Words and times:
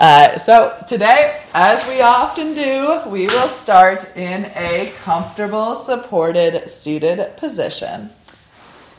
Uh, 0.00 0.38
so 0.38 0.74
today, 0.88 1.38
as 1.52 1.86
we 1.86 2.00
often 2.00 2.54
do, 2.54 3.02
we 3.08 3.26
will 3.26 3.48
start 3.48 4.16
in 4.16 4.46
a 4.56 4.94
comfortable, 5.02 5.74
supported, 5.74 6.70
seated 6.70 7.36
position. 7.36 8.08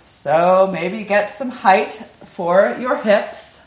So 0.05 0.69
maybe 0.71 1.03
get 1.03 1.31
some 1.31 1.49
height 1.49 1.93
for 1.93 2.77
your 2.79 2.97
hips, 2.97 3.65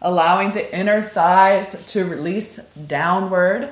allowing 0.00 0.52
the 0.52 0.74
inner 0.74 1.02
thighs 1.02 1.84
to 1.92 2.06
release 2.06 2.56
downward. 2.86 3.68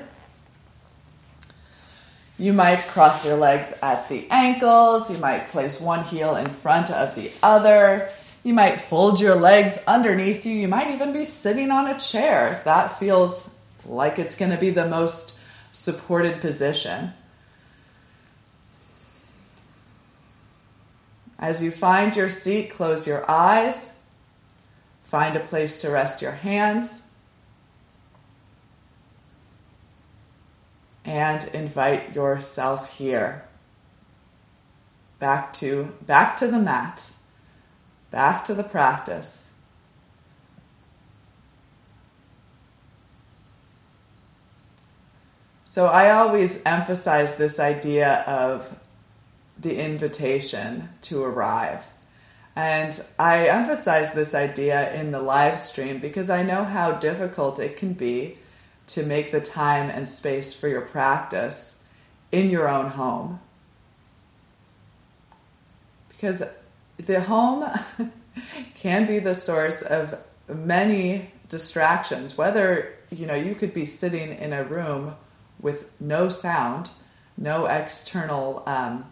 You 2.37 2.53
might 2.53 2.85
cross 2.85 3.25
your 3.25 3.37
legs 3.37 3.73
at 3.81 4.07
the 4.07 4.27
ankles. 4.29 5.09
You 5.09 5.17
might 5.17 5.47
place 5.47 5.81
one 5.81 6.03
heel 6.03 6.35
in 6.35 6.45
front 6.45 6.91
of 6.91 7.15
the 7.15 7.31
other. 7.41 8.11
You 8.47 8.53
might 8.53 8.79
fold 8.79 9.19
your 9.19 9.35
legs 9.35 9.77
underneath 9.85 10.45
you. 10.45 10.55
You 10.55 10.69
might 10.69 10.91
even 10.91 11.11
be 11.11 11.25
sitting 11.25 11.69
on 11.69 11.85
a 11.85 11.99
chair 11.99 12.53
if 12.53 12.63
that 12.63 12.97
feels 12.97 13.53
like 13.85 14.19
it's 14.19 14.35
going 14.35 14.51
to 14.51 14.57
be 14.57 14.69
the 14.69 14.87
most 14.87 15.37
supported 15.73 16.39
position. 16.39 17.11
As 21.37 21.61
you 21.61 21.71
find 21.71 22.15
your 22.15 22.29
seat, 22.29 22.69
close 22.71 23.05
your 23.05 23.29
eyes. 23.29 24.01
Find 25.03 25.35
a 25.35 25.41
place 25.41 25.81
to 25.81 25.89
rest 25.89 26.21
your 26.21 26.31
hands. 26.31 27.01
And 31.03 31.43
invite 31.53 32.15
yourself 32.15 32.95
here. 32.95 33.43
Back 35.19 35.51
to 35.55 35.93
back 36.05 36.37
to 36.37 36.47
the 36.47 36.59
mat. 36.59 37.11
Back 38.11 38.43
to 38.45 38.53
the 38.53 38.63
practice. 38.63 39.51
So 45.65 45.85
I 45.85 46.09
always 46.11 46.63
emphasize 46.63 47.37
this 47.37 47.59
idea 47.59 48.23
of 48.25 48.79
the 49.59 49.77
invitation 49.77 50.89
to 51.01 51.23
arrive. 51.23 51.85
And 52.55 52.99
I 53.19 53.47
emphasize 53.47 54.13
this 54.13 54.33
idea 54.33 54.91
in 54.99 55.11
the 55.11 55.19
live 55.19 55.59
stream 55.59 55.99
because 55.99 56.31
I 56.31 56.41
know 56.41 56.63
how 56.63 56.93
difficult 56.93 57.59
it 57.59 57.77
can 57.77 57.93
be 57.93 58.39
to 58.87 59.03
make 59.03 59.31
the 59.31 59.41
time 59.41 59.91
and 59.91 60.09
space 60.09 60.53
for 60.53 60.67
your 60.67 60.81
practice 60.81 61.83
in 62.31 62.49
your 62.49 62.67
own 62.67 62.87
home. 62.87 63.39
Because 66.09 66.41
the 66.97 67.21
home 67.21 67.69
can 68.75 69.05
be 69.05 69.19
the 69.19 69.33
source 69.33 69.81
of 69.81 70.17
many 70.47 71.31
distractions, 71.49 72.37
whether 72.37 72.93
you 73.09 73.25
know 73.25 73.35
you 73.35 73.55
could 73.55 73.73
be 73.73 73.85
sitting 73.85 74.33
in 74.33 74.53
a 74.53 74.63
room 74.63 75.15
with 75.59 75.89
no 75.99 76.29
sound, 76.29 76.91
no 77.37 77.65
external 77.65 78.63
um, 78.67 79.05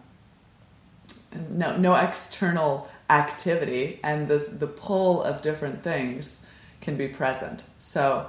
no 1.50 1.76
no 1.76 1.94
external 1.94 2.88
activity, 3.10 4.00
and 4.02 4.28
the 4.28 4.38
the 4.38 4.66
pull 4.66 5.22
of 5.22 5.42
different 5.42 5.82
things 5.82 6.46
can 6.80 6.96
be 6.96 7.08
present. 7.08 7.64
So 7.78 8.28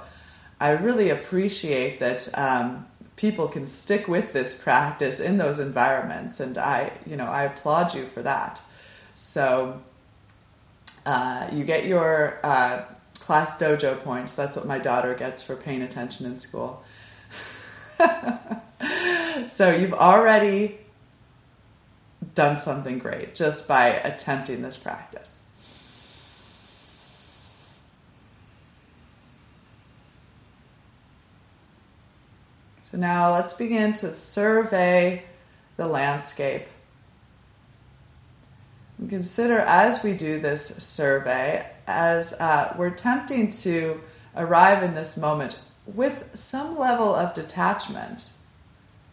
I 0.60 0.70
really 0.70 1.10
appreciate 1.10 2.00
that 2.00 2.28
um, 2.36 2.86
people 3.16 3.48
can 3.48 3.66
stick 3.66 4.08
with 4.08 4.32
this 4.32 4.54
practice 4.60 5.20
in 5.20 5.38
those 5.38 5.58
environments, 5.58 6.40
and 6.40 6.56
I 6.58 6.92
you 7.06 7.16
know 7.16 7.26
I 7.26 7.42
applaud 7.44 7.94
you 7.94 8.06
for 8.06 8.22
that. 8.22 8.62
So 9.18 9.82
uh, 11.04 11.50
you 11.52 11.64
get 11.64 11.86
your 11.86 12.38
uh, 12.44 12.84
ClassDojo 13.18 14.04
points. 14.04 14.36
That's 14.36 14.56
what 14.56 14.64
my 14.64 14.78
daughter 14.78 15.12
gets 15.14 15.42
for 15.42 15.56
paying 15.56 15.82
attention 15.82 16.24
in 16.24 16.38
school. 16.38 16.84
so 19.48 19.74
you've 19.74 19.92
already 19.92 20.78
done 22.36 22.58
something 22.58 23.00
great 23.00 23.34
just 23.34 23.66
by 23.66 23.88
attempting 23.88 24.62
this 24.62 24.76
practice. 24.76 25.48
So 32.82 32.98
now 32.98 33.32
let's 33.32 33.52
begin 33.52 33.94
to 33.94 34.12
survey 34.12 35.24
the 35.76 35.88
landscape. 35.88 36.68
Consider 39.06 39.60
as 39.60 40.02
we 40.02 40.14
do 40.14 40.40
this 40.40 40.66
survey, 40.66 41.70
as 41.86 42.32
uh, 42.34 42.74
we're 42.76 42.88
attempting 42.88 43.50
to 43.50 44.00
arrive 44.36 44.82
in 44.82 44.94
this 44.94 45.16
moment 45.16 45.58
with 45.86 46.30
some 46.34 46.76
level 46.76 47.14
of 47.14 47.32
detachment. 47.32 48.30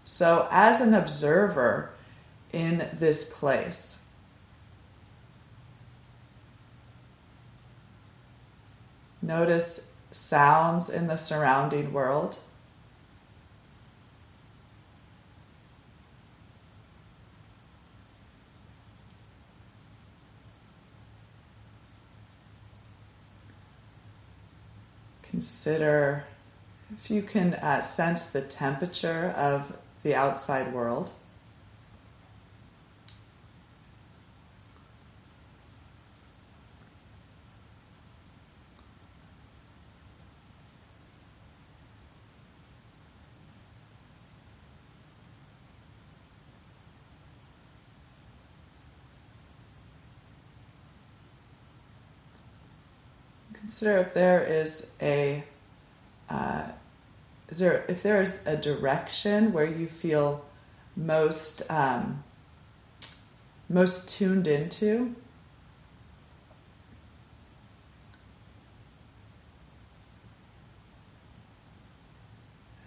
So, 0.03 0.47
as 0.49 0.81
an 0.81 0.93
observer, 0.93 1.91
in 2.55 2.87
this 2.93 3.25
place. 3.37 3.97
Notice 9.21 9.91
sounds 10.11 10.89
in 10.89 11.07
the 11.07 11.17
surrounding 11.17 11.91
world. 11.91 12.39
Consider 25.35 26.23
if 26.95 27.11
you 27.11 27.21
can 27.21 27.55
uh, 27.55 27.81
sense 27.81 28.27
the 28.27 28.41
temperature 28.41 29.33
of 29.35 29.77
the 30.01 30.15
outside 30.15 30.71
world. 30.71 31.11
Consider 53.75 53.97
if 53.97 54.13
there 54.13 54.41
is 54.41 54.87
a 55.01 55.43
uh, 56.29 56.63
is 57.49 57.59
there 57.59 57.83
if 57.89 58.03
there 58.03 58.21
is 58.21 58.41
a 58.45 58.55
direction 58.55 59.51
where 59.51 59.65
you 59.65 59.85
feel 59.85 60.45
most 60.95 61.61
um, 61.69 62.23
most 63.67 64.07
tuned 64.07 64.47
into? 64.47 65.13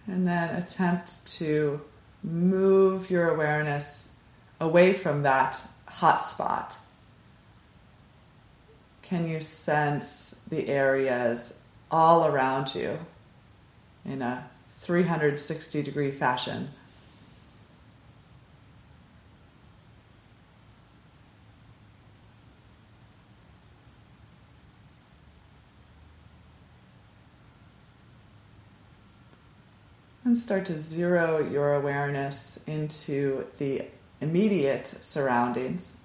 And 0.06 0.26
then 0.26 0.54
attempt 0.54 1.26
to 1.36 1.82
move 2.22 3.10
your 3.10 3.28
awareness 3.28 4.10
away 4.58 4.94
from 4.94 5.22
that 5.24 5.62
hot 5.86 6.22
spot 6.22 6.78
can 9.08 9.26
you 9.26 9.40
sense 9.40 10.38
the 10.48 10.68
areas 10.68 11.58
all 11.90 12.26
around 12.26 12.74
you 12.74 12.98
in 14.04 14.20
a 14.20 14.46
360 14.80 15.82
degree 15.82 16.10
fashion? 16.10 16.68
And 30.22 30.36
start 30.36 30.66
to 30.66 30.76
zero 30.76 31.38
your 31.38 31.76
awareness 31.76 32.58
into 32.66 33.46
the 33.56 33.86
immediate 34.20 34.86
surroundings 34.86 35.96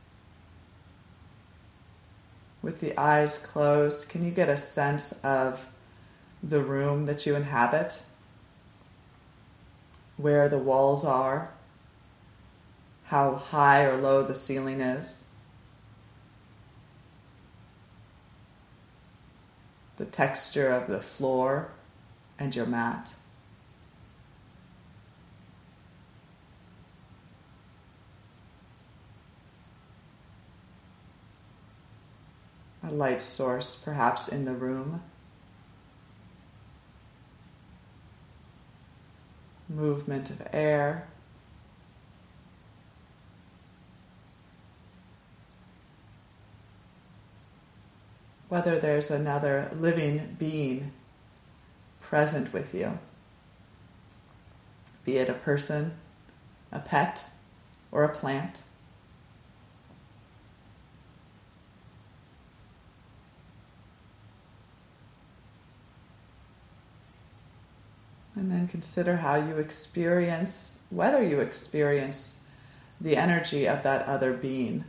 with 2.63 2.79
the 2.79 2.97
eyes 2.97 3.37
closed, 3.37 4.09
can 4.09 4.25
you 4.25 4.31
get 4.31 4.49
a 4.49 4.57
sense 4.57 5.11
of 5.23 5.67
the 6.41 6.63
room 6.63 7.05
that 7.05 7.25
you 7.25 7.35
inhabit? 7.35 8.01
Where 10.15 10.47
the 10.47 10.57
walls 10.57 11.03
are? 11.03 11.51
How 13.03 13.35
high 13.35 13.83
or 13.83 13.97
low 13.97 14.23
the 14.23 14.33
ceiling 14.33 14.79
is? 14.79 15.29
The 19.97 20.05
texture 20.05 20.71
of 20.71 20.87
the 20.87 21.01
floor 21.01 21.71
and 22.39 22.55
your 22.55 22.65
mat? 22.65 23.13
A 32.83 32.91
light 32.91 33.21
source 33.21 33.75
perhaps 33.75 34.27
in 34.27 34.45
the 34.45 34.53
room. 34.53 35.01
movement 39.69 40.29
of 40.29 40.47
air. 40.51 41.07
Whether 48.49 48.77
there's 48.77 49.09
another 49.09 49.71
living 49.75 50.35
being 50.37 50.91
present 52.01 52.53
with 52.53 52.75
you, 52.75 52.99
be 55.03 55.17
it 55.17 55.27
a 55.27 55.33
person, 55.33 55.93
a 56.71 56.79
pet, 56.79 57.27
or 57.91 58.03
a 58.03 58.09
plant. 58.09 58.61
And 68.63 68.69
consider 68.69 69.17
how 69.17 69.35
you 69.35 69.57
experience, 69.57 70.79
whether 70.89 71.21
you 71.21 71.41
experience 71.41 72.45
the 73.01 73.17
energy 73.17 73.67
of 73.67 73.83
that 73.83 74.07
other 74.07 74.31
being. 74.31 74.85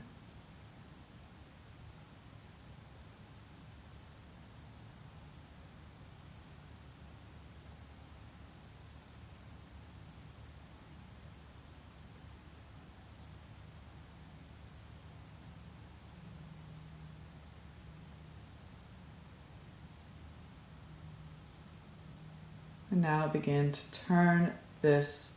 Now 23.05 23.27
begin 23.27 23.71
to 23.71 23.91
turn 23.93 24.51
this, 24.81 25.33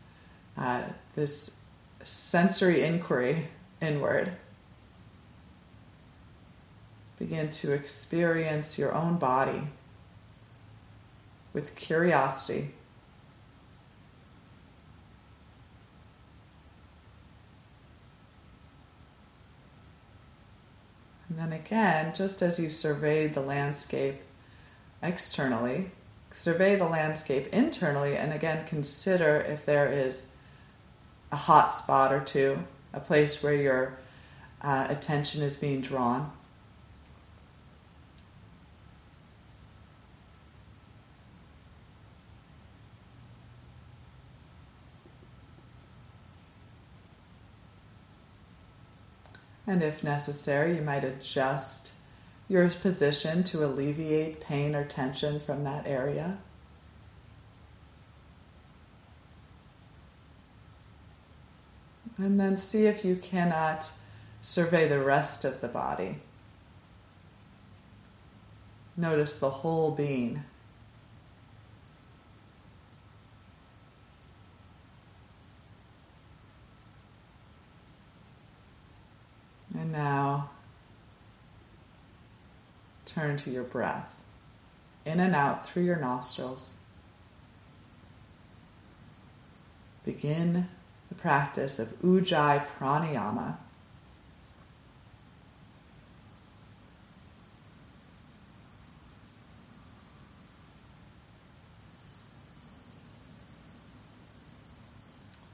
uh, 0.58 0.84
this 1.16 1.58
sensory 2.02 2.82
inquiry 2.82 3.50
inward. 3.82 4.32
Begin 7.20 7.50
to 7.50 7.74
experience 7.74 8.80
your 8.80 8.96
own 8.96 9.18
body 9.18 9.64
with 11.52 11.76
curiosity. 11.76 12.72
And 21.28 21.38
then 21.38 21.52
again, 21.52 22.14
just 22.16 22.42
as 22.42 22.58
you 22.62 22.70
survey 22.70 23.28
the 23.28 23.42
landscape 23.42 24.22
externally, 25.04 25.92
survey 26.38 26.76
the 26.76 26.86
landscape 26.86 27.48
internally 27.48 28.16
and 28.16 28.32
again 28.32 28.64
consider 28.66 29.38
if 29.38 29.66
there 29.66 29.92
is 29.92 30.28
a 31.32 31.36
hot 31.36 31.74
spot 31.74 32.14
or 32.14 32.20
two, 32.20 32.60
a 32.94 33.00
place 33.00 33.42
where 33.42 33.56
your 33.56 33.98
uh, 34.62 34.86
attention 34.88 35.42
is 35.42 35.58
being 35.58 35.82
drawn. 35.82 36.32
And 49.66 49.82
if 49.82 50.04
necessary, 50.04 50.76
you 50.76 50.82
might 50.84 51.04
adjust 51.04 51.92
your 52.50 52.70
position 52.70 53.44
to 53.44 53.66
alleviate 53.66 54.40
pain 54.40 54.76
or 54.76 54.86
tension 54.86 55.40
from 55.40 55.64
that 55.66 55.86
area. 55.86 56.38
And 62.18 62.40
then 62.40 62.56
see 62.56 62.86
if 62.86 63.06
you 63.06 63.16
cannot 63.16 63.92
survey 64.42 64.88
the 64.88 65.00
rest 65.00 65.46
of 65.46 65.62
the 65.62 65.68
body. 65.68 66.20
Notice 68.96 69.40
the 69.40 69.50
whole 69.50 69.92
being. 69.92 70.44
And 79.76 79.92
now 79.92 80.50
turn 83.18 83.36
to 83.36 83.50
your 83.50 83.64
breath, 83.64 84.14
in 85.04 85.20
and 85.20 85.34
out 85.34 85.66
through 85.66 85.82
your 85.82 85.96
nostrils. 85.96 86.76
Begin 90.06 90.68
the 91.10 91.16
practice 91.16 91.80
of 91.80 92.00
Ujjayi 92.02 92.68
Pranayama. 92.68 93.58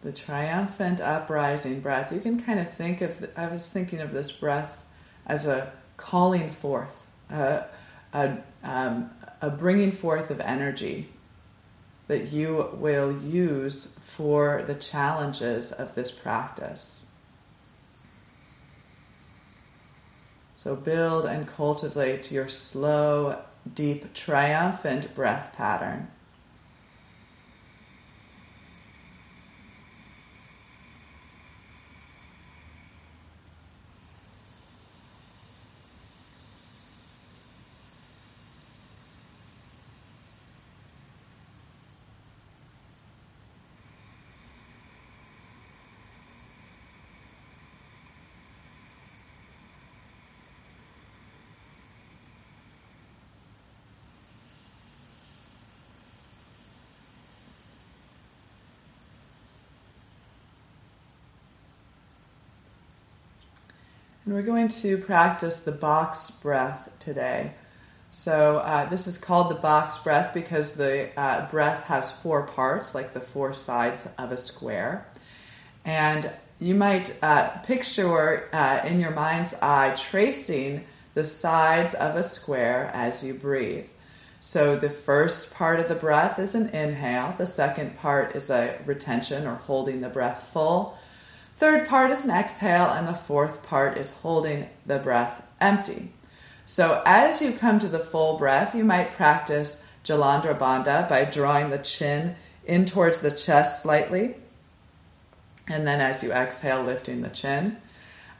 the 0.02 0.12
triumphant 0.12 1.00
uprising 1.00 1.80
breath. 1.80 2.12
You 2.12 2.20
can 2.20 2.38
kind 2.38 2.60
of 2.60 2.70
think 2.70 3.00
of, 3.00 3.26
I 3.38 3.48
was 3.48 3.72
thinking 3.72 4.02
of 4.02 4.12
this 4.12 4.34
breath 4.34 4.86
as 5.26 5.46
a 5.46 5.72
calling 5.96 6.50
forth 6.50 7.03
a, 7.34 7.66
a, 8.14 8.38
um, 8.64 9.10
a 9.42 9.50
bringing 9.50 9.92
forth 9.92 10.30
of 10.30 10.40
energy 10.40 11.10
that 12.08 12.32
you 12.32 12.70
will 12.74 13.12
use 13.22 13.96
for 14.02 14.64
the 14.68 14.76
challenges 14.76 15.72
of 15.72 15.96
this 15.96 16.12
practice. 16.12 17.08
So 20.54 20.76
build 20.76 21.26
and 21.26 21.48
cultivate 21.48 22.32
your 22.32 22.48
slow, 22.48 23.42
deep, 23.74 24.14
triumphant 24.14 25.14
breath 25.16 25.54
pattern. 25.54 26.08
We're 64.34 64.42
going 64.42 64.70
to 64.70 64.98
practice 64.98 65.60
the 65.60 65.72
box 65.72 66.32
breath 66.32 66.90
today. 66.98 67.54
So, 68.10 68.58
uh, 68.58 68.90
this 68.90 69.06
is 69.06 69.16
called 69.16 69.52
the 69.52 69.62
box 69.62 70.00
breath 70.00 70.34
because 70.34 70.72
the 70.72 71.12
uh, 71.16 71.48
breath 71.52 71.84
has 71.84 72.12
four 72.12 72.42
parts, 72.48 72.96
like 72.96 73.14
the 73.14 73.20
four 73.20 73.54
sides 73.54 74.10
of 74.18 74.32
a 74.32 74.38
square. 74.38 75.06
And 75.86 76.32
you 76.60 76.74
might 76.74 77.16
uh, 77.22 77.50
picture 77.60 78.50
uh, 78.52 78.82
in 78.84 79.00
your 79.00 79.12
mind's 79.12 79.54
eye 79.62 79.94
tracing 79.96 80.84
the 81.14 81.24
sides 81.24 81.94
of 81.94 82.16
a 82.16 82.24
square 82.24 82.90
as 82.92 83.24
you 83.24 83.36
breathe. 83.36 83.86
So, 84.40 84.76
the 84.76 84.90
first 84.90 85.54
part 85.54 85.80
of 85.80 85.90
the 85.90 85.96
breath 85.96 86.40
is 86.40 86.56
an 86.56 86.70
inhale, 86.70 87.36
the 87.38 87.46
second 87.46 87.98
part 87.98 88.36
is 88.36 88.50
a 88.50 88.80
retention 88.88 89.46
or 89.46 89.54
holding 89.54 90.02
the 90.02 90.10
breath 90.10 90.50
full. 90.52 90.98
Third 91.64 91.88
part 91.88 92.12
is 92.12 92.26
an 92.26 92.30
exhale, 92.30 92.90
and 92.90 93.08
the 93.08 93.14
fourth 93.14 93.64
part 93.64 93.98
is 93.98 94.10
holding 94.10 94.68
the 94.86 95.00
breath 95.00 95.42
empty. 95.62 96.12
So 96.66 97.02
as 97.06 97.42
you 97.42 97.54
come 97.54 97.80
to 97.80 97.88
the 97.88 98.00
full 98.00 98.38
breath, 98.38 98.76
you 98.76 98.84
might 98.84 99.12
practice 99.12 99.88
Jalandhara 100.04 100.60
Bandha 100.60 101.08
by 101.08 101.24
drawing 101.24 101.70
the 101.70 101.78
chin 101.78 102.36
in 102.66 102.84
towards 102.84 103.20
the 103.20 103.32
chest 103.32 103.82
slightly. 103.82 104.36
And 105.70 105.88
then 105.88 106.02
as 106.02 106.22
you 106.22 106.34
exhale, 106.34 106.84
lifting 106.84 107.22
the 107.22 107.30
chin. 107.30 107.78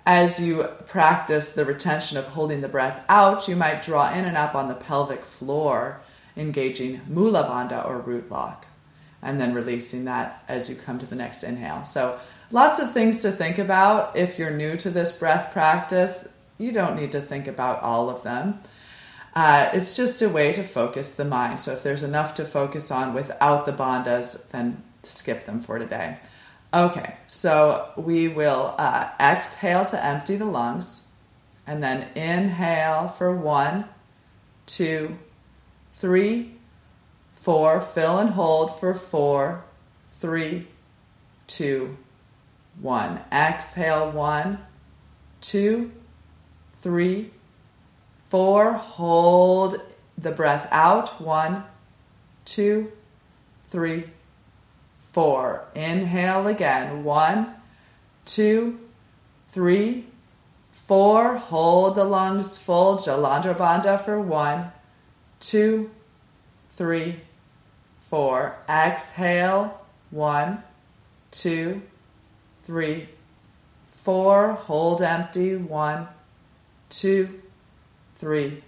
As 0.06 0.38
you 0.42 0.66
practice 0.88 1.54
the 1.54 1.64
retention 1.64 2.18
of 2.18 2.28
holding 2.28 2.60
the 2.60 2.68
breath 2.68 3.06
out, 3.08 3.48
you 3.48 3.56
might 3.56 3.84
draw 3.84 4.12
in 4.12 4.26
and 4.26 4.36
up 4.36 4.54
on 4.54 4.68
the 4.68 4.76
pelvic 4.76 5.24
floor, 5.24 6.02
engaging 6.36 7.00
Mula 7.08 7.46
Bandha 7.46 7.88
or 7.88 8.02
root 8.02 8.30
lock, 8.30 8.68
and 9.22 9.40
then 9.40 9.54
releasing 9.54 10.04
that 10.04 10.44
as 10.50 10.70
you 10.70 10.76
come 10.76 11.00
to 11.00 11.06
the 11.06 11.16
next 11.16 11.44
inhale. 11.44 11.86
So 11.86 12.20
Lots 12.54 12.78
of 12.78 12.94
things 12.94 13.24
to 13.24 13.32
think 13.32 13.58
about 13.58 14.16
if 14.16 14.38
you're 14.38 14.52
new 14.52 14.78
to 14.78 14.92
this 14.92 15.12
breath 15.12 15.52
practice. 15.52 16.30
You 16.60 16.72
don't 16.72 16.96
need 16.96 17.14
to 17.14 17.20
think 17.20 17.48
about 17.48 17.82
all 17.82 18.12
of 18.12 18.22
them. 18.22 18.60
Uh, 19.36 19.72
it's 19.74 19.98
just 19.98 20.22
a 20.22 20.30
way 20.30 20.54
to 20.54 20.62
focus 20.62 21.10
the 21.16 21.26
mind. 21.26 21.60
So 21.60 21.72
if 21.72 21.82
there's 21.82 22.04
enough 22.04 22.36
to 22.36 22.46
focus 22.46 22.92
on 22.92 23.16
without 23.16 23.66
the 23.66 23.74
bandhas, 23.74 24.48
then 24.50 24.84
skip 25.02 25.48
them 25.48 25.62
for 25.62 25.80
today. 25.80 26.20
Okay, 26.72 27.16
so 27.26 27.90
we 27.98 28.28
will 28.28 28.76
uh, 28.78 29.10
exhale 29.20 29.84
to 29.86 30.06
empty 30.06 30.36
the 30.36 30.46
lungs, 30.46 31.08
and 31.66 31.82
then 31.82 32.08
inhale 32.16 33.08
for 33.08 33.36
one, 33.36 33.86
two, 34.68 35.18
three, 35.94 36.52
four. 37.34 37.82
Fill 37.82 38.20
and 38.20 38.30
hold 38.30 38.80
for 38.80 38.94
four, 38.94 39.66
three, 40.20 40.68
two, 41.48 41.98
one. 42.82 43.20
Exhale 43.32 44.12
one, 44.12 44.60
two, 45.42 45.92
three, 46.82 47.32
four. 48.30 48.74
Hold 48.74 49.82
the 50.18 50.32
breath 50.32 50.68
out. 50.72 51.22
One, 51.22 51.64
two, 52.46 52.92
three, 53.68 54.06
four. 55.00 55.66
Inhale 55.76 56.48
again. 56.48 57.04
One, 57.04 57.54
two, 58.26 58.80
three, 59.50 60.06
four. 60.72 61.38
Hold 61.38 61.96
the 61.96 62.04
lungs 62.06 62.58
full. 62.58 62.98
Jalandhara 62.98 63.56
Bandha 63.56 64.04
for 64.04 64.20
one, 64.20 64.72
two, 65.40 65.92
three, 66.70 67.22
four. 68.10 68.58
Exhale. 68.70 69.80
One, 70.12 70.64
two, 71.32 71.82
three, 72.64 73.10
four. 74.04 74.54
Hold 74.54 75.02
empty. 75.02 75.56
One, 75.56 76.08
two, 76.90 77.42
three, 78.18 78.64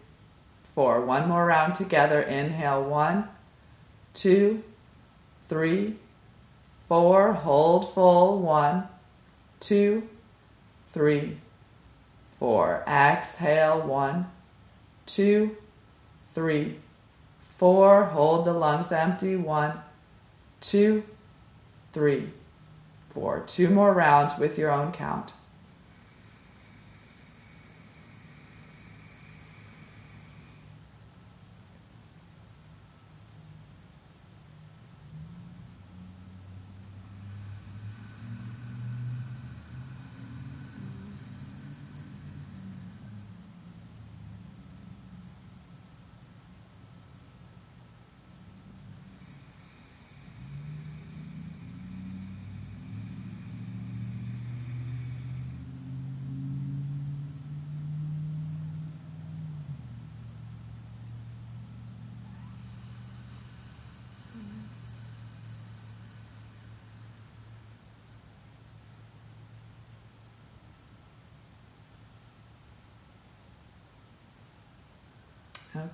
four. 0.74 1.02
One 1.02 1.28
more 1.28 1.46
round 1.46 1.76
together. 1.76 2.22
Inhale. 2.22 2.84
One, 2.84 3.28
two, 4.14 4.64
three, 5.46 5.96
four. 6.88 7.34
Hold 7.34 7.94
full. 7.94 8.40
One, 8.40 8.88
two, 9.60 10.08
three, 10.90 11.38
four. 12.40 12.84
Exhale. 12.88 13.82
One, 13.82 14.28
two, 15.06 15.58
three, 16.34 16.76
four. 17.58 18.06
Hold 18.06 18.46
the 18.46 18.54
lungs 18.54 18.92
empty. 18.92 19.36
One, 19.36 19.74
two, 20.62 21.04
three, 21.94 22.30
four. 23.16 23.40
Two 23.48 23.70
more 23.70 23.94
rounds 23.94 24.38
with 24.38 24.58
your 24.58 24.70
own 24.70 24.92
count. 24.92 25.32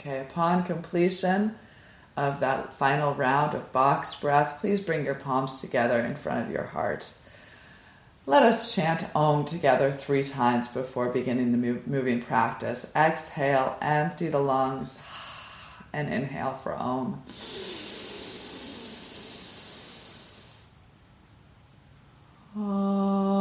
Okay, 0.01 0.21
upon 0.21 0.63
completion 0.63 1.53
of 2.17 2.39
that 2.39 2.73
final 2.73 3.13
round 3.13 3.53
of 3.53 3.71
box 3.71 4.15
breath, 4.15 4.57
please 4.59 4.81
bring 4.81 5.05
your 5.05 5.13
palms 5.13 5.61
together 5.61 5.99
in 5.99 6.15
front 6.15 6.43
of 6.43 6.51
your 6.51 6.63
heart. 6.63 7.13
Let 8.25 8.41
us 8.41 8.73
chant 8.73 9.05
Om 9.15 9.45
together 9.45 9.91
three 9.91 10.23
times 10.23 10.67
before 10.67 11.09
beginning 11.09 11.51
the 11.51 11.79
moving 11.85 12.19
practice. 12.19 12.91
Exhale, 12.95 13.77
empty 13.79 14.27
the 14.27 14.39
lungs, 14.39 14.99
and 15.93 16.11
inhale 16.11 16.55
for 16.55 16.73
Om. 16.73 17.21
Ah. 22.57 23.40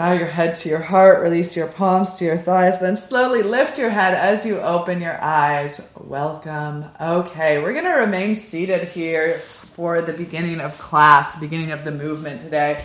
Bow 0.00 0.12
your 0.12 0.28
head 0.28 0.54
to 0.54 0.70
your 0.70 0.80
heart, 0.80 1.20
release 1.20 1.54
your 1.54 1.66
palms 1.66 2.14
to 2.14 2.24
your 2.24 2.38
thighs, 2.38 2.80
then 2.80 2.96
slowly 2.96 3.42
lift 3.42 3.76
your 3.76 3.90
head 3.90 4.14
as 4.14 4.46
you 4.46 4.58
open 4.58 4.98
your 4.98 5.22
eyes. 5.22 5.92
Welcome. 6.00 6.86
Okay, 6.98 7.62
we're 7.62 7.74
going 7.74 7.84
to 7.84 7.90
remain 7.90 8.34
seated 8.34 8.84
here 8.84 9.34
for 9.34 10.00
the 10.00 10.14
beginning 10.14 10.62
of 10.62 10.78
class, 10.78 11.38
beginning 11.38 11.72
of 11.72 11.84
the 11.84 11.90
movement 11.90 12.40
today. 12.40 12.82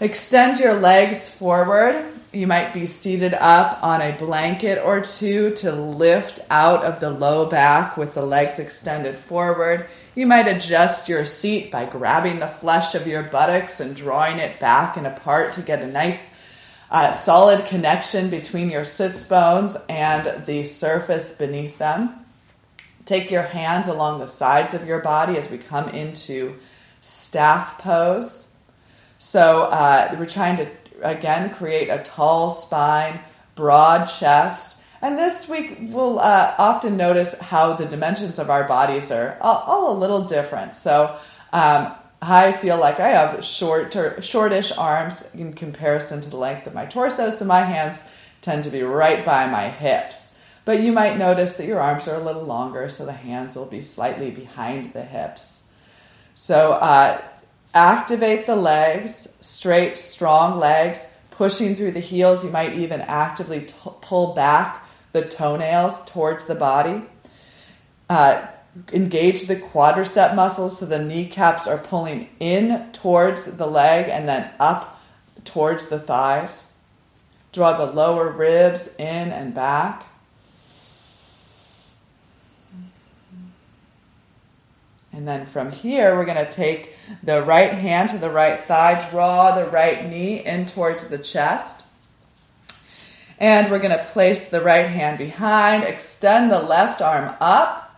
Extend 0.00 0.58
your 0.58 0.74
legs 0.74 1.28
forward. 1.28 2.04
You 2.32 2.48
might 2.48 2.74
be 2.74 2.86
seated 2.86 3.34
up 3.34 3.78
on 3.84 4.02
a 4.02 4.16
blanket 4.16 4.82
or 4.84 5.02
two 5.02 5.52
to 5.54 5.70
lift 5.70 6.40
out 6.50 6.82
of 6.82 6.98
the 6.98 7.10
low 7.10 7.46
back 7.46 7.96
with 7.96 8.14
the 8.14 8.26
legs 8.26 8.58
extended 8.58 9.16
forward. 9.16 9.86
You 10.16 10.26
might 10.26 10.48
adjust 10.48 11.08
your 11.08 11.24
seat 11.26 11.70
by 11.70 11.84
grabbing 11.84 12.40
the 12.40 12.48
flesh 12.48 12.96
of 12.96 13.06
your 13.06 13.22
buttocks 13.22 13.78
and 13.78 13.94
drawing 13.94 14.38
it 14.38 14.58
back 14.58 14.96
and 14.96 15.06
apart 15.06 15.52
to 15.52 15.62
get 15.62 15.80
a 15.80 15.86
nice 15.86 16.34
uh, 16.90 17.12
solid 17.12 17.66
connection 17.66 18.30
between 18.30 18.68
your 18.68 18.84
sits 18.84 19.22
bones 19.24 19.76
and 19.88 20.44
the 20.46 20.64
surface 20.64 21.32
beneath 21.32 21.78
them. 21.78 22.14
Take 23.04 23.30
your 23.30 23.42
hands 23.42 23.88
along 23.88 24.18
the 24.18 24.26
sides 24.26 24.74
of 24.74 24.86
your 24.86 25.00
body 25.00 25.36
as 25.36 25.50
we 25.50 25.58
come 25.58 25.88
into 25.90 26.56
staff 27.00 27.78
pose. 27.78 28.52
So 29.18 29.64
uh, 29.64 30.16
we're 30.18 30.26
trying 30.26 30.56
to 30.56 30.68
again 31.02 31.54
create 31.54 31.88
a 31.88 31.98
tall 32.02 32.50
spine, 32.50 33.20
broad 33.54 34.06
chest. 34.06 34.82
And 35.02 35.16
this 35.16 35.48
week 35.48 35.78
we'll 35.80 36.18
uh, 36.18 36.54
often 36.58 36.96
notice 36.96 37.38
how 37.38 37.74
the 37.74 37.86
dimensions 37.86 38.38
of 38.38 38.50
our 38.50 38.66
bodies 38.68 39.10
are 39.10 39.38
all, 39.40 39.64
all 39.66 39.96
a 39.96 39.98
little 39.98 40.22
different. 40.22 40.76
So 40.76 41.16
um, 41.52 41.94
I 42.22 42.52
feel 42.52 42.78
like 42.78 43.00
I 43.00 43.08
have 43.08 43.42
short 43.42 43.96
shortish 44.22 44.72
arms 44.76 45.34
in 45.34 45.54
comparison 45.54 46.20
to 46.20 46.30
the 46.30 46.36
length 46.36 46.66
of 46.66 46.74
my 46.74 46.84
torso, 46.84 47.30
so 47.30 47.44
my 47.44 47.60
hands 47.60 48.02
tend 48.42 48.64
to 48.64 48.70
be 48.70 48.82
right 48.82 49.24
by 49.24 49.46
my 49.46 49.68
hips. 49.68 50.38
But 50.64 50.80
you 50.80 50.92
might 50.92 51.16
notice 51.16 51.54
that 51.54 51.66
your 51.66 51.80
arms 51.80 52.06
are 52.08 52.16
a 52.16 52.22
little 52.22 52.44
longer, 52.44 52.88
so 52.88 53.06
the 53.06 53.12
hands 53.12 53.56
will 53.56 53.66
be 53.66 53.80
slightly 53.80 54.30
behind 54.30 54.92
the 54.92 55.02
hips. 55.02 55.70
So 56.34 56.72
uh, 56.72 57.20
activate 57.74 58.46
the 58.46 58.56
legs, 58.56 59.34
straight, 59.40 59.98
strong 59.98 60.58
legs, 60.58 61.06
pushing 61.30 61.74
through 61.74 61.92
the 61.92 62.00
heels. 62.00 62.44
You 62.44 62.50
might 62.50 62.74
even 62.74 63.00
actively 63.00 63.62
t- 63.62 63.74
pull 64.02 64.34
back 64.34 64.86
the 65.12 65.22
toenails 65.22 66.04
towards 66.04 66.44
the 66.44 66.54
body. 66.54 67.02
Uh, 68.10 68.46
engage 68.92 69.46
the 69.46 69.56
quadricep 69.56 70.34
muscles 70.34 70.78
so 70.78 70.86
the 70.86 71.04
kneecaps 71.04 71.66
are 71.66 71.78
pulling 71.78 72.28
in 72.38 72.90
towards 72.92 73.44
the 73.56 73.66
leg 73.66 74.08
and 74.08 74.28
then 74.28 74.50
up 74.60 75.00
towards 75.44 75.88
the 75.88 75.98
thighs. 75.98 76.72
Draw 77.52 77.72
the 77.72 77.92
lower 77.92 78.30
ribs 78.30 78.88
in 78.96 79.32
and 79.32 79.54
back. 79.54 80.06
And 85.12 85.26
then 85.26 85.46
from 85.46 85.72
here, 85.72 86.16
we're 86.16 86.24
going 86.24 86.44
to 86.44 86.50
take 86.50 86.94
the 87.24 87.42
right 87.42 87.72
hand 87.72 88.10
to 88.10 88.18
the 88.18 88.30
right 88.30 88.60
thigh, 88.60 89.04
draw 89.10 89.52
the 89.52 89.68
right 89.68 90.08
knee 90.08 90.44
in 90.44 90.66
towards 90.66 91.08
the 91.08 91.18
chest. 91.18 91.86
And 93.38 93.70
we're 93.70 93.80
going 93.80 93.98
to 93.98 94.04
place 94.04 94.48
the 94.48 94.60
right 94.60 94.86
hand 94.86 95.18
behind, 95.18 95.82
extend 95.82 96.52
the 96.52 96.62
left 96.62 97.02
arm 97.02 97.34
up, 97.40 97.89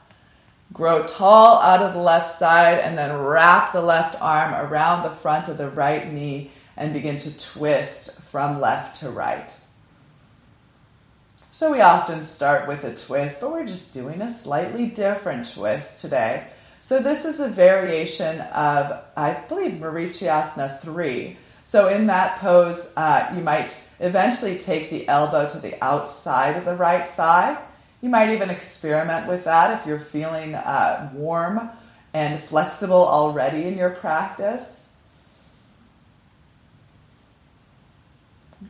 grow 0.73 1.05
tall 1.05 1.61
out 1.61 1.83
of 1.83 1.93
the 1.93 2.01
left 2.01 2.27
side, 2.27 2.79
and 2.79 2.97
then 2.97 3.17
wrap 3.19 3.73
the 3.73 3.83
left 3.83 4.21
arm 4.21 4.55
around 4.55 5.03
the 5.03 5.11
front 5.11 5.49
of 5.49 5.59
the 5.59 5.71
right 5.71 6.13
knee 6.13 6.51
and 6.77 6.93
begin 6.93 7.17
to 7.19 7.39
twist 7.39 8.23
from 8.23 8.61
left 8.61 9.01
to 9.01 9.11
right. 9.11 9.57
So 11.51 11.71
we 11.71 11.83
often 11.83 12.23
start 12.23 12.67
with 12.67 12.85
a 12.85 12.95
twist, 12.95 13.43
but 13.43 13.53
we're 13.53 13.67
just 13.67 13.93
doing 13.93 14.23
a 14.23 14.33
slightly 14.33 14.87
different 14.87 15.53
twist 15.53 16.01
today. 16.01 16.47
So 16.79 16.99
this 16.99 17.27
is 17.27 17.41
a 17.41 17.49
variation 17.49 18.41
of, 18.41 19.05
I 19.17 19.35
believe, 19.35 19.73
Marichyasana 19.73 20.81
3. 20.81 21.37
So 21.63 21.89
in 21.89 22.07
that 22.07 22.39
pose, 22.39 22.93
uh, 22.97 23.33
you 23.37 23.43
might 23.43 23.79
eventually 24.01 24.59
take 24.59 24.91
the 24.91 25.07
elbow 25.07 25.47
to 25.47 25.59
the 25.59 25.83
outside 25.85 26.57
of 26.57 26.65
the 26.65 26.75
right 26.75 27.07
thigh. 27.07 27.59
You 28.03 28.09
might 28.09 28.31
even 28.31 28.51
experiment 28.51 29.29
with 29.29 29.45
that 29.45 29.79
if 29.79 29.87
you're 29.87 30.01
feeling 30.01 30.57
uh, 30.57 31.11
warm 31.15 31.71
and 32.13 32.43
flexible 32.43 33.07
already 33.07 33.63
in 33.63 33.79
your 33.79 33.91
practice. 33.91 34.91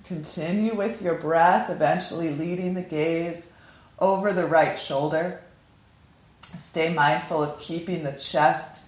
Continue 0.05 0.75
with 0.75 1.01
your 1.01 1.15
breath, 1.15 1.71
eventually 1.71 2.31
leading 2.31 2.75
the 2.75 2.83
gaze 2.83 3.53
over 3.99 4.35
the 4.35 4.47
right 4.47 4.79
shoulder. 4.79 5.41
Stay 6.55 6.93
mindful 6.93 7.43
of 7.43 7.59
keeping 7.59 8.05
the 8.05 8.13
chest, 8.13 8.85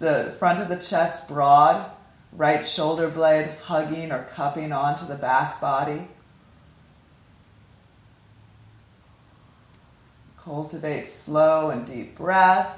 the 0.00 0.34
front 0.40 0.58
of 0.58 0.68
the 0.68 0.76
chest 0.76 1.28
broad, 1.28 1.88
right 2.32 2.66
shoulder 2.66 3.08
blade 3.08 3.54
hugging 3.62 4.10
or 4.10 4.24
cupping 4.34 4.72
onto 4.72 5.06
the 5.06 5.14
back 5.14 5.60
body. 5.60 6.08
Cultivate 10.50 11.06
slow 11.06 11.70
and 11.70 11.86
deep 11.86 12.16
breath. 12.16 12.76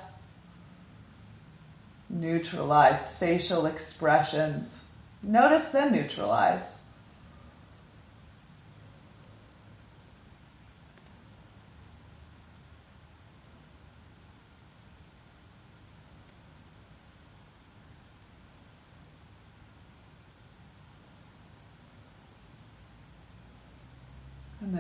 Neutralize 2.11 3.17
facial 3.17 3.65
expressions. 3.65 4.85
Notice 5.23 5.71
then 5.71 5.91
neutralize. 5.93 6.82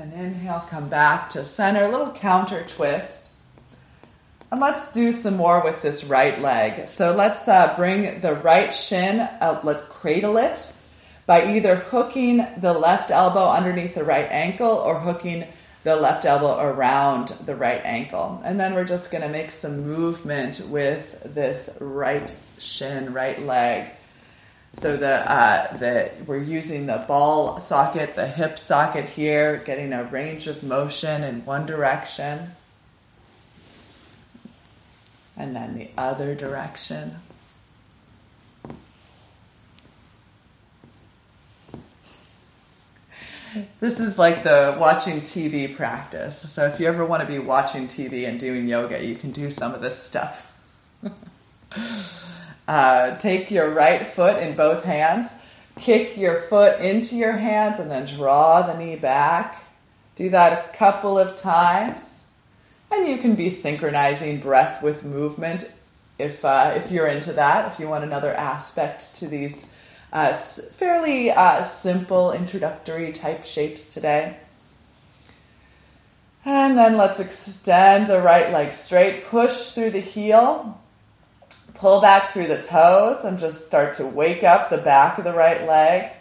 And 0.02 0.12
inhale, 0.14 0.64
come 0.68 0.88
back 0.88 1.30
to 1.30 1.44
center, 1.44 1.84
a 1.84 1.88
little 1.88 2.10
counter 2.10 2.64
twist. 2.64 3.30
And 4.50 4.60
let's 4.60 4.90
do 4.90 5.12
some 5.12 5.36
more 5.36 5.62
with 5.62 5.80
this 5.80 6.02
right 6.02 6.40
leg. 6.40 6.88
So 6.88 7.14
let's 7.14 7.46
uh, 7.46 7.72
bring 7.76 8.20
the 8.20 8.34
right 8.34 8.74
shin, 8.74 9.20
uh, 9.20 9.60
let's 9.62 9.84
cradle 9.84 10.38
it 10.38 10.76
by 11.24 11.54
either 11.54 11.76
hooking 11.76 12.44
the 12.56 12.72
left 12.72 13.12
elbow 13.12 13.48
underneath 13.48 13.94
the 13.94 14.02
right 14.02 14.26
ankle 14.28 14.72
or 14.72 14.98
hooking 14.98 15.46
the 15.84 15.94
left 15.94 16.24
elbow 16.24 16.58
around 16.58 17.28
the 17.46 17.54
right 17.54 17.82
ankle. 17.84 18.42
And 18.44 18.58
then 18.58 18.74
we're 18.74 18.82
just 18.82 19.12
going 19.12 19.22
to 19.22 19.28
make 19.28 19.52
some 19.52 19.84
movement 19.84 20.62
with 20.68 21.32
this 21.32 21.78
right 21.80 22.36
shin, 22.58 23.12
right 23.12 23.40
leg. 23.40 23.88
So 24.74 24.96
the 24.96 25.30
uh, 25.30 25.76
the 25.76 26.10
we're 26.26 26.42
using 26.42 26.86
the 26.86 27.04
ball 27.06 27.60
socket, 27.60 28.14
the 28.14 28.26
hip 28.26 28.58
socket 28.58 29.04
here, 29.04 29.58
getting 29.66 29.92
a 29.92 30.04
range 30.04 30.46
of 30.46 30.62
motion 30.62 31.22
in 31.24 31.44
one 31.44 31.66
direction, 31.66 32.52
and 35.36 35.54
then 35.54 35.74
the 35.74 35.90
other 35.98 36.34
direction. 36.34 37.16
This 43.80 44.00
is 44.00 44.18
like 44.18 44.42
the 44.42 44.74
watching 44.80 45.20
TV 45.20 45.76
practice. 45.76 46.50
So 46.50 46.64
if 46.64 46.80
you 46.80 46.86
ever 46.86 47.04
want 47.04 47.20
to 47.20 47.28
be 47.28 47.38
watching 47.38 47.86
TV 47.86 48.26
and 48.26 48.40
doing 48.40 48.66
yoga, 48.66 49.04
you 49.04 49.16
can 49.16 49.30
do 49.32 49.50
some 49.50 49.74
of 49.74 49.82
this 49.82 49.98
stuff. 49.98 50.56
Uh, 52.68 53.16
take 53.16 53.50
your 53.50 53.74
right 53.74 54.06
foot 54.06 54.40
in 54.40 54.54
both 54.54 54.84
hands, 54.84 55.32
kick 55.78 56.16
your 56.16 56.42
foot 56.42 56.80
into 56.80 57.16
your 57.16 57.32
hands, 57.32 57.78
and 57.78 57.90
then 57.90 58.06
draw 58.06 58.62
the 58.62 58.78
knee 58.78 58.96
back. 58.96 59.64
Do 60.14 60.30
that 60.30 60.52
a 60.52 60.76
couple 60.76 61.18
of 61.18 61.36
times. 61.36 62.26
And 62.90 63.08
you 63.08 63.18
can 63.18 63.34
be 63.34 63.50
synchronizing 63.50 64.40
breath 64.40 64.82
with 64.82 65.04
movement 65.04 65.72
if, 66.18 66.44
uh, 66.44 66.74
if 66.76 66.90
you're 66.90 67.06
into 67.06 67.32
that, 67.32 67.72
if 67.72 67.80
you 67.80 67.88
want 67.88 68.04
another 68.04 68.32
aspect 68.32 69.16
to 69.16 69.26
these 69.26 69.76
uh, 70.12 70.32
fairly 70.32 71.30
uh, 71.30 71.62
simple 71.62 72.32
introductory 72.32 73.12
type 73.12 73.44
shapes 73.44 73.94
today. 73.94 74.36
And 76.44 76.76
then 76.76 76.96
let's 76.96 77.20
extend 77.20 78.08
the 78.08 78.20
right 78.20 78.52
leg 78.52 78.72
straight, 78.72 79.26
push 79.26 79.70
through 79.70 79.92
the 79.92 80.00
heel, 80.00 80.81
Pull 81.82 82.00
back 82.00 82.30
through 82.30 82.46
the 82.46 82.62
toes 82.62 83.24
and 83.24 83.40
just 83.40 83.66
start 83.66 83.94
to 83.94 84.06
wake 84.06 84.44
up 84.44 84.70
the 84.70 84.78
back 84.78 85.18
of 85.18 85.24
the 85.24 85.32
right 85.32 85.66
leg. 85.66 86.12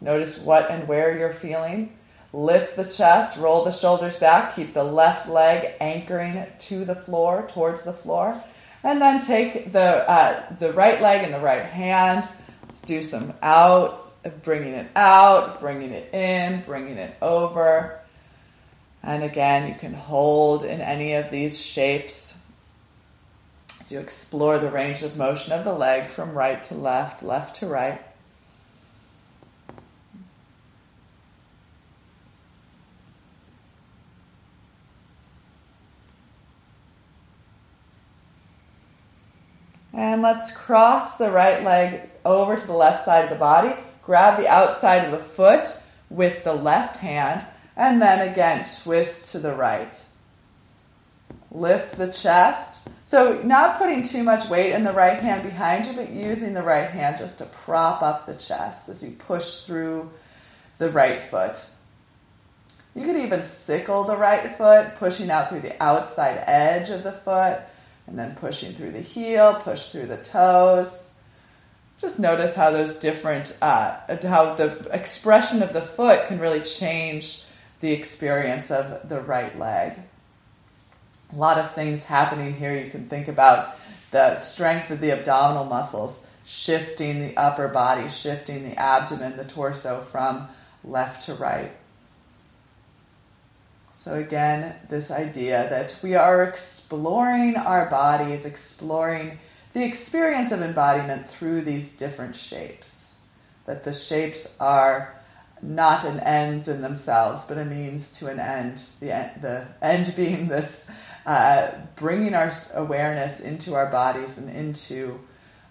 Notice 0.00 0.40
what 0.40 0.70
and 0.70 0.88
where 0.88 1.14
you're 1.18 1.34
feeling. 1.34 1.94
Lift 2.32 2.76
the 2.76 2.86
chest, 2.86 3.36
roll 3.36 3.66
the 3.66 3.70
shoulders 3.70 4.16
back, 4.16 4.56
keep 4.56 4.72
the 4.72 4.82
left 4.82 5.28
leg 5.28 5.74
anchoring 5.78 6.46
to 6.58 6.86
the 6.86 6.94
floor, 6.94 7.46
towards 7.52 7.84
the 7.84 7.92
floor. 7.92 8.42
And 8.82 8.98
then 8.98 9.22
take 9.22 9.72
the, 9.72 10.10
uh, 10.10 10.42
the 10.58 10.72
right 10.72 11.02
leg 11.02 11.22
and 11.22 11.34
the 11.34 11.38
right 11.38 11.66
hand. 11.66 12.26
Let's 12.62 12.80
do 12.80 13.02
some 13.02 13.34
out, 13.42 14.10
bringing 14.42 14.72
it 14.72 14.90
out, 14.96 15.60
bringing 15.60 15.90
it 15.90 16.14
in, 16.14 16.62
bringing 16.62 16.96
it 16.96 17.14
over. 17.20 18.00
And 19.02 19.22
again, 19.22 19.68
you 19.68 19.74
can 19.74 19.92
hold 19.92 20.64
in 20.64 20.80
any 20.80 21.12
of 21.12 21.30
these 21.30 21.60
shapes 21.62 22.43
as 23.84 23.92
you 23.92 24.00
explore 24.00 24.58
the 24.58 24.70
range 24.70 25.02
of 25.02 25.14
motion 25.14 25.52
of 25.52 25.62
the 25.62 25.72
leg 25.72 26.06
from 26.06 26.32
right 26.32 26.62
to 26.62 26.74
left, 26.74 27.22
left 27.22 27.56
to 27.56 27.66
right. 27.66 28.00
And 39.92 40.22
let's 40.22 40.50
cross 40.50 41.16
the 41.16 41.30
right 41.30 41.62
leg 41.62 42.08
over 42.24 42.56
to 42.56 42.66
the 42.66 42.72
left 42.72 43.04
side 43.04 43.24
of 43.24 43.30
the 43.30 43.36
body. 43.36 43.74
Grab 44.02 44.40
the 44.40 44.48
outside 44.48 45.04
of 45.04 45.10
the 45.10 45.18
foot 45.18 45.66
with 46.08 46.42
the 46.42 46.54
left 46.54 46.96
hand, 46.96 47.44
and 47.76 48.00
then 48.00 48.26
again 48.30 48.64
twist 48.82 49.30
to 49.32 49.38
the 49.38 49.52
right. 49.52 50.02
Lift 51.54 51.96
the 51.96 52.12
chest 52.12 52.90
so, 53.06 53.40
not 53.42 53.76
putting 53.76 54.02
too 54.02 54.22
much 54.22 54.48
weight 54.48 54.72
in 54.72 54.82
the 54.82 54.90
right 54.90 55.20
hand 55.20 55.42
behind 55.42 55.86
you, 55.86 55.92
but 55.92 56.08
using 56.08 56.54
the 56.54 56.62
right 56.62 56.88
hand 56.88 57.18
just 57.18 57.36
to 57.38 57.44
prop 57.44 58.00
up 58.00 58.24
the 58.24 58.34
chest 58.34 58.88
as 58.88 59.04
you 59.04 59.14
push 59.16 59.60
through 59.60 60.10
the 60.78 60.88
right 60.90 61.20
foot. 61.20 61.62
You 62.96 63.04
could 63.04 63.16
even 63.16 63.42
sickle 63.42 64.04
the 64.04 64.16
right 64.16 64.56
foot, 64.56 64.94
pushing 64.94 65.30
out 65.30 65.50
through 65.50 65.60
the 65.60 65.80
outside 65.82 66.42
edge 66.46 66.88
of 66.88 67.02
the 67.02 67.12
foot, 67.12 67.60
and 68.06 68.18
then 68.18 68.34
pushing 68.36 68.72
through 68.72 68.92
the 68.92 69.00
heel, 69.00 69.60
push 69.60 69.88
through 69.88 70.06
the 70.06 70.16
toes. 70.16 71.06
Just 71.98 72.18
notice 72.18 72.54
how 72.54 72.70
those 72.70 72.94
different, 72.94 73.58
uh, 73.60 73.98
how 74.22 74.54
the 74.54 74.88
expression 74.92 75.62
of 75.62 75.74
the 75.74 75.82
foot 75.82 76.24
can 76.24 76.40
really 76.40 76.62
change 76.62 77.44
the 77.80 77.92
experience 77.92 78.70
of 78.70 79.10
the 79.10 79.20
right 79.20 79.56
leg 79.58 79.98
a 81.34 81.38
lot 81.38 81.58
of 81.58 81.70
things 81.72 82.04
happening 82.04 82.54
here. 82.54 82.76
You 82.76 82.90
can 82.90 83.08
think 83.08 83.28
about 83.28 83.76
the 84.10 84.36
strength 84.36 84.90
of 84.90 85.00
the 85.00 85.10
abdominal 85.10 85.64
muscles, 85.64 86.30
shifting 86.44 87.20
the 87.20 87.36
upper 87.36 87.68
body, 87.68 88.08
shifting 88.08 88.68
the 88.68 88.78
abdomen, 88.78 89.36
the 89.36 89.44
torso 89.44 90.00
from 90.00 90.46
left 90.84 91.26
to 91.26 91.34
right. 91.34 91.72
So, 93.94 94.14
again, 94.14 94.76
this 94.88 95.10
idea 95.10 95.66
that 95.70 95.98
we 96.02 96.14
are 96.14 96.42
exploring 96.42 97.56
our 97.56 97.88
bodies, 97.88 98.44
exploring 98.44 99.38
the 99.72 99.82
experience 99.82 100.52
of 100.52 100.60
embodiment 100.60 101.26
through 101.26 101.62
these 101.62 101.96
different 101.96 102.36
shapes. 102.36 103.14
That 103.64 103.82
the 103.82 103.94
shapes 103.94 104.56
are 104.60 105.14
not 105.62 106.04
an 106.04 106.20
ends 106.20 106.68
in 106.68 106.82
themselves, 106.82 107.46
but 107.46 107.56
a 107.56 107.64
means 107.64 108.12
to 108.18 108.28
an 108.28 108.38
end. 108.38 108.82
The, 109.00 109.30
the 109.40 109.66
end 109.80 110.12
being 110.16 110.48
this 110.48 110.88
uh, 111.26 111.70
bringing 111.96 112.34
our 112.34 112.52
awareness 112.74 113.40
into 113.40 113.74
our 113.74 113.90
bodies 113.90 114.38
and 114.38 114.50
into 114.50 115.20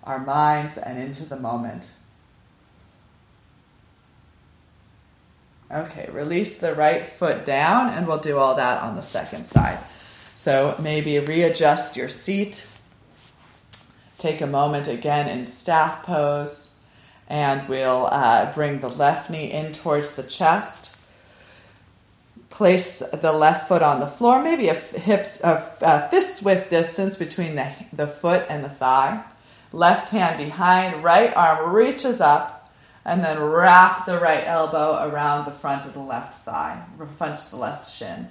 our 0.03 0.19
minds 0.19 0.77
and 0.77 0.99
into 0.99 1.25
the 1.25 1.39
moment. 1.39 1.89
Okay, 5.71 6.07
release 6.11 6.59
the 6.59 6.75
right 6.75 7.05
foot 7.05 7.45
down, 7.45 7.89
and 7.89 8.05
we'll 8.07 8.19
do 8.19 8.37
all 8.37 8.55
that 8.55 8.83
on 8.83 8.95
the 8.95 9.01
second 9.01 9.43
side. 9.43 9.79
So 10.35 10.75
maybe 10.79 11.17
readjust 11.19 11.97
your 11.97 12.09
seat. 12.09 12.67
Take 14.17 14.41
a 14.41 14.47
moment 14.47 14.87
again 14.87 15.27
in 15.27 15.45
staff 15.45 16.03
pose, 16.03 16.77
and 17.27 17.67
we'll 17.67 18.07
uh, 18.11 18.53
bring 18.53 18.79
the 18.79 18.89
left 18.89 19.29
knee 19.29 19.51
in 19.51 19.71
towards 19.71 20.15
the 20.15 20.23
chest. 20.23 20.92
Place 22.53 22.99
the 22.99 23.33
left 23.33 23.67
foot 23.67 23.81
on 23.81 23.99
the 23.99 24.05
floor, 24.05 24.43
maybe 24.43 24.67
a 24.67 24.75
hips, 24.75 25.43
a, 25.43 25.67
a 25.81 26.07
fist 26.09 26.45
width 26.45 26.69
distance 26.69 27.15
between 27.15 27.55
the, 27.55 27.73
the 27.91 28.05
foot 28.05 28.45
and 28.47 28.63
the 28.63 28.69
thigh. 28.69 29.23
Left 29.71 30.09
hand 30.09 30.37
behind, 30.37 31.03
right 31.03 31.35
arm 31.35 31.73
reaches 31.73 32.21
up 32.21 32.71
and 33.05 33.23
then 33.23 33.41
wrap 33.41 34.05
the 34.05 34.19
right 34.19 34.45
elbow 34.45 35.03
around 35.03 35.45
the 35.45 35.51
front 35.51 35.87
of 35.87 35.93
the 35.93 35.99
left 35.99 36.45
thigh, 36.45 36.79
front 37.17 37.41
of 37.41 37.49
the 37.49 37.57
left 37.57 37.91
shin. 37.91 38.29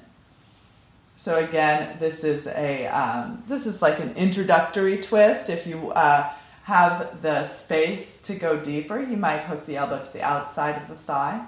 So 1.17 1.43
again, 1.43 1.97
this 1.99 2.23
is 2.23 2.47
a 2.47 2.87
um, 2.87 3.43
this 3.49 3.67
is 3.67 3.83
like 3.83 3.99
an 3.99 4.15
introductory 4.15 4.99
twist. 4.99 5.51
If 5.51 5.67
you 5.67 5.91
uh, 5.91 6.33
have 6.63 7.23
the 7.23 7.43
space 7.43 8.23
to 8.23 8.37
go 8.37 8.57
deeper, 8.57 9.01
you 9.01 9.17
might 9.17 9.41
hook 9.41 9.67
the 9.67 9.79
elbow 9.79 10.01
to 10.01 10.13
the 10.13 10.23
outside 10.23 10.81
of 10.81 10.87
the 10.87 10.95
thigh. 10.95 11.45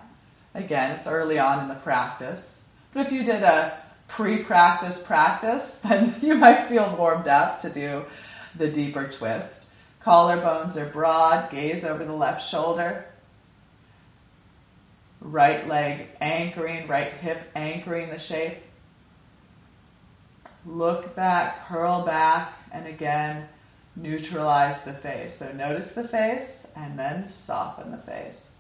Again, 0.55 0.99
it's 0.99 1.07
early 1.07 1.39
on 1.39 1.61
in 1.61 1.69
the 1.69 1.77
practice. 1.77 2.64
But 2.95 3.07
if 3.07 3.13
you 3.13 3.25
did 3.25 3.43
a 3.43 3.79
pre-practice 4.09 5.03
practice, 5.03 5.81
then 5.89 6.15
you 6.23 6.35
might 6.37 6.67
feel 6.69 6.97
warmed 6.97 7.29
up 7.29 7.61
to 7.61 7.69
do 7.69 8.07
the 8.57 8.69
deeper 8.69 9.07
twist. 9.09 9.69
Collarbones 10.03 10.77
are 10.77 10.89
broad, 10.91 11.51
gaze 11.51 11.85
over 11.85 12.05
the 12.05 12.13
left 12.13 12.49
shoulder 12.49 13.07
right 15.25 15.67
leg 15.67 16.09
anchoring, 16.21 16.87
right 16.87 17.13
hip 17.13 17.51
anchoring 17.57 18.11
the 18.11 18.19
shape. 18.19 18.59
Look 20.67 21.17
back, 21.17 21.67
curl 21.67 22.05
back, 22.05 22.53
and 22.71 22.87
again, 22.87 23.49
neutralize 23.97 24.85
the 24.85 24.93
face. 24.93 25.37
So 25.37 25.53
notice 25.53 25.93
the 25.93 26.07
face 26.07 26.67
and 26.77 26.99
then 26.99 27.31
soften 27.31 27.91
the 27.91 27.99
face. 27.99 28.54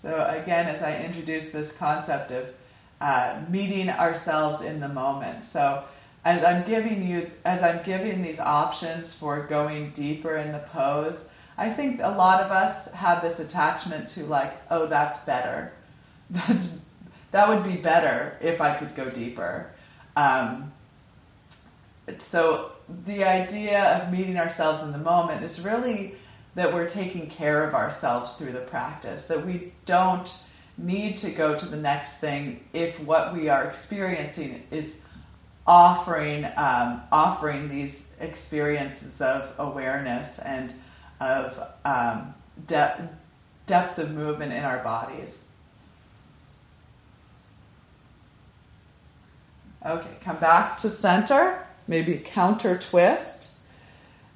So, 0.00 0.26
again, 0.28 0.66
as 0.66 0.82
I 0.82 0.96
introduce 0.98 1.50
this 1.50 1.76
concept 1.76 2.30
of 2.30 2.46
uh, 3.00 3.40
meeting 3.48 3.90
ourselves 3.90 4.60
in 4.62 4.80
the 4.80 4.88
moment. 4.88 5.44
So, 5.44 5.84
as 6.24 6.44
I'm 6.44 6.66
giving 6.66 7.06
you, 7.06 7.30
as 7.44 7.62
I'm 7.62 7.82
giving 7.84 8.22
these 8.22 8.38
options 8.38 9.16
for 9.16 9.44
going 9.46 9.90
deeper 9.90 10.36
in 10.36 10.52
the 10.52 10.58
pose, 10.58 11.30
I 11.56 11.70
think 11.70 12.00
a 12.02 12.10
lot 12.10 12.42
of 12.42 12.52
us 12.52 12.92
have 12.92 13.22
this 13.22 13.40
attachment 13.40 14.08
to 14.10 14.24
like, 14.24 14.56
oh, 14.70 14.86
that's 14.86 15.24
better. 15.24 15.72
That's 16.30 16.82
that 17.30 17.48
would 17.48 17.64
be 17.64 17.76
better 17.76 18.36
if 18.40 18.60
I 18.60 18.74
could 18.74 18.94
go 18.94 19.08
deeper. 19.08 19.70
Um, 20.16 20.72
so 22.18 22.72
the 23.06 23.24
idea 23.24 23.96
of 23.96 24.12
meeting 24.12 24.38
ourselves 24.38 24.82
in 24.82 24.92
the 24.92 24.98
moment 24.98 25.44
is 25.44 25.64
really 25.64 26.16
that 26.58 26.74
we're 26.74 26.88
taking 26.88 27.30
care 27.30 27.62
of 27.62 27.72
ourselves 27.72 28.34
through 28.34 28.50
the 28.50 28.58
practice. 28.58 29.28
That 29.28 29.46
we 29.46 29.72
don't 29.86 30.28
need 30.76 31.18
to 31.18 31.30
go 31.30 31.56
to 31.56 31.64
the 31.64 31.76
next 31.76 32.18
thing 32.18 32.64
if 32.72 32.98
what 32.98 33.32
we 33.32 33.48
are 33.48 33.64
experiencing 33.64 34.64
is 34.72 35.00
offering 35.68 36.44
um, 36.56 37.02
offering 37.12 37.68
these 37.68 38.12
experiences 38.18 39.20
of 39.20 39.54
awareness 39.58 40.40
and 40.40 40.74
of 41.20 41.62
um, 41.84 42.34
de- 42.66 43.08
depth 43.66 43.98
of 43.98 44.10
movement 44.10 44.52
in 44.52 44.64
our 44.64 44.82
bodies. 44.82 45.46
Okay, 49.86 50.10
come 50.24 50.38
back 50.38 50.76
to 50.78 50.88
center, 50.88 51.64
maybe 51.86 52.18
counter 52.18 52.76
twist. 52.76 53.50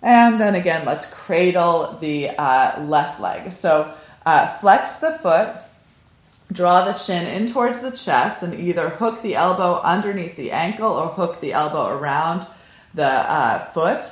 And 0.02 0.40
then 0.40 0.54
again, 0.56 0.84
let's 0.84 1.06
cradle 1.06 1.96
the 2.00 2.30
uh, 2.30 2.82
left 2.82 3.20
leg. 3.20 3.52
So 3.52 3.94
uh, 4.26 4.48
flex 4.58 4.96
the 4.96 5.12
foot, 5.12 5.54
Draw 6.52 6.84
the 6.84 6.92
shin 6.92 7.26
in 7.26 7.46
towards 7.46 7.80
the 7.80 7.90
chest 7.90 8.42
and 8.42 8.52
either 8.52 8.90
hook 8.90 9.22
the 9.22 9.36
elbow 9.36 9.80
underneath 9.80 10.36
the 10.36 10.50
ankle 10.50 10.92
or 10.92 11.08
hook 11.08 11.40
the 11.40 11.52
elbow 11.52 11.86
around 11.88 12.46
the 12.92 13.06
uh, 13.06 13.58
foot, 13.58 14.04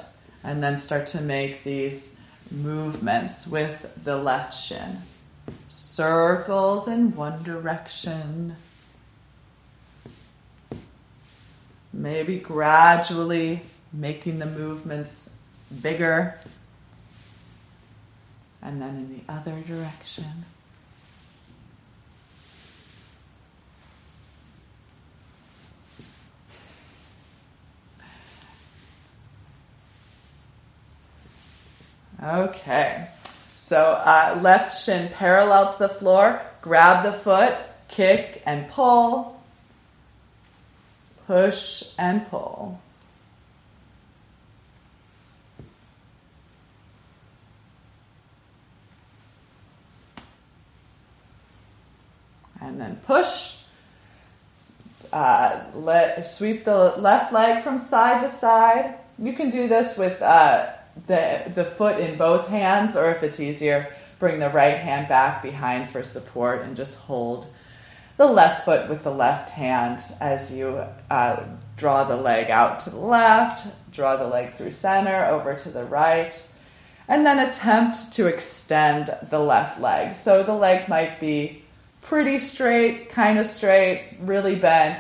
and 0.43 0.63
then 0.63 0.79
start 0.79 1.07
to 1.07 1.21
make 1.21 1.65
these 1.65 2.17
movements 2.51 3.47
with 3.47 3.93
the 4.05 4.17
left 4.17 4.55
shin. 4.55 5.03
Circles 5.69 6.89
in 6.89 7.15
one 7.15 7.43
direction. 7.43 8.57
Maybe 11.93 12.39
gradually 12.39 13.61
making 13.93 14.39
the 14.39 14.47
movements 14.47 15.35
bigger, 15.83 16.39
and 18.63 18.81
then 18.81 18.97
in 18.97 19.17
the 19.17 19.33
other 19.33 19.61
direction. 19.67 20.45
Okay. 32.23 33.09
So 33.55 34.01
uh, 34.05 34.39
left 34.43 34.73
shin 34.73 35.09
parallel 35.09 35.73
to 35.73 35.79
the 35.79 35.89
floor. 35.89 36.43
Grab 36.61 37.05
the 37.05 37.13
foot, 37.13 37.55
kick 37.89 38.43
and 38.45 38.69
pull. 38.69 39.41
Push 41.27 41.85
and 41.99 42.29
pull. 42.29 42.81
And 52.61 52.81
then 52.81 52.97
push. 52.97 53.57
Uh, 55.13 55.65
let, 55.75 56.25
sweep 56.25 56.65
the 56.65 56.95
left 56.99 57.33
leg 57.33 57.63
from 57.63 57.79
side 57.79 58.21
to 58.21 58.29
side. 58.29 58.95
You 59.19 59.33
can 59.33 59.51
do 59.51 59.67
this 59.67 59.99
with 59.99 60.23
uh, 60.23 60.67
the 61.07 61.51
the 61.55 61.65
foot 61.65 62.01
in 62.01 62.17
both 62.17 62.49
hands, 62.49 62.97
or 62.97 63.11
if 63.11 63.23
it's 63.23 63.41
easier, 63.41 63.89
bring 64.19 64.39
the 64.39 64.51
right 64.51 64.79
hand 64.79 65.09
back 65.09 65.43
behind 65.43 65.89
for 65.89 66.03
support 66.03 66.63
and 66.63 66.77
just 66.77 66.99
hold 66.99 67.47
the 68.17 68.27
left 68.27 68.67
foot 68.67 68.89
with 68.89 69.03
the 69.03 69.11
left 69.11 69.49
hand 69.49 70.03
as 70.21 70.55
you 70.55 70.85
uh, 71.11 71.43
draw 71.79 72.05
the 72.05 72.17
leg 72.17 72.51
out 72.51 72.79
to 72.81 72.91
the 72.91 72.99
left, 72.99 73.67
draw 73.93 74.17
the 74.17 74.27
leg 74.27 74.51
through 74.51 74.71
center 74.71 75.25
over 75.25 75.55
to 75.55 75.71
the 75.71 75.85
right, 75.85 76.47
and 77.09 77.25
then 77.25 77.39
attempt 77.39 78.13
to 78.13 78.27
extend 78.27 79.09
the 79.31 79.39
left 79.39 79.81
leg. 79.81 80.15
So 80.15 80.43
the 80.43 80.55
leg 80.55 80.87
might 80.87 81.19
be 81.19 81.60
pretty 82.01 82.39
straight, 82.39 83.09
kind 83.11 83.39
of 83.39 83.47
straight, 83.47 84.17
really 84.21 84.57
bent. 84.57 84.99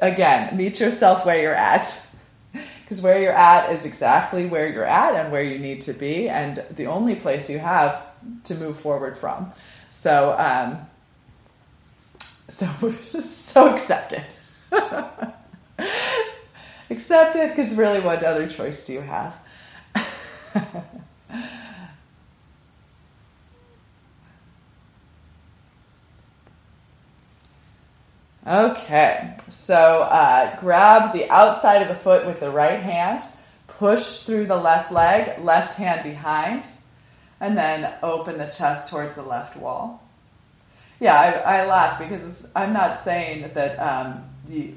Again, 0.00 0.56
meet 0.56 0.80
yourself 0.80 1.24
where 1.24 1.40
you're 1.40 1.54
at 1.54 2.06
because 2.52 3.00
where 3.00 3.20
you're 3.20 3.32
at 3.32 3.72
is 3.72 3.84
exactly 3.84 4.46
where 4.46 4.68
you're 4.68 4.84
at 4.84 5.14
and 5.14 5.32
where 5.32 5.42
you 5.42 5.58
need 5.58 5.80
to 5.82 5.92
be, 5.92 6.28
and 6.28 6.62
the 6.70 6.86
only 6.86 7.14
place 7.14 7.48
you 7.48 7.58
have 7.58 8.02
to 8.44 8.54
move 8.54 8.78
forward 8.78 9.16
from. 9.16 9.52
So, 9.90 10.34
um, 10.38 10.78
so, 12.48 12.66
so 13.20 13.72
accept 13.72 14.12
it. 14.12 14.34
accept 16.90 17.36
it 17.36 17.50
because 17.50 17.74
really, 17.74 18.00
what 18.00 18.22
other 18.22 18.48
choice 18.48 18.84
do 18.84 18.92
you 18.92 19.00
have? 19.00 19.40
Okay, 28.46 29.34
so 29.48 30.02
uh, 30.02 30.60
grab 30.60 31.14
the 31.14 31.30
outside 31.30 31.80
of 31.80 31.88
the 31.88 31.94
foot 31.94 32.26
with 32.26 32.40
the 32.40 32.50
right 32.50 32.80
hand, 32.80 33.22
push 33.66 34.20
through 34.20 34.44
the 34.44 34.56
left 34.56 34.92
leg, 34.92 35.40
left 35.42 35.74
hand 35.74 36.02
behind, 36.02 36.66
and 37.40 37.56
then 37.56 37.94
open 38.02 38.36
the 38.36 38.46
chest 38.46 38.90
towards 38.90 39.16
the 39.16 39.22
left 39.22 39.56
wall. 39.56 40.06
Yeah, 41.00 41.42
I, 41.46 41.60
I 41.60 41.66
laugh 41.66 41.98
because 41.98 42.50
I'm 42.54 42.74
not 42.74 42.98
saying 42.98 43.50
that 43.54 43.78
um, 43.78 44.24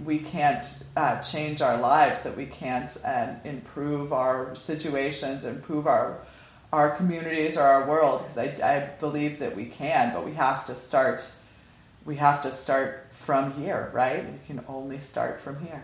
we 0.05 0.19
can't 0.19 0.65
uh, 0.95 1.21
change 1.21 1.61
our 1.61 1.77
lives, 1.77 2.23
that 2.23 2.37
we 2.37 2.45
can't 2.45 2.95
uh, 3.05 3.33
improve 3.43 4.13
our 4.13 4.55
situations, 4.55 5.43
improve 5.43 5.87
our 5.87 6.19
our 6.73 6.95
communities 6.97 7.57
or 7.57 7.63
our 7.63 7.87
world 7.87 8.21
because 8.21 8.37
I, 8.37 8.45
I 8.61 8.79
believe 8.99 9.39
that 9.39 9.55
we 9.55 9.65
can, 9.65 10.13
but 10.13 10.25
we 10.25 10.33
have 10.33 10.65
to 10.65 10.75
start. 10.75 11.29
We 12.05 12.15
have 12.17 12.41
to 12.43 12.51
start 12.53 13.06
from 13.27 13.51
here, 13.51 13.91
right? 13.93 14.23
We 14.23 14.39
can 14.47 14.63
only 14.69 14.99
start 14.99 15.41
from 15.41 15.59
here. 15.59 15.83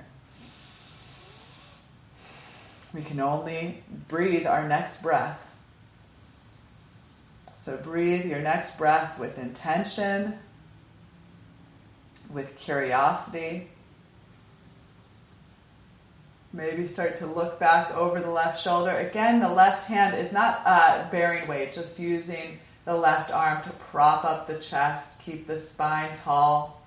We 2.93 3.01
can 3.01 3.19
only 3.19 3.83
breathe 4.07 4.47
our 4.47 4.65
next 4.65 5.03
breath. 5.03 5.45
So 7.57 7.75
breathe 7.75 8.25
your 8.25 8.39
next 8.39 8.77
breath 8.77 9.19
with 9.19 9.37
intention, 9.37 10.39
with 12.29 12.55
curiosity. 12.57 13.67
Maybe 16.53 16.85
start 16.85 17.17
to 17.17 17.25
look 17.25 17.59
back 17.59 17.91
over 17.91 18.21
the 18.21 18.31
left 18.31 18.63
shoulder. 18.63 18.91
Again, 18.91 19.41
the 19.41 19.49
left 19.49 19.89
hand 19.89 20.17
is 20.17 20.31
not 20.31 20.61
uh, 20.63 21.09
bearing 21.11 21.45
weight, 21.49 21.73
just 21.73 21.99
using 21.99 22.57
the 22.85 22.95
left 22.95 23.31
arm 23.31 23.61
to 23.63 23.69
prop 23.71 24.23
up 24.23 24.47
the 24.47 24.59
chest, 24.59 25.21
keep 25.21 25.45
the 25.45 25.57
spine 25.57 26.15
tall. 26.15 26.82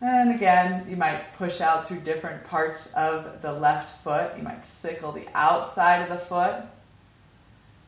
And 0.00 0.34
again, 0.34 0.86
you 0.88 0.96
might 0.96 1.32
push 1.34 1.60
out 1.60 1.88
through 1.88 2.00
different 2.00 2.44
parts 2.44 2.92
of 2.94 3.40
the 3.42 3.52
left 3.52 4.02
foot. 4.02 4.32
You 4.36 4.42
might 4.42 4.66
sickle 4.66 5.12
the 5.12 5.26
outside 5.34 6.02
of 6.02 6.08
the 6.08 6.18
foot. 6.18 6.56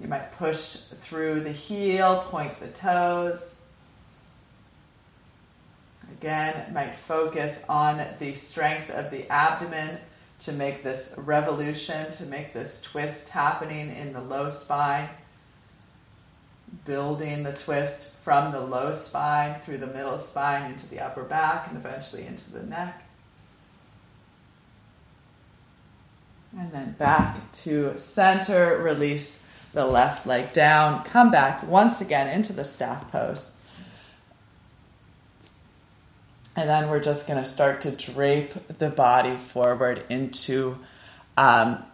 You 0.01 0.09
might 0.09 0.33
push 0.33 0.77
through 0.77 1.41
the 1.41 1.53
heel, 1.53 2.25
point 2.29 2.59
the 2.61 2.69
toes. 2.69 3.61
Again, 6.13 6.73
might 6.73 6.95
focus 6.95 7.65
on 7.69 8.07
the 8.19 8.35
strength 8.35 8.91
of 8.91 9.11
the 9.11 9.31
abdomen 9.31 9.99
to 10.41 10.53
make 10.53 10.83
this 10.83 11.17
revolution, 11.19 12.13
to 12.13 12.27
make 12.27 12.53
this 12.53 12.83
twist 12.83 13.31
happening 13.31 13.95
in 13.95 14.13
the 14.13 14.21
low 14.21 14.51
spine 14.51 15.09
building 16.85 17.43
the 17.43 17.53
twist 17.53 18.17
from 18.19 18.53
the 18.53 18.61
low 18.61 18.93
spine 18.93 19.61
through 19.61 19.79
the 19.79 19.87
middle 19.87 20.19
spine 20.19 20.71
into 20.71 20.89
the 20.89 21.01
upper 21.01 21.23
back 21.23 21.69
and 21.69 21.77
eventually 21.77 22.27
into 22.27 22.53
the 22.53 22.63
neck. 22.63 23.03
And 26.59 26.73
then 26.73 26.93
back 26.93 27.53
to 27.53 27.97
center, 27.99 28.79
release 28.83 29.47
the 29.73 29.87
left 29.87 30.27
leg 30.27 30.53
down, 30.53 31.05
come 31.05 31.31
back 31.31 31.63
once 31.65 32.01
again 32.01 32.29
into 32.29 32.53
the 32.53 32.65
staff 32.65 33.11
pose. 33.11 33.57
And 36.57 36.69
then 36.69 36.89
we're 36.89 37.01
just 37.01 37.29
going 37.29 37.43
to 37.43 37.49
start 37.49 37.83
to 37.83 37.91
drape 37.91 38.55
the 38.79 38.89
body 38.89 39.37
forward 39.37 40.05
into 40.09 40.79
um, 41.37 41.85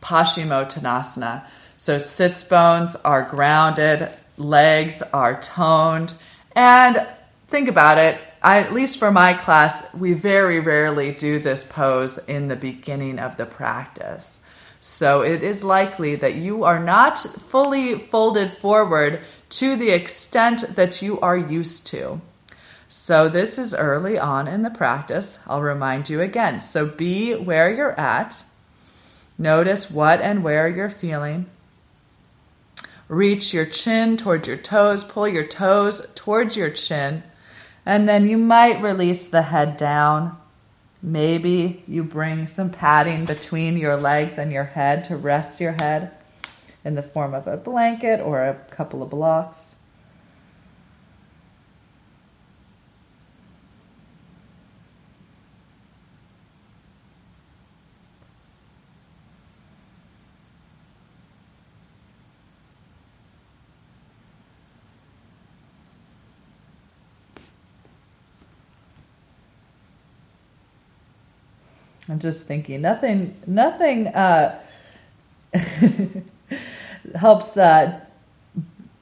Paschimottanasana. 0.00 1.46
So 1.82 1.98
sits 1.98 2.44
bones 2.44 2.94
are 2.94 3.24
grounded, 3.24 4.08
legs 4.38 5.02
are 5.12 5.40
toned, 5.40 6.14
and 6.54 7.04
think 7.48 7.68
about 7.68 7.98
it. 7.98 8.20
I, 8.40 8.60
at 8.60 8.72
least 8.72 9.00
for 9.00 9.10
my 9.10 9.32
class, 9.32 9.92
we 9.92 10.12
very 10.12 10.60
rarely 10.60 11.10
do 11.10 11.40
this 11.40 11.64
pose 11.64 12.18
in 12.18 12.46
the 12.46 12.54
beginning 12.54 13.18
of 13.18 13.36
the 13.36 13.46
practice. 13.46 14.44
So 14.78 15.22
it 15.22 15.42
is 15.42 15.64
likely 15.64 16.14
that 16.14 16.36
you 16.36 16.62
are 16.62 16.78
not 16.78 17.18
fully 17.18 17.98
folded 17.98 18.52
forward 18.52 19.18
to 19.48 19.74
the 19.74 19.90
extent 19.90 20.76
that 20.76 21.02
you 21.02 21.18
are 21.18 21.36
used 21.36 21.88
to. 21.88 22.20
So 22.86 23.28
this 23.28 23.58
is 23.58 23.74
early 23.74 24.20
on 24.20 24.46
in 24.46 24.62
the 24.62 24.70
practice. 24.70 25.36
I'll 25.48 25.62
remind 25.62 26.08
you 26.08 26.20
again. 26.20 26.60
So 26.60 26.86
be 26.86 27.34
where 27.34 27.74
you're 27.74 27.98
at. 27.98 28.44
Notice 29.36 29.90
what 29.90 30.20
and 30.20 30.44
where 30.44 30.68
you're 30.68 30.88
feeling. 30.88 31.46
Reach 33.12 33.52
your 33.52 33.66
chin 33.66 34.16
towards 34.16 34.48
your 34.48 34.56
toes, 34.56 35.04
pull 35.04 35.28
your 35.28 35.46
toes 35.46 36.10
towards 36.14 36.56
your 36.56 36.70
chin, 36.70 37.22
and 37.84 38.08
then 38.08 38.26
you 38.26 38.38
might 38.38 38.80
release 38.80 39.28
the 39.28 39.42
head 39.42 39.76
down. 39.76 40.38
Maybe 41.02 41.84
you 41.86 42.04
bring 42.04 42.46
some 42.46 42.70
padding 42.70 43.26
between 43.26 43.76
your 43.76 43.98
legs 43.98 44.38
and 44.38 44.50
your 44.50 44.64
head 44.64 45.04
to 45.04 45.16
rest 45.18 45.60
your 45.60 45.72
head 45.72 46.12
in 46.86 46.94
the 46.94 47.02
form 47.02 47.34
of 47.34 47.46
a 47.46 47.58
blanket 47.58 48.18
or 48.18 48.46
a 48.46 48.54
couple 48.70 49.02
of 49.02 49.10
blocks. 49.10 49.71
Just 72.22 72.46
thinking 72.46 72.80
nothing 72.80 73.36
nothing 73.46 74.06
uh, 74.08 74.58
helps 77.14 77.56
uh, 77.56 78.00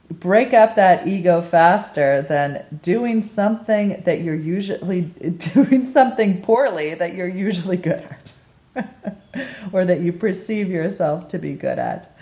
break 0.09 0.53
up 0.53 0.75
that 0.75 1.07
ego 1.07 1.41
faster 1.41 2.21
than 2.21 2.65
doing 2.81 3.23
something 3.23 4.01
that 4.05 4.21
you're 4.21 4.35
usually 4.35 5.01
doing 5.53 5.85
something 5.85 6.41
poorly 6.41 6.93
that 6.95 7.15
you're 7.15 7.27
usually 7.27 7.77
good 7.77 8.01
at 8.01 8.33
or 9.73 9.85
that 9.85 10.01
you 10.01 10.11
perceive 10.11 10.69
yourself 10.69 11.27
to 11.29 11.39
be 11.39 11.53
good 11.53 11.79
at. 11.79 12.15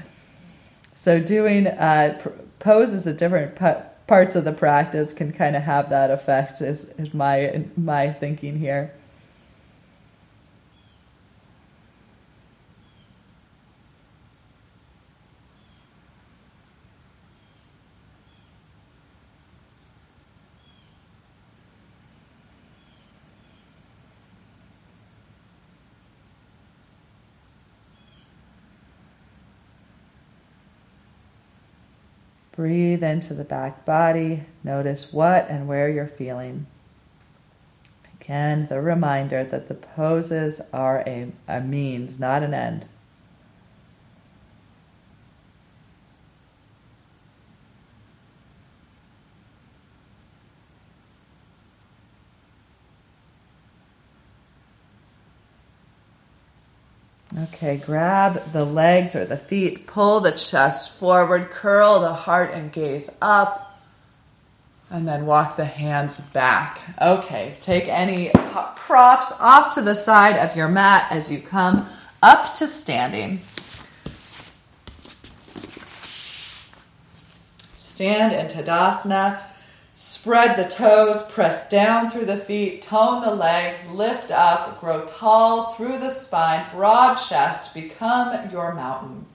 So 0.95 1.19
doing 1.19 1.67
uh, 1.67 2.21
poses 2.59 3.07
at 3.07 3.17
different 3.17 3.55
parts 4.07 4.35
of 4.35 4.43
the 4.43 4.51
practice 4.51 5.13
can 5.13 5.31
kind 5.31 5.55
of 5.55 5.63
have 5.63 5.89
that 5.89 6.11
effect 6.11 6.61
is, 6.61 6.89
is 6.97 7.13
my 7.13 7.65
my 7.77 8.11
thinking 8.11 8.57
here. 8.57 8.93
Breathe 32.59 33.05
into 33.05 33.33
the 33.33 33.45
back 33.45 33.85
body. 33.85 34.43
Notice 34.65 35.13
what 35.13 35.49
and 35.49 35.65
where 35.65 35.87
you're 35.87 36.09
feeling. 36.09 36.67
Again, 38.19 38.67
the 38.67 38.81
reminder 38.81 39.45
that 39.45 39.69
the 39.69 39.75
poses 39.75 40.59
are 40.73 41.01
a, 41.07 41.31
a 41.47 41.61
means, 41.61 42.19
not 42.19 42.43
an 42.43 42.53
end. 42.53 42.85
Okay, 57.43 57.77
grab 57.77 58.51
the 58.51 58.65
legs 58.65 59.15
or 59.15 59.23
the 59.23 59.37
feet, 59.37 59.85
pull 59.87 60.19
the 60.19 60.31
chest 60.31 60.97
forward, 60.97 61.51
curl 61.51 61.99
the 61.99 62.11
heart 62.11 62.51
and 62.53 62.71
gaze 62.71 63.09
up, 63.21 63.79
and 64.89 65.07
then 65.07 65.25
walk 65.25 65.55
the 65.55 65.65
hands 65.65 66.19
back. 66.19 66.81
Okay, 66.99 67.55
take 67.61 67.87
any 67.87 68.31
props 68.75 69.31
off 69.39 69.75
to 69.75 69.81
the 69.81 69.95
side 69.95 70.37
of 70.37 70.57
your 70.57 70.67
mat 70.67 71.07
as 71.11 71.31
you 71.31 71.39
come 71.39 71.87
up 72.21 72.55
to 72.55 72.67
standing. 72.67 73.39
Stand 77.77 78.33
in 78.33 78.47
Tadasana. 78.47 79.43
Spread 80.01 80.57
the 80.57 80.73
toes, 80.73 81.29
press 81.29 81.67
down 81.67 82.09
through 82.09 82.23
the 82.23 82.37
feet, 82.37 82.81
tone 82.81 83.21
the 83.21 83.35
legs, 83.35 83.91
lift 83.91 84.31
up, 84.31 84.79
grow 84.79 85.03
tall 85.03 85.73
through 85.73 85.97
the 85.97 86.07
spine, 86.07 86.65
broad 86.71 87.15
chest, 87.15 87.73
become 87.73 88.49
your 88.49 88.73
mountain. 88.73 89.25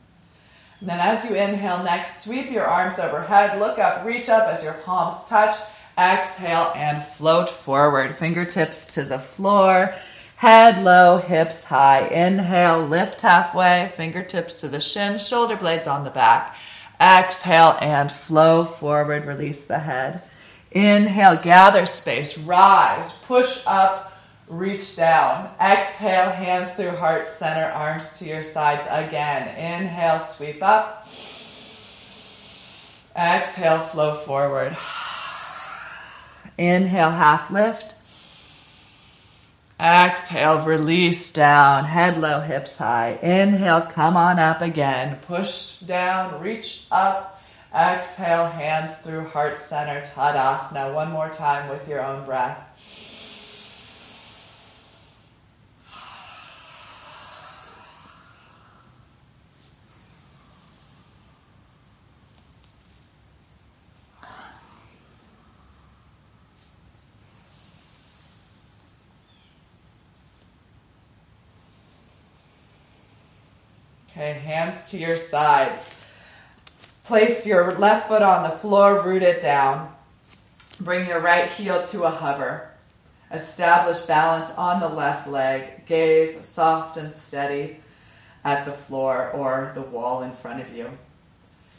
And 0.80 0.88
then 0.88 1.00
as 1.00 1.28
you 1.28 1.36
inhale 1.36 1.84
next, 1.84 2.24
sweep 2.24 2.50
your 2.50 2.64
arms 2.64 2.98
overhead, 2.98 3.60
look 3.60 3.78
up, 3.78 4.06
reach 4.06 4.30
up 4.30 4.48
as 4.48 4.64
your 4.64 4.72
palms 4.72 5.28
touch. 5.28 5.54
Exhale 5.98 6.72
and 6.74 7.04
float 7.04 7.50
forward, 7.50 8.16
fingertips 8.16 8.86
to 8.94 9.04
the 9.04 9.18
floor, 9.18 9.94
head 10.36 10.82
low, 10.82 11.18
hips 11.18 11.64
high. 11.64 12.08
Inhale, 12.08 12.86
lift 12.86 13.20
halfway, 13.20 13.92
fingertips 13.94 14.62
to 14.62 14.68
the 14.68 14.80
shin, 14.80 15.18
shoulder 15.18 15.56
blades 15.56 15.86
on 15.86 16.04
the 16.04 16.10
back. 16.10 16.56
Exhale 16.98 17.76
and 17.82 18.10
flow 18.10 18.64
forward, 18.64 19.26
release 19.26 19.66
the 19.66 19.80
head. 19.80 20.22
Inhale, 20.74 21.36
gather 21.36 21.86
space, 21.86 22.36
rise, 22.36 23.16
push 23.18 23.62
up, 23.64 24.12
reach 24.48 24.96
down. 24.96 25.48
Exhale, 25.60 26.30
hands 26.30 26.74
through 26.74 26.96
heart 26.96 27.28
center, 27.28 27.66
arms 27.66 28.18
to 28.18 28.24
your 28.24 28.42
sides 28.42 28.84
again. 28.90 29.48
Inhale, 29.56 30.18
sweep 30.18 30.60
up. 30.64 31.06
Exhale, 33.16 33.78
flow 33.78 34.14
forward. 34.14 34.76
Inhale, 36.58 37.12
half 37.12 37.52
lift. 37.52 37.94
Exhale, 39.78 40.64
release 40.64 41.32
down, 41.32 41.84
head 41.84 42.20
low, 42.20 42.40
hips 42.40 42.78
high. 42.78 43.18
Inhale, 43.22 43.82
come 43.82 44.16
on 44.16 44.40
up 44.40 44.60
again. 44.60 45.18
Push 45.22 45.80
down, 45.80 46.40
reach 46.40 46.86
up. 46.90 47.33
Exhale, 47.74 48.46
hands 48.46 48.98
through 48.98 49.24
heart 49.30 49.58
center, 49.58 50.00
Tadasana. 50.02 50.94
One 50.94 51.10
more 51.10 51.28
time 51.28 51.68
with 51.68 51.88
your 51.88 52.04
own 52.04 52.24
breath. 52.24 52.60
Okay, 74.10 74.34
hands 74.34 74.92
to 74.92 74.98
your 74.98 75.16
sides. 75.16 76.03
Place 77.04 77.46
your 77.46 77.76
left 77.76 78.08
foot 78.08 78.22
on 78.22 78.44
the 78.44 78.56
floor, 78.56 79.04
root 79.04 79.22
it 79.22 79.42
down. 79.42 79.94
Bring 80.80 81.06
your 81.06 81.20
right 81.20 81.50
heel 81.50 81.82
to 81.88 82.04
a 82.04 82.10
hover. 82.10 82.70
Establish 83.30 83.98
balance 83.98 84.54
on 84.56 84.80
the 84.80 84.88
left 84.88 85.28
leg. 85.28 85.84
Gaze 85.84 86.42
soft 86.42 86.96
and 86.96 87.12
steady 87.12 87.76
at 88.42 88.64
the 88.64 88.72
floor 88.72 89.30
or 89.32 89.72
the 89.74 89.82
wall 89.82 90.22
in 90.22 90.32
front 90.32 90.62
of 90.62 90.74
you. 90.74 90.88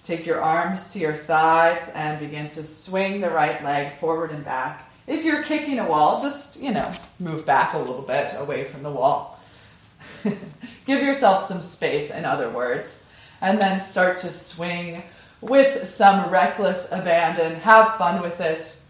Take 0.04 0.28
your 0.28 0.42
arms 0.42 0.94
to 0.94 1.00
your 1.00 1.16
sides 1.16 1.90
and 1.96 2.20
begin 2.20 2.48
to 2.50 2.62
swing 2.62 3.20
the 3.20 3.32
right 3.32 3.64
leg 3.64 3.94
forward 3.94 4.30
and 4.30 4.46
back. 4.46 4.88
If 5.08 5.26
you're 5.26 5.42
kicking 5.42 5.80
a 5.80 5.88
wall, 5.88 6.22
just, 6.22 6.62
you 6.62 6.72
know, 6.72 6.92
move 7.20 7.48
back 7.48 7.74
a 7.74 7.80
little 7.80 8.04
bit 8.04 8.32
away 8.38 8.64
from 8.64 8.84
the 8.84 8.92
wall. 8.92 9.40
Give 10.86 11.02
yourself 11.02 11.42
some 11.42 11.62
space, 11.62 12.12
in 12.12 12.26
other 12.26 12.50
words, 12.50 13.04
and 13.42 13.60
then 13.60 13.80
start 13.80 14.20
to 14.20 14.28
swing 14.28 15.04
with 15.42 15.88
some 15.88 16.30
reckless 16.32 16.92
abandon. 16.92 17.56
Have 17.58 17.96
fun 17.96 18.22
with 18.22 18.40
it. 18.42 18.82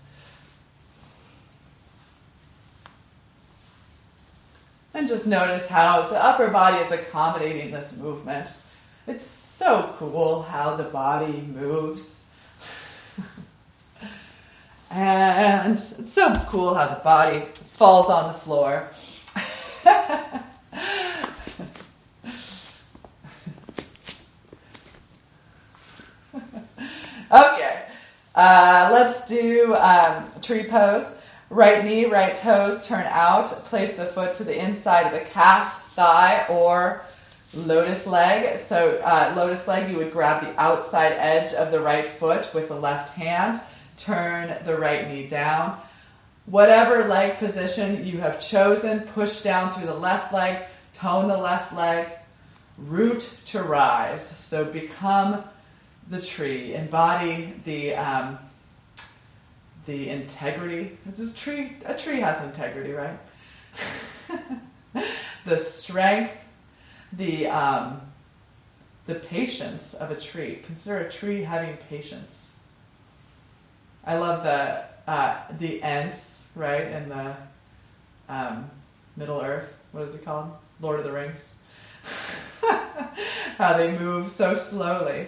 And 4.94 5.08
just 5.08 5.28
notice 5.28 5.68
how 5.68 6.04
the 6.08 6.24
upper 6.24 6.50
body 6.50 6.78
is 6.78 6.90
accommodating 6.92 7.72
this 7.72 7.98
movement. 7.98 8.54
It's 9.08 9.26
so 9.26 9.94
cool 9.98 10.44
how 10.44 10.78
the 10.78 10.86
body 10.86 11.42
moves. 11.42 12.24
and 14.90 15.74
it's 15.74 16.14
so 16.14 16.34
cool 16.48 16.74
how 16.76 16.88
the 16.88 17.04
body 17.04 17.42
falls 17.66 18.10
on 18.10 18.32
the 18.32 18.40
floor. 18.40 18.90
Okay, 27.36 27.82
uh, 28.34 28.90
let's 28.94 29.28
do 29.28 29.76
um, 29.76 30.26
tree 30.42 30.64
pose. 30.64 31.20
Right 31.50 31.84
knee, 31.84 32.06
right 32.06 32.34
toes 32.34 32.88
turn 32.88 33.06
out. 33.10 33.48
Place 33.48 33.98
the 33.98 34.06
foot 34.06 34.36
to 34.36 34.46
the 34.46 34.58
inside 34.58 35.02
of 35.08 35.12
the 35.12 35.20
calf, 35.32 35.92
thigh, 35.96 36.46
or 36.48 37.04
lotus 37.54 38.08
leg. 38.08 38.58
So, 38.58 39.02
uh, 39.04 39.34
lotus 39.36 39.68
leg, 39.68 39.92
you 39.92 39.98
would 39.98 40.14
grab 40.14 40.46
the 40.46 40.58
outside 40.58 41.12
edge 41.12 41.54
of 41.54 41.74
the 41.74 41.82
right 41.82 42.06
foot 42.06 42.54
with 42.54 42.70
the 42.70 42.80
left 42.80 43.14
hand. 43.18 43.60
Turn 43.98 44.56
the 44.64 44.78
right 44.78 45.06
knee 45.10 45.28
down. 45.28 45.78
Whatever 46.46 47.06
leg 47.06 47.38
position 47.38 48.06
you 48.06 48.20
have 48.20 48.40
chosen, 48.40 49.02
push 49.02 49.42
down 49.42 49.74
through 49.74 49.88
the 49.88 49.94
left 49.94 50.32
leg, 50.34 50.64
tone 50.94 51.28
the 51.28 51.36
left 51.36 51.76
leg, 51.76 52.08
root 52.78 53.40
to 53.48 53.62
rise. 53.62 54.26
So, 54.26 54.64
become 54.64 55.44
the 56.10 56.22
tree, 56.22 56.74
embody 56.74 57.54
the 57.64 57.96
um, 57.96 58.38
the 59.86 60.10
integrity. 60.10 60.98
This 61.06 61.20
a 61.32 61.36
tree. 61.36 61.78
A 61.86 61.96
tree 61.96 62.20
has 62.20 62.44
integrity, 62.44 62.92
right? 62.92 63.18
the 65.46 65.58
strength, 65.58 66.34
the 67.14 67.48
um, 67.48 68.02
the 69.08 69.16
patience 69.16 69.94
of 69.94 70.12
a 70.12 70.16
tree. 70.16 70.62
Consider 70.66 71.00
a 71.00 71.12
tree 71.12 71.44
having 71.44 71.78
patience. 71.90 72.54
I 74.04 74.18
love 74.18 74.44
the 74.44 74.84
uh, 75.08 75.38
the 75.58 75.82
Ents, 75.82 76.42
right, 76.56 76.88
in 76.88 77.10
the 77.10 77.36
um, 78.30 78.70
Middle 79.16 79.42
Earth. 79.42 79.76
What 79.92 80.04
is 80.04 80.16
it 80.16 80.26
called? 80.26 80.52
Lord 80.82 81.00
of 81.00 81.06
the 81.06 81.12
Rings. 81.12 81.56
How 83.58 83.78
they 83.78 83.98
move 83.98 84.30
so 84.30 84.56
slowly. 84.56 85.28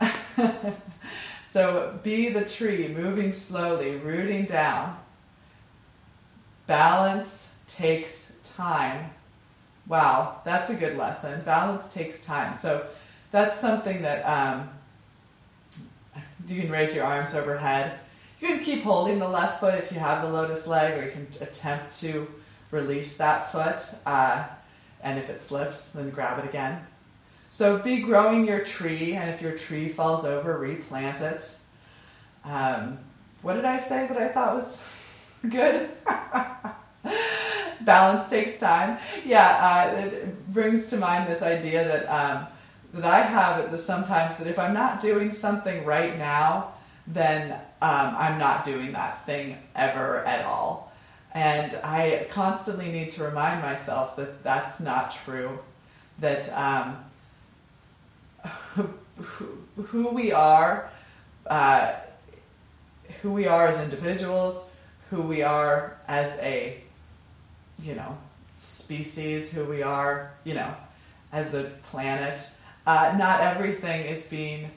so 1.44 1.98
be 2.02 2.28
the 2.28 2.44
tree, 2.44 2.88
moving 2.88 3.32
slowly, 3.32 3.96
rooting 3.96 4.44
down. 4.44 4.98
Balance 6.66 7.54
takes 7.66 8.32
time. 8.44 9.10
Wow, 9.88 10.40
that's 10.44 10.70
a 10.70 10.74
good 10.74 10.96
lesson. 10.96 11.42
Balance 11.44 11.92
takes 11.92 12.24
time. 12.24 12.54
So 12.54 12.86
that's 13.30 13.58
something 13.60 14.02
that 14.02 14.22
um, 14.22 14.70
you 16.46 16.60
can 16.60 16.70
raise 16.70 16.94
your 16.94 17.04
arms 17.04 17.34
overhead. 17.34 17.98
You 18.40 18.48
can 18.48 18.60
keep 18.60 18.82
holding 18.82 19.18
the 19.18 19.28
left 19.28 19.60
foot 19.60 19.74
if 19.74 19.92
you 19.92 19.98
have 19.98 20.22
the 20.22 20.28
lotus 20.28 20.66
leg, 20.66 20.98
or 20.98 21.04
you 21.04 21.12
can 21.12 21.26
attempt 21.40 21.94
to 22.00 22.28
release 22.70 23.16
that 23.16 23.52
foot. 23.52 23.78
Uh, 24.06 24.44
and 25.02 25.18
if 25.18 25.30
it 25.30 25.42
slips, 25.42 25.92
then 25.92 26.10
grab 26.10 26.38
it 26.38 26.48
again. 26.48 26.84
So 27.52 27.78
be 27.78 28.00
growing 28.00 28.46
your 28.46 28.64
tree, 28.64 29.12
and 29.12 29.28
if 29.28 29.42
your 29.42 29.52
tree 29.52 29.86
falls 29.86 30.24
over, 30.24 30.56
replant 30.56 31.20
it. 31.20 31.50
Um, 32.46 32.98
what 33.42 33.56
did 33.56 33.66
I 33.66 33.76
say 33.76 34.06
that 34.08 34.16
I 34.16 34.28
thought 34.28 34.54
was 34.54 34.82
good? 35.50 35.90
Balance 37.84 38.30
takes 38.30 38.58
time. 38.58 38.98
Yeah, 39.26 39.92
uh, 39.92 39.98
it 39.98 40.54
brings 40.54 40.86
to 40.88 40.96
mind 40.96 41.30
this 41.30 41.42
idea 41.42 41.84
that 41.86 42.06
um, 42.06 42.46
that 42.94 43.04
I 43.04 43.20
have 43.20 43.70
that 43.70 43.76
sometimes 43.76 44.36
that 44.36 44.46
if 44.46 44.58
I'm 44.58 44.72
not 44.72 45.00
doing 45.00 45.30
something 45.30 45.84
right 45.84 46.16
now, 46.16 46.72
then 47.06 47.52
um, 47.82 48.14
I'm 48.16 48.38
not 48.38 48.64
doing 48.64 48.92
that 48.92 49.26
thing 49.26 49.58
ever 49.76 50.24
at 50.24 50.46
all. 50.46 50.90
And 51.32 51.74
I 51.84 52.28
constantly 52.30 52.90
need 52.90 53.10
to 53.10 53.24
remind 53.24 53.60
myself 53.60 54.16
that 54.16 54.42
that's 54.42 54.80
not 54.80 55.14
true. 55.26 55.58
That 56.18 56.50
um, 56.56 56.96
who, 58.74 60.08
we 60.10 60.32
are, 60.32 60.90
uh, 61.46 61.92
who 63.20 63.32
we 63.32 63.46
are 63.46 63.66
as 63.66 63.80
individuals, 63.80 64.74
who 65.10 65.22
we 65.22 65.42
are 65.42 65.98
as 66.08 66.28
a, 66.38 66.80
you 67.82 67.94
know, 67.94 68.16
species, 68.60 69.52
who 69.52 69.64
we 69.64 69.82
are, 69.82 70.32
you 70.44 70.54
know, 70.54 70.74
as 71.32 71.54
a 71.54 71.64
planet. 71.84 72.48
Uh, 72.86 73.14
not 73.18 73.40
everything 73.40 74.06
is 74.06 74.22
being, 74.22 74.70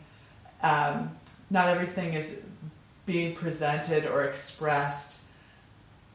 um, 0.62 1.12
not 1.50 1.68
everything 1.68 2.14
is 2.14 2.44
being 3.06 3.36
presented 3.36 4.06
or 4.06 4.24
expressed 4.24 5.26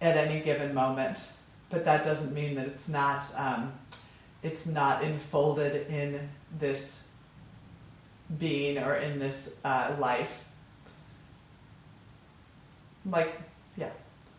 at 0.00 0.16
any 0.16 0.40
given 0.40 0.74
moment. 0.74 1.26
But 1.70 1.84
that 1.84 2.04
doesn't 2.04 2.34
mean 2.34 2.56
that 2.56 2.66
it's 2.66 2.88
not, 2.88 3.24
um, 3.36 3.72
it's 4.42 4.66
not 4.66 5.02
enfolded 5.02 5.86
in 5.88 6.28
this 6.58 7.06
being 8.38 8.78
or 8.78 8.94
in 8.96 9.18
this 9.18 9.58
uh, 9.64 9.94
life. 9.98 10.44
Like, 13.04 13.40
yeah. 13.76 13.90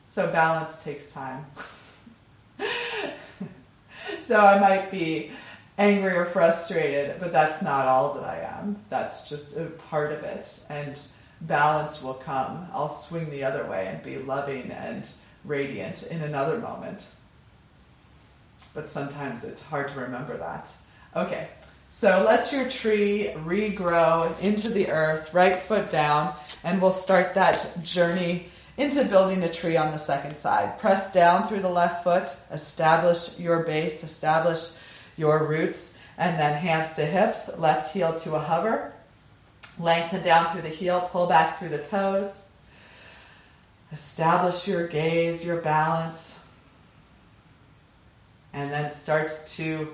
So 0.05 0.31
balance 0.31 0.83
takes 0.83 1.11
time. 1.11 1.45
so 4.19 4.39
I 4.39 4.59
might 4.59 4.91
be 4.91 5.31
angry 5.77 6.15
or 6.15 6.25
frustrated, 6.25 7.19
but 7.19 7.31
that's 7.31 7.61
not 7.61 7.87
all 7.87 8.13
that 8.13 8.23
I 8.23 8.39
am. 8.59 8.77
That's 8.89 9.27
just 9.27 9.57
a 9.57 9.65
part 9.65 10.11
of 10.11 10.23
it. 10.23 10.63
And 10.69 10.99
balance 11.41 12.03
will 12.03 12.13
come. 12.13 12.67
I'll 12.71 12.87
swing 12.87 13.29
the 13.29 13.43
other 13.43 13.65
way 13.65 13.87
and 13.87 14.03
be 14.03 14.17
loving 14.19 14.71
and 14.71 15.09
radiant 15.43 16.03
in 16.03 16.21
another 16.21 16.59
moment. 16.59 17.07
But 18.73 18.89
sometimes 18.89 19.43
it's 19.43 19.61
hard 19.61 19.89
to 19.89 19.99
remember 19.99 20.37
that. 20.37 20.71
Okay, 21.15 21.47
so 21.91 22.23
let 22.25 22.53
your 22.53 22.69
tree 22.69 23.31
regrow 23.35 24.39
into 24.39 24.69
the 24.69 24.89
earth, 24.89 25.33
right 25.33 25.59
foot 25.59 25.91
down, 25.91 26.33
and 26.63 26.81
we'll 26.81 26.89
start 26.89 27.33
that 27.33 27.77
journey 27.83 28.47
into 28.77 29.03
building 29.03 29.43
a 29.43 29.51
tree 29.51 29.75
on 29.75 29.91
the 29.91 29.97
second 29.97 30.35
side. 30.35 30.79
Press 30.79 31.13
down 31.13 31.49
through 31.49 31.59
the 31.59 31.69
left 31.69 32.03
foot, 32.05 32.33
establish 32.49 33.37
your 33.37 33.63
base, 33.63 34.05
establish 34.05 34.71
your 35.17 35.45
roots, 35.45 35.99
and 36.17 36.39
then 36.39 36.57
hands 36.57 36.93
to 36.93 37.05
hips, 37.05 37.57
left 37.59 37.93
heel 37.93 38.15
to 38.15 38.35
a 38.35 38.39
hover. 38.39 38.93
Lengthen 39.77 40.23
down 40.23 40.49
through 40.51 40.61
the 40.61 40.69
heel, 40.69 41.09
pull 41.11 41.27
back 41.27 41.59
through 41.59 41.69
the 41.69 41.83
toes. 41.83 42.51
Establish 43.91 44.65
your 44.65 44.87
gaze, 44.87 45.45
your 45.45 45.61
balance. 45.61 46.45
And 48.53 48.71
then 48.71 48.89
start 48.89 49.29
to 49.49 49.89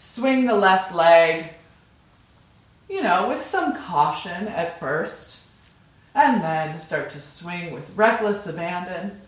swing 0.00 0.46
the 0.46 0.56
left 0.56 0.94
leg, 0.94 1.52
you 2.88 3.02
know, 3.02 3.28
with 3.28 3.44
some 3.44 3.76
caution 3.76 4.48
at 4.48 4.80
first. 4.80 5.42
And 6.14 6.42
then 6.42 6.76
start 6.78 7.10
to 7.10 7.20
swing 7.20 7.72
with 7.72 7.88
reckless 7.94 8.46
abandon. 8.48 9.20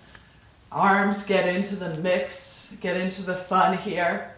Arms 0.72 1.24
get 1.24 1.46
into 1.46 1.76
the 1.76 1.94
mix, 1.96 2.74
get 2.80 2.96
into 2.96 3.22
the 3.22 3.36
fun 3.36 3.78
here. 3.78 4.34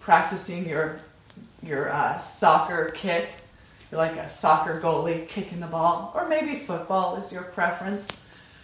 Practicing 0.00 0.68
your 0.68 1.00
your 1.62 1.90
uh, 1.90 2.18
soccer 2.18 2.90
kick 2.94 3.30
you're 3.90 4.00
like 4.00 4.16
a 4.16 4.28
soccer 4.28 4.80
goalie 4.80 5.28
kicking 5.28 5.60
the 5.60 5.66
ball, 5.66 6.12
or 6.14 6.28
maybe 6.28 6.56
football 6.56 7.16
is 7.16 7.32
your 7.32 7.42
preference. 7.42 8.08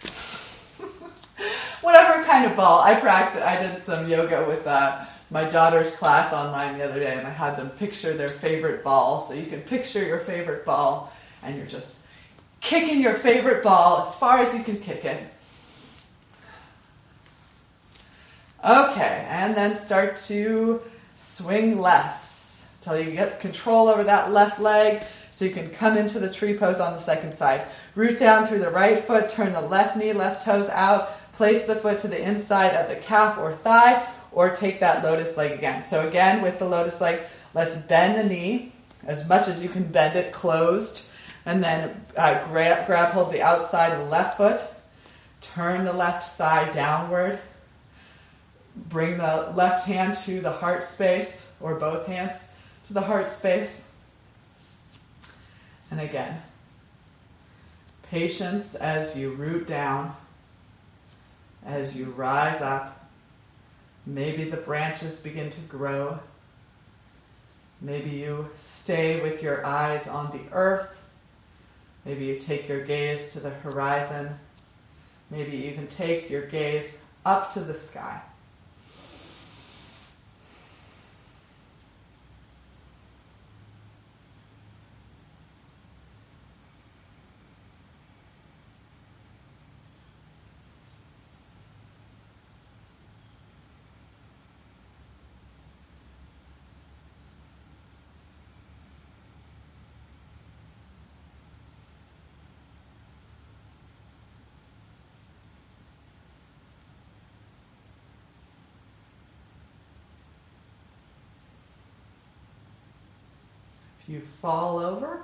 Whatever 1.81 2.23
kind 2.25 2.45
of 2.45 2.57
ball. 2.57 2.81
I 2.81 2.99
practiced. 2.99 3.43
I 3.43 3.61
did 3.61 3.81
some 3.81 4.09
yoga 4.09 4.45
with 4.45 4.67
uh, 4.67 5.05
my 5.33 5.43
daughter's 5.45 5.95
class 5.95 6.31
online 6.31 6.77
the 6.77 6.85
other 6.85 6.99
day, 6.99 7.17
and 7.17 7.25
I 7.25 7.31
had 7.31 7.57
them 7.57 7.71
picture 7.71 8.13
their 8.13 8.29
favorite 8.29 8.83
ball. 8.83 9.17
So 9.19 9.33
you 9.33 9.47
can 9.47 9.61
picture 9.61 10.05
your 10.05 10.19
favorite 10.19 10.63
ball, 10.63 11.11
and 11.41 11.57
you're 11.57 11.65
just 11.65 12.05
kicking 12.61 13.01
your 13.01 13.15
favorite 13.15 13.63
ball 13.63 14.01
as 14.01 14.15
far 14.15 14.37
as 14.37 14.53
you 14.55 14.63
can 14.63 14.77
kick 14.77 15.03
it. 15.03 15.23
Okay, 18.63 19.25
and 19.27 19.57
then 19.57 19.75
start 19.75 20.15
to 20.27 20.81
swing 21.15 21.79
less 21.79 22.71
until 22.75 22.99
you 22.99 23.11
get 23.11 23.39
control 23.39 23.87
over 23.87 24.03
that 24.03 24.31
left 24.31 24.59
leg 24.59 25.03
so 25.31 25.45
you 25.45 25.51
can 25.51 25.69
come 25.71 25.97
into 25.97 26.19
the 26.19 26.31
tree 26.31 26.55
pose 26.55 26.79
on 26.79 26.93
the 26.93 26.99
second 26.99 27.33
side. 27.33 27.65
Root 27.95 28.17
down 28.19 28.45
through 28.45 28.59
the 28.59 28.69
right 28.69 28.99
foot, 28.99 29.27
turn 29.27 29.51
the 29.51 29.61
left 29.61 29.97
knee, 29.97 30.13
left 30.13 30.45
toes 30.45 30.69
out, 30.69 31.09
place 31.33 31.63
the 31.65 31.75
foot 31.75 31.97
to 31.97 32.07
the 32.07 32.21
inside 32.21 32.75
of 32.75 32.87
the 32.87 32.95
calf 32.95 33.39
or 33.39 33.51
thigh, 33.51 34.07
or 34.33 34.49
take 34.49 34.79
that 34.79 35.03
lotus 35.03 35.37
leg 35.37 35.51
again. 35.51 35.81
So, 35.81 36.07
again, 36.07 36.41
with 36.41 36.59
the 36.59 36.65
lotus 36.65 36.99
leg, 37.01 37.21
let's 37.53 37.75
bend 37.75 38.17
the 38.17 38.23
knee 38.23 38.71
as 39.05 39.27
much 39.27 39.47
as 39.47 39.61
you 39.61 39.69
can 39.69 39.83
bend 39.83 40.15
it 40.15 40.31
closed, 40.31 41.09
and 41.45 41.63
then 41.63 42.05
uh, 42.15 42.45
grab, 42.47 42.87
grab 42.87 43.13
hold 43.13 43.31
the 43.31 43.41
outside 43.41 43.91
of 43.91 43.99
the 43.99 44.05
left 44.05 44.37
foot, 44.37 44.61
turn 45.41 45.83
the 45.83 45.93
left 45.93 46.37
thigh 46.37 46.71
downward, 46.71 47.39
bring 48.75 49.17
the 49.17 49.51
left 49.55 49.85
hand 49.85 50.13
to 50.13 50.39
the 50.41 50.51
heart 50.51 50.83
space, 50.83 51.51
or 51.59 51.75
both 51.75 52.07
hands 52.07 52.55
to 52.87 52.93
the 52.93 53.01
heart 53.01 53.29
space. 53.29 53.89
And 55.91 55.99
again, 55.99 56.41
patience 58.03 58.73
as 58.73 59.17
you 59.17 59.31
root 59.31 59.67
down, 59.67 60.15
as 61.65 61.97
you 61.97 62.05
rise 62.05 62.61
up. 62.61 62.92
Maybe 64.05 64.43
the 64.43 64.57
branches 64.57 65.21
begin 65.21 65.49
to 65.49 65.61
grow. 65.61 66.19
Maybe 67.81 68.11
you 68.11 68.49
stay 68.55 69.21
with 69.21 69.41
your 69.41 69.65
eyes 69.65 70.07
on 70.07 70.31
the 70.31 70.53
earth. 70.55 71.05
Maybe 72.05 72.25
you 72.25 72.37
take 72.37 72.67
your 72.67 72.83
gaze 72.85 73.33
to 73.33 73.39
the 73.39 73.49
horizon. 73.49 74.37
Maybe 75.29 75.57
you 75.57 75.69
even 75.69 75.87
take 75.87 76.29
your 76.29 76.45
gaze 76.47 77.01
up 77.25 77.49
to 77.53 77.61
the 77.61 77.73
sky. 77.73 78.21
You 114.07 114.19
fall 114.19 114.79
over, 114.79 115.23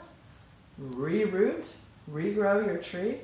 reroot, 0.81 1.75
regrow 2.11 2.65
your 2.65 2.77
tree. 2.77 3.17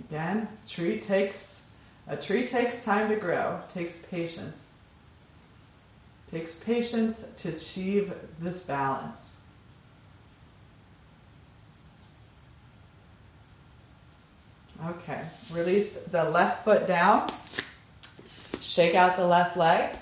Again, 0.00 0.48
tree 0.66 0.98
takes 0.98 1.62
a 2.08 2.16
tree 2.16 2.46
takes 2.46 2.84
time 2.84 3.08
to 3.08 3.16
grow, 3.16 3.60
takes 3.68 3.96
patience. 3.96 4.78
Takes 6.30 6.54
patience 6.58 7.30
to 7.36 7.48
achieve 7.48 8.12
this 8.38 8.64
balance. 8.64 9.40
Okay, 14.86 15.22
release 15.50 16.02
the 16.02 16.24
left 16.24 16.64
foot 16.64 16.86
down. 16.86 17.28
Shake 18.60 18.94
out 18.94 19.16
the 19.16 19.26
left 19.26 19.56
leg 19.56 19.96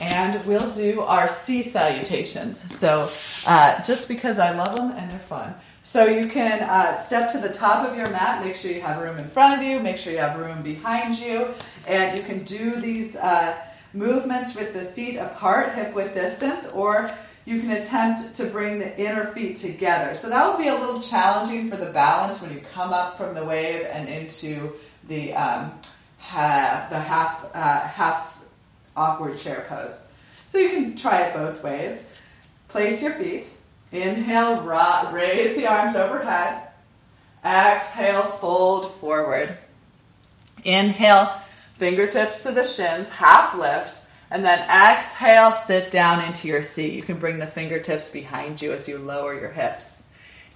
and 0.00 0.44
we'll 0.44 0.70
do 0.72 1.00
our 1.00 1.28
C 1.28 1.62
salutations. 1.62 2.60
So, 2.78 3.10
uh, 3.46 3.82
just 3.82 4.08
because 4.08 4.38
I 4.38 4.50
love 4.50 4.76
them 4.76 4.92
and 4.92 5.10
they're 5.10 5.18
fun. 5.18 5.54
So, 5.82 6.04
you 6.06 6.26
can 6.26 6.62
uh, 6.62 6.96
step 6.96 7.30
to 7.32 7.38
the 7.38 7.48
top 7.52 7.88
of 7.88 7.96
your 7.96 8.10
mat, 8.10 8.44
make 8.44 8.56
sure 8.56 8.70
you 8.70 8.80
have 8.80 9.00
room 9.00 9.18
in 9.18 9.28
front 9.28 9.60
of 9.60 9.66
you, 9.66 9.80
make 9.80 9.98
sure 9.98 10.12
you 10.12 10.18
have 10.18 10.38
room 10.38 10.62
behind 10.62 11.18
you, 11.18 11.54
and 11.86 12.18
you 12.18 12.24
can 12.24 12.42
do 12.44 12.76
these 12.76 13.16
uh, 13.16 13.56
movements 13.94 14.56
with 14.56 14.74
the 14.74 14.84
feet 14.84 15.16
apart, 15.16 15.74
hip 15.74 15.94
width 15.94 16.12
distance, 16.12 16.70
or 16.72 17.10
you 17.44 17.60
can 17.60 17.70
attempt 17.70 18.34
to 18.34 18.46
bring 18.46 18.80
the 18.80 18.98
inner 18.98 19.26
feet 19.32 19.56
together. 19.56 20.14
So, 20.14 20.28
that 20.28 20.50
will 20.50 20.58
be 20.58 20.68
a 20.68 20.74
little 20.74 21.00
challenging 21.00 21.70
for 21.70 21.76
the 21.76 21.92
balance 21.92 22.42
when 22.42 22.52
you 22.52 22.60
come 22.60 22.92
up 22.92 23.16
from 23.16 23.34
the 23.34 23.44
wave 23.44 23.86
and 23.88 24.08
into 24.08 24.72
the, 25.08 25.32
um, 25.34 25.72
ha- 26.18 26.88
the 26.90 26.98
half, 26.98 27.46
uh, 27.54 27.80
half 27.80 28.35
awkward 28.96 29.38
chair 29.38 29.64
pose. 29.68 30.06
So 30.46 30.58
you 30.58 30.70
can 30.70 30.96
try 30.96 31.22
it 31.22 31.34
both 31.34 31.62
ways. 31.62 32.10
Place 32.68 33.02
your 33.02 33.12
feet. 33.12 33.50
Inhale, 33.92 34.62
ra- 34.62 35.10
raise 35.12 35.54
the 35.54 35.66
arms 35.66 35.94
overhead. 35.94 36.62
Exhale, 37.44 38.22
fold 38.22 38.92
forward. 38.96 39.56
Inhale, 40.64 41.32
fingertips 41.74 42.42
to 42.42 42.52
the 42.52 42.64
shins, 42.64 43.08
half 43.08 43.54
lift. 43.54 44.00
And 44.30 44.44
then 44.44 44.58
exhale, 44.68 45.52
sit 45.52 45.92
down 45.92 46.24
into 46.24 46.48
your 46.48 46.62
seat. 46.62 46.94
You 46.94 47.02
can 47.02 47.18
bring 47.18 47.38
the 47.38 47.46
fingertips 47.46 48.08
behind 48.08 48.60
you 48.60 48.72
as 48.72 48.88
you 48.88 48.98
lower 48.98 49.38
your 49.38 49.52
hips. 49.52 50.06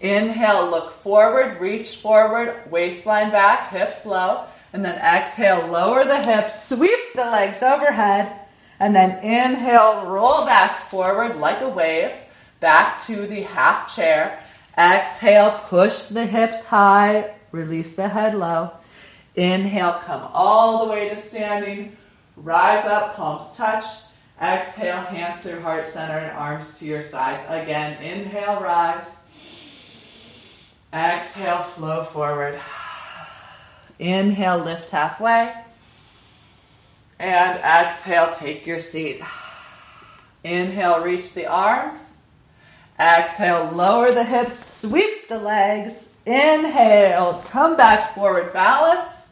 Inhale, 0.01 0.68
look 0.70 0.91
forward, 0.91 1.61
reach 1.61 1.97
forward, 1.97 2.59
waistline 2.70 3.30
back, 3.30 3.70
hips 3.70 4.05
low. 4.05 4.47
And 4.73 4.85
then 4.85 4.99
exhale, 4.99 5.66
lower 5.66 6.05
the 6.05 6.23
hips, 6.23 6.68
sweep 6.68 7.14
the 7.14 7.25
legs 7.25 7.62
overhead. 7.62 8.33
And 8.79 8.95
then 8.95 9.23
inhale, 9.23 10.07
roll 10.07 10.45
back 10.47 10.79
forward 10.89 11.37
like 11.37 11.61
a 11.61 11.68
wave, 11.68 12.12
back 12.61 13.01
to 13.07 13.27
the 13.27 13.43
half 13.43 13.95
chair. 13.95 14.43
Exhale, 14.79 15.59
push 15.64 16.07
the 16.07 16.25
hips 16.25 16.64
high, 16.64 17.35
release 17.53 17.95
the 17.95 18.09
head 18.09 18.35
low. 18.35 18.71
Inhale, 19.35 19.95
come 19.95 20.29
all 20.33 20.85
the 20.85 20.93
way 20.93 21.09
to 21.09 21.16
standing. 21.16 21.97
Rise 22.37 22.87
up, 22.87 23.16
palms 23.16 23.57
touch. 23.57 23.85
Exhale, 24.41 25.03
hands 25.03 25.43
through 25.43 25.61
heart 25.61 25.87
center 25.87 26.16
and 26.16 26.37
arms 26.37 26.79
to 26.79 26.87
your 26.87 27.03
sides. 27.03 27.45
Again, 27.49 28.03
inhale, 28.03 28.61
rise. 28.61 29.16
Exhale, 30.93 31.59
flow 31.59 32.05
forward. 32.05 32.59
Inhale, 34.01 34.59
lift 34.59 34.89
halfway. 34.89 35.53
And 37.19 37.59
exhale, 37.59 38.31
take 38.31 38.67
your 38.67 38.79
seat. 38.79 39.23
Inhale, 40.43 41.03
reach 41.03 41.35
the 41.35 41.47
arms. 41.47 42.23
Exhale, 42.99 43.71
lower 43.71 44.11
the 44.11 44.25
hips, 44.25 44.81
sweep 44.81 45.29
the 45.29 45.39
legs. 45.39 46.15
Inhale, 46.25 47.45
come 47.51 47.77
back 47.77 48.15
forward, 48.15 48.55
balance. 48.55 49.29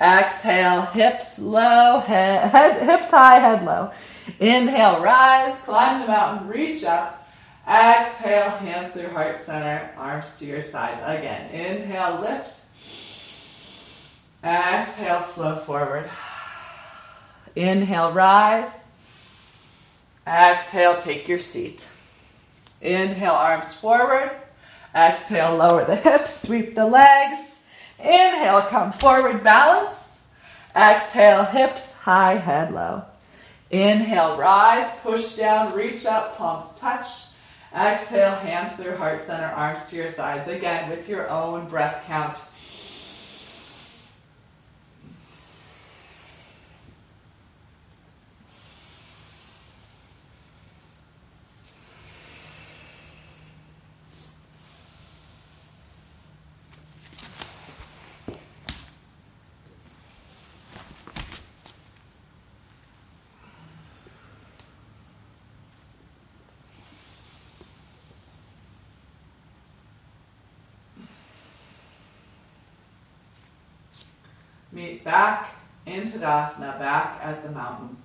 Exhale, 0.00 0.82
hips 0.82 1.38
low, 1.38 2.00
head, 2.00 2.50
head, 2.50 2.82
hips 2.82 3.10
high, 3.10 3.38
head 3.38 3.64
low. 3.64 3.92
Inhale, 4.40 5.00
rise, 5.00 5.56
climb 5.60 6.00
the 6.00 6.08
mountain, 6.08 6.48
reach 6.48 6.82
up. 6.82 7.28
Exhale, 7.64 8.50
hands 8.50 8.92
through 8.92 9.10
heart 9.10 9.36
center, 9.36 9.88
arms 9.96 10.40
to 10.40 10.46
your 10.46 10.60
sides. 10.60 11.00
Again, 11.04 11.48
inhale, 11.52 12.20
lift. 12.20 12.59
Exhale, 14.42 15.20
flow 15.20 15.56
forward. 15.56 16.08
Inhale, 17.54 18.12
rise. 18.12 18.84
Exhale, 20.26 20.96
take 20.96 21.28
your 21.28 21.38
seat. 21.38 21.88
Inhale, 22.80 23.32
arms 23.32 23.74
forward. 23.74 24.30
Exhale, 24.94 25.56
lower 25.56 25.84
the 25.84 25.96
hips, 25.96 26.42
sweep 26.42 26.74
the 26.74 26.86
legs. 26.86 27.60
Inhale, 27.98 28.62
come 28.62 28.92
forward, 28.92 29.44
balance. 29.44 30.20
Exhale, 30.74 31.44
hips 31.44 31.94
high, 31.94 32.34
head 32.34 32.72
low. 32.72 33.04
Inhale, 33.70 34.36
rise, 34.36 34.90
push 35.02 35.36
down, 35.36 35.74
reach 35.74 36.06
up, 36.06 36.36
palms 36.36 36.72
touch. 36.78 37.06
Exhale, 37.76 38.34
hands 38.34 38.72
through 38.72 38.96
heart 38.96 39.20
center, 39.20 39.46
arms 39.46 39.88
to 39.90 39.96
your 39.96 40.08
sides. 40.08 40.48
Again, 40.48 40.88
with 40.88 41.08
your 41.08 41.28
own 41.28 41.68
breath 41.68 42.04
count. 42.06 42.38
Back 74.98 75.54
in 75.86 76.04
Tadasana, 76.04 76.78
back 76.78 77.20
at 77.22 77.42
the 77.42 77.50
mountain. 77.50 77.96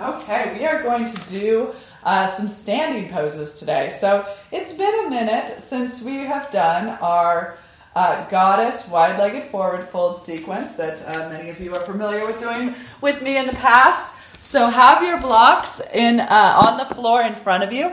Okay, 0.00 0.56
we 0.58 0.64
are 0.64 0.82
going 0.82 1.04
to 1.04 1.28
do 1.28 1.74
uh, 2.02 2.26
some 2.26 2.48
standing 2.48 3.10
poses 3.10 3.58
today. 3.58 3.90
So 3.90 4.26
it's 4.50 4.72
been 4.72 5.06
a 5.06 5.10
minute 5.10 5.60
since 5.60 6.02
we 6.02 6.16
have 6.18 6.50
done 6.50 6.98
our 7.00 7.58
uh, 7.94 8.26
goddess 8.28 8.88
wide 8.88 9.18
legged 9.18 9.44
forward 9.44 9.86
fold 9.88 10.16
sequence 10.16 10.76
that 10.76 11.06
uh, 11.06 11.28
many 11.28 11.50
of 11.50 11.60
you 11.60 11.74
are 11.74 11.80
familiar 11.80 12.26
with 12.26 12.40
doing 12.40 12.74
with 13.02 13.22
me 13.22 13.36
in 13.36 13.46
the 13.46 13.52
past. 13.52 14.12
So 14.40 14.68
have 14.68 15.02
your 15.02 15.20
blocks 15.20 15.80
in 15.92 16.20
uh, 16.20 16.54
on 16.56 16.78
the 16.78 16.94
floor 16.94 17.22
in 17.22 17.34
front 17.34 17.62
of 17.62 17.72
you. 17.72 17.92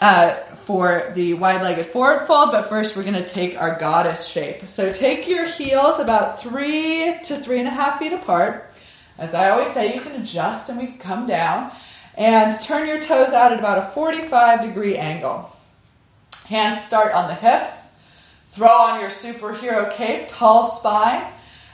Uh, 0.00 0.34
for 0.66 1.10
the 1.14 1.32
wide-legged 1.32 1.86
forward 1.86 2.26
fold, 2.26 2.50
but 2.50 2.68
first 2.68 2.96
we're 2.96 3.02
going 3.02 3.14
to 3.14 3.24
take 3.24 3.58
our 3.58 3.78
goddess 3.78 4.26
shape. 4.26 4.66
So 4.66 4.92
take 4.92 5.28
your 5.28 5.46
heels 5.46 6.00
about 6.00 6.42
three 6.42 7.18
to 7.22 7.36
three 7.36 7.60
and 7.60 7.68
a 7.68 7.70
half 7.70 8.00
feet 8.00 8.12
apart. 8.12 8.70
As 9.16 9.32
I 9.32 9.50
always 9.50 9.70
say, 9.70 9.94
you 9.94 10.00
can 10.00 10.20
adjust 10.20 10.68
and 10.68 10.78
we 10.78 10.88
come 10.88 11.26
down 11.26 11.70
and 12.14 12.58
turn 12.60 12.88
your 12.88 13.00
toes 13.00 13.30
out 13.30 13.52
at 13.52 13.58
about 13.58 13.78
a 13.78 13.90
45 13.92 14.62
degree 14.62 14.96
angle. 14.96 15.54
Hands 16.48 16.78
start 16.84 17.12
on 17.12 17.28
the 17.28 17.34
hips. 17.34 17.94
Throw 18.50 18.68
on 18.68 19.00
your 19.00 19.10
superhero 19.10 19.90
cape, 19.92 20.28
tall 20.28 20.64
spine, 20.64 21.24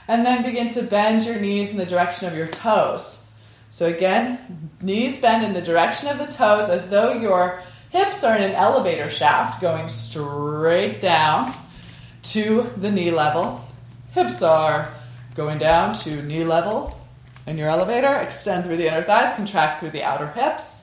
and 0.07 0.25
then 0.25 0.43
begin 0.43 0.67
to 0.69 0.83
bend 0.83 1.25
your 1.25 1.39
knees 1.39 1.71
in 1.71 1.77
the 1.77 1.85
direction 1.85 2.27
of 2.27 2.35
your 2.35 2.47
toes. 2.47 3.25
So 3.69 3.87
again, 3.87 4.69
knees 4.81 5.19
bend 5.19 5.43
in 5.43 5.53
the 5.53 5.61
direction 5.61 6.09
of 6.09 6.19
the 6.19 6.27
toes 6.27 6.69
as 6.69 6.89
though 6.89 7.13
you're 7.13 7.63
Hips 7.93 8.23
are 8.23 8.35
in 8.35 8.41
an 8.41 8.55
elevator 8.55 9.07
shaft 9.07 9.61
going 9.61 9.87
straight 9.87 10.99
down 10.99 11.53
to 12.23 12.63
the 12.75 12.89
knee 12.89 13.11
level. 13.11 13.63
Hips 14.13 14.41
are 14.41 14.91
going 15.35 15.59
down 15.59 15.93
to 15.93 16.23
knee 16.23 16.43
level 16.43 16.99
in 17.45 17.55
your 17.55 17.69
elevator. 17.69 18.15
Extend 18.15 18.65
through 18.65 18.77
the 18.77 18.87
inner 18.87 19.03
thighs, 19.03 19.35
contract 19.35 19.79
through 19.79 19.91
the 19.91 20.01
outer 20.01 20.29
hips. 20.29 20.82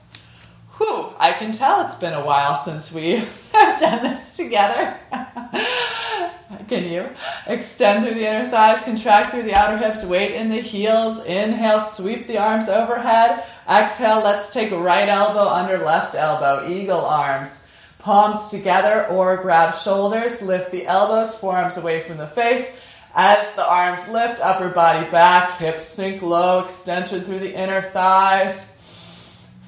Whew, 0.81 1.13
I 1.19 1.33
can 1.33 1.51
tell 1.51 1.85
it's 1.85 1.93
been 1.93 2.13
a 2.13 2.25
while 2.25 2.55
since 2.55 2.91
we 2.91 3.11
have 3.53 3.79
done 3.79 4.01
this 4.01 4.35
together. 4.35 4.97
can 6.67 6.89
you? 6.89 7.07
Extend 7.45 8.03
through 8.03 8.15
the 8.15 8.25
inner 8.25 8.49
thighs, 8.49 8.81
contract 8.81 9.29
through 9.29 9.43
the 9.43 9.53
outer 9.53 9.77
hips, 9.77 10.03
weight 10.03 10.31
in 10.33 10.49
the 10.49 10.59
heels. 10.59 11.23
Inhale, 11.25 11.81
sweep 11.81 12.25
the 12.25 12.39
arms 12.39 12.67
overhead. 12.67 13.43
Exhale, 13.69 14.23
let's 14.23 14.51
take 14.51 14.71
right 14.71 15.07
elbow 15.07 15.47
under 15.49 15.77
left 15.77 16.15
elbow, 16.15 16.67
eagle 16.67 17.05
arms. 17.05 17.67
Palms 17.99 18.49
together 18.49 19.05
or 19.09 19.37
grab 19.37 19.75
shoulders, 19.75 20.41
lift 20.41 20.71
the 20.71 20.87
elbows, 20.87 21.37
forearms 21.37 21.77
away 21.77 22.01
from 22.01 22.17
the 22.17 22.25
face. 22.25 22.75
As 23.13 23.53
the 23.53 23.69
arms 23.69 24.09
lift, 24.09 24.41
upper 24.41 24.69
body 24.69 25.07
back, 25.11 25.59
hips 25.59 25.85
sink 25.85 26.23
low, 26.23 26.63
extension 26.63 27.21
through 27.21 27.39
the 27.39 27.53
inner 27.53 27.83
thighs. 27.83 28.75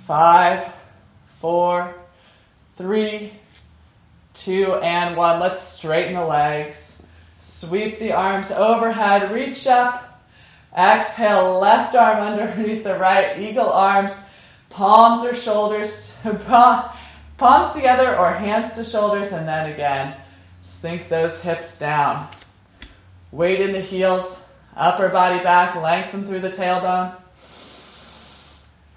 Five, 0.07 0.74
four, 1.44 1.94
three, 2.78 3.34
two, 4.34 4.76
and 4.76 5.18
one. 5.18 5.41
Let's 5.41 5.62
straighten 5.62 6.14
the 6.14 6.26
legs. 6.26 7.04
Sweep 7.38 8.00
the 8.00 8.14
arms 8.14 8.50
overhead, 8.50 9.30
reach 9.30 9.68
up. 9.68 10.24
Exhale, 10.74 11.60
left 11.60 11.96
arm 11.96 12.20
underneath 12.20 12.86
the 12.86 12.98
right, 12.98 13.38
eagle 13.41 13.70
arms, 13.70 14.18
palms 14.70 15.26
or 15.26 15.36
shoulders, 15.36 16.16
palms 17.38 17.76
together 17.76 18.18
or 18.18 18.32
hands 18.32 18.72
to 18.78 18.86
shoulders, 18.86 19.34
and 19.34 19.46
then 19.46 19.70
again, 19.70 20.16
sink 20.62 21.10
those 21.10 21.41
hips 21.41 21.78
down. 21.78 22.30
Weight 23.34 23.60
in 23.60 23.74
the 23.74 23.82
heels, 23.82 24.48
upper 24.78 25.10
body 25.10 25.44
back, 25.44 25.76
lengthen 25.76 26.26
through 26.26 26.39
the 26.39 26.52
tailbone. 26.52 27.14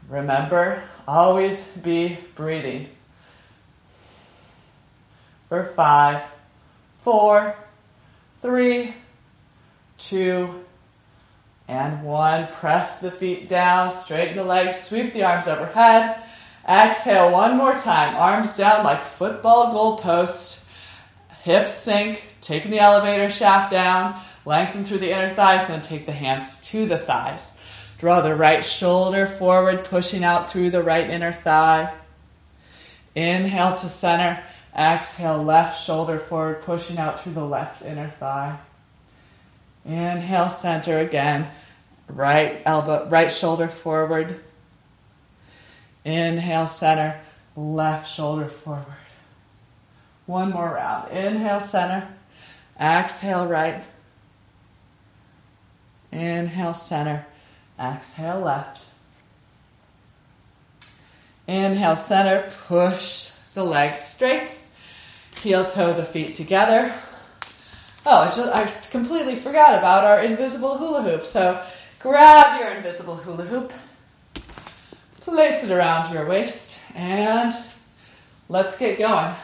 Remember, 0.09 0.83
always 1.07 1.67
be 1.69 2.19
breathing. 2.35 2.89
For 5.49 5.65
five, 5.65 6.23
four, 7.03 7.57
three, 8.43 8.95
two, 9.99 10.65
and 11.69 12.05
one. 12.05 12.49
Press 12.49 13.01
the 13.01 13.11
feet 13.11 13.49
down, 13.49 13.93
straighten 13.93 14.37
the 14.37 14.45
legs, 14.45 14.81
sweep 14.81 15.13
the 15.13 15.25
arms 15.25 15.49
overhead. 15.49 16.21
Exhale 16.69 17.31
one 17.31 17.57
more 17.57 17.75
time. 17.75 18.17
Arms 18.17 18.57
down 18.57 18.85
like 18.85 19.05
football 19.05 19.73
goalpost. 19.73 20.71
Hips 21.43 21.75
sink, 21.75 22.37
taking 22.41 22.73
the 22.73 22.81
elevator 22.81 23.31
shaft 23.31 23.71
down, 23.71 24.19
lengthen 24.45 24.85
through 24.85 24.99
the 24.99 25.13
inner 25.13 25.31
thighs, 25.33 25.63
and 25.63 25.75
then 25.75 25.83
take 25.83 26.07
the 26.07 26.13
hands 26.13 26.61
to 26.63 26.87
the 26.87 26.99
thighs. 26.99 27.56
Draw 27.99 28.21
the 28.21 28.35
right 28.35 28.65
shoulder 28.65 29.27
forward, 29.27 29.85
pushing 29.85 30.23
out 30.23 30.51
through 30.51 30.71
the 30.71 30.83
right 30.83 31.09
inner 31.09 31.33
thigh. 31.33 31.93
Inhale 33.15 33.75
to 33.75 33.89
center. 33.89 34.43
Exhale, 34.77 35.43
left 35.43 35.83
shoulder 35.83 36.19
forward, 36.19 36.63
pushing 36.63 36.99
out 36.99 37.23
through 37.23 37.33
the 37.33 37.45
left 37.45 37.83
inner 37.83 38.09
thigh. 38.09 38.59
Inhale, 39.87 40.51
center 40.51 40.99
again. 40.99 41.49
Right 42.09 42.61
elbow, 42.67 43.09
right 43.09 43.33
shoulder 43.33 43.69
forward. 43.69 44.41
Inhale, 46.05 46.67
center. 46.67 47.21
Left 47.57 48.09
shoulder 48.09 48.49
forward. 48.49 48.85
One 50.27 50.51
more 50.51 50.75
round. 50.75 51.11
Inhale, 51.11 51.61
center. 51.61 52.09
Exhale, 52.79 53.47
right. 53.47 53.83
Inhale, 56.13 56.75
center. 56.75 57.27
Exhale, 57.79 58.41
left. 58.41 58.85
Inhale, 61.47 61.97
center. 61.97 62.51
Push 62.67 63.31
the 63.55 63.65
legs 63.65 64.01
straight. 64.03 64.59
Heel 65.41 65.65
toe 65.65 65.93
the 65.93 66.05
feet 66.05 66.35
together. 66.35 66.95
Oh, 68.09 68.21
I, 68.21 68.27
just, 68.27 68.55
I 68.55 68.91
completely 68.91 69.37
forgot 69.37 69.77
about 69.79 70.05
our 70.05 70.21
invisible 70.21 70.79
hula 70.79 71.03
hoop. 71.03 71.27
So 71.27 71.61
grab 71.99 72.61
your 72.61 72.71
invisible 72.71 73.17
hula 73.17 73.45
hoop, 73.45 73.73
place 75.21 75.65
it 75.65 75.73
around 75.73 76.15
your 76.15 76.27
waist, 76.27 76.81
and 76.95 77.53
let's 78.49 78.79
get 78.79 78.99
going. 78.99 79.35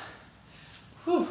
Whew. 1.04 1.28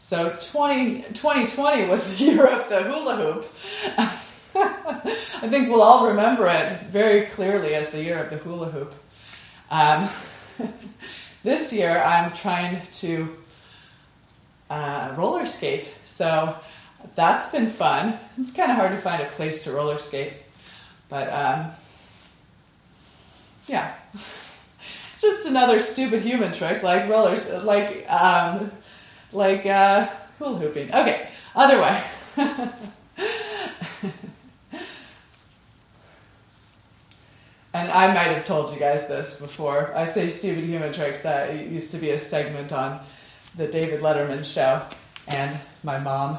So 0.00 0.36
20, 0.50 1.02
2020 1.02 1.86
was 1.86 2.18
the 2.18 2.24
year 2.24 2.46
of 2.52 2.68
the 2.68 2.82
hula 2.82 3.16
hoop. 3.16 4.08
I 5.40 5.48
think 5.48 5.68
we'll 5.68 5.82
all 5.82 6.08
remember 6.08 6.46
it 6.48 6.82
very 6.82 7.26
clearly 7.26 7.74
as 7.74 7.90
the 7.90 8.02
year 8.02 8.22
of 8.22 8.30
the 8.30 8.38
hula 8.38 8.70
hoop. 8.70 8.94
Um, 9.70 10.08
this 11.44 11.72
year, 11.72 12.02
I'm 12.02 12.32
trying 12.32 12.82
to 12.82 13.28
uh, 14.68 15.14
roller 15.16 15.46
skate. 15.46 15.84
So 15.84 16.56
that's 17.14 17.50
been 17.52 17.68
fun. 17.68 18.18
It's 18.36 18.52
kind 18.52 18.70
of 18.70 18.76
hard 18.76 18.92
to 18.92 18.98
find 18.98 19.22
a 19.22 19.26
place 19.26 19.64
to 19.64 19.72
roller 19.72 19.98
skate, 19.98 20.32
but 21.08 21.32
um, 21.32 21.70
yeah, 23.66 23.94
it's 24.12 24.68
just 25.20 25.46
another 25.46 25.78
stupid 25.78 26.22
human 26.22 26.52
trick 26.52 26.82
like 26.82 27.08
rollers, 27.08 27.50
like 27.62 28.10
um, 28.10 28.72
like 29.32 29.66
uh, 29.66 30.08
hula 30.38 30.58
hooping. 30.58 30.92
Okay, 30.92 31.28
other 31.54 31.80
way. 31.80 32.02
And 37.78 37.92
I 37.92 38.08
might 38.08 38.34
have 38.34 38.44
told 38.44 38.72
you 38.72 38.80
guys 38.80 39.06
this 39.06 39.40
before. 39.40 39.96
I 39.96 40.06
say 40.06 40.28
stupid 40.30 40.64
human 40.64 40.92
tricks. 40.92 41.24
It 41.24 41.70
used 41.70 41.92
to 41.92 41.98
be 41.98 42.10
a 42.10 42.18
segment 42.18 42.72
on 42.72 43.00
the 43.56 43.68
David 43.68 44.00
Letterman 44.00 44.44
show, 44.44 44.82
and 45.28 45.58
my 45.84 45.98
mom, 45.98 46.38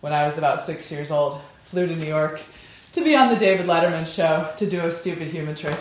when 0.00 0.14
I 0.14 0.24
was 0.24 0.38
about 0.38 0.60
six 0.60 0.90
years 0.90 1.10
old, 1.10 1.42
flew 1.60 1.86
to 1.86 1.94
New 1.94 2.06
York 2.06 2.40
to 2.92 3.04
be 3.04 3.14
on 3.14 3.28
the 3.28 3.36
David 3.36 3.66
Letterman 3.66 4.06
show 4.06 4.50
to 4.56 4.66
do 4.66 4.80
a 4.80 4.90
stupid 4.90 5.28
human 5.28 5.54
trick. 5.54 5.78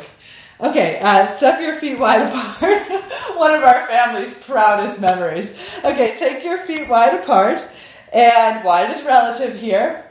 Okay, 0.60 1.00
uh, 1.02 1.28
step 1.38 1.62
your 1.62 1.76
feet 1.76 1.98
wide 1.98 2.24
apart. 2.24 2.62
One 3.38 3.54
of 3.54 3.64
our 3.64 3.88
family's 3.88 4.44
proudest 4.44 5.00
memories. 5.00 5.58
Okay, 5.86 6.16
take 6.18 6.44
your 6.44 6.58
feet 6.58 6.90
wide 6.90 7.14
apart, 7.22 7.66
and 8.12 8.64
wide 8.66 8.92
is 8.92 9.04
relative 9.04 9.58
here. 9.58 10.05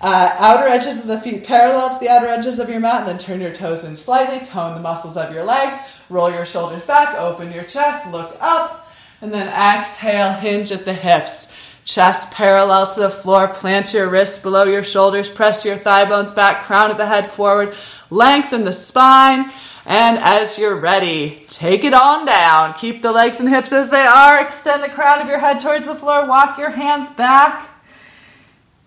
Uh, 0.00 0.34
outer 0.38 0.66
edges 0.66 1.00
of 1.00 1.06
the 1.08 1.20
feet 1.20 1.44
parallel 1.44 1.90
to 1.90 1.98
the 2.00 2.08
outer 2.08 2.26
edges 2.26 2.58
of 2.58 2.70
your 2.70 2.80
mat, 2.80 3.00
and 3.00 3.08
then 3.08 3.18
turn 3.18 3.40
your 3.40 3.52
toes 3.52 3.84
in 3.84 3.94
slightly, 3.94 4.42
tone 4.44 4.74
the 4.74 4.80
muscles 4.80 5.16
of 5.16 5.32
your 5.32 5.44
legs, 5.44 5.76
roll 6.08 6.30
your 6.30 6.46
shoulders 6.46 6.82
back, 6.82 7.18
open 7.18 7.52
your 7.52 7.64
chest, 7.64 8.10
look 8.10 8.34
up, 8.40 8.90
and 9.20 9.32
then 9.32 9.48
exhale, 9.48 10.32
hinge 10.32 10.72
at 10.72 10.86
the 10.86 10.94
hips. 10.94 11.52
Chest 11.84 12.30
parallel 12.30 12.92
to 12.94 13.00
the 13.00 13.10
floor, 13.10 13.48
plant 13.48 13.92
your 13.92 14.08
wrists 14.08 14.38
below 14.38 14.64
your 14.64 14.84
shoulders, 14.84 15.28
press 15.28 15.64
your 15.64 15.76
thigh 15.76 16.08
bones 16.08 16.32
back, 16.32 16.62
crown 16.64 16.90
of 16.90 16.96
the 16.96 17.06
head 17.06 17.30
forward, 17.30 17.74
lengthen 18.08 18.64
the 18.64 18.72
spine, 18.72 19.50
and 19.84 20.18
as 20.18 20.58
you're 20.58 20.78
ready, 20.78 21.44
take 21.48 21.84
it 21.84 21.94
on 21.94 22.24
down. 22.24 22.74
Keep 22.74 23.02
the 23.02 23.12
legs 23.12 23.40
and 23.40 23.48
hips 23.48 23.72
as 23.72 23.90
they 23.90 24.06
are, 24.06 24.40
extend 24.40 24.82
the 24.82 24.88
crown 24.88 25.20
of 25.20 25.28
your 25.28 25.38
head 25.38 25.60
towards 25.60 25.84
the 25.84 25.94
floor, 25.94 26.26
walk 26.26 26.58
your 26.58 26.70
hands 26.70 27.10
back. 27.10 27.68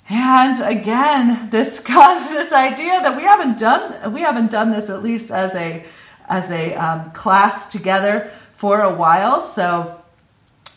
And 0.10 0.62
again, 0.62 1.50
this 1.52 1.80
causes 1.80 2.30
this 2.30 2.52
idea 2.52 3.02
that 3.02 3.16
we 3.18 3.24
haven't 3.24 3.60
done 3.60 4.14
we 4.14 4.22
haven't 4.22 4.52
done 4.52 4.72
this 4.72 4.90
at 4.90 5.04
least 5.04 5.32
as 5.32 5.56
a 5.56 5.84
as 6.28 6.50
a 6.52 6.74
um, 6.76 7.12
class 7.12 7.72
together 7.72 8.32
for 8.56 8.82
a 8.82 8.94
while. 8.94 9.42
So 9.42 10.02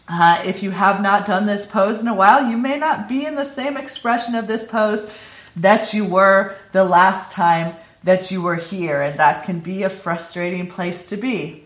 uh, 0.09 0.43
if 0.45 0.62
you 0.62 0.70
have 0.70 1.03
not 1.03 1.27
done 1.27 1.47
this 1.47 1.66
pose 1.66 2.01
in 2.01 2.09
a 2.09 2.14
while, 2.14 2.49
you 2.49 2.57
may 2.57 2.79
not 2.79 3.09
be 3.09 3.27
in 3.27 3.35
the 3.35 3.45
same 3.45 3.77
expression 3.77 4.35
of 4.35 4.47
this 4.47 4.68
pose 4.68 5.12
that 5.57 5.95
you 5.95 6.05
were 6.05 6.57
the 6.72 6.85
last 6.85 7.33
time 7.33 7.74
that 8.05 8.31
you 8.31 8.43
were 8.43 8.57
here, 8.57 9.03
and 9.03 9.18
that 9.18 9.45
can 9.45 9.59
be 9.59 9.83
a 9.83 9.91
frustrating 9.91 10.68
place 10.68 11.07
to 11.07 11.16
be. 11.16 11.64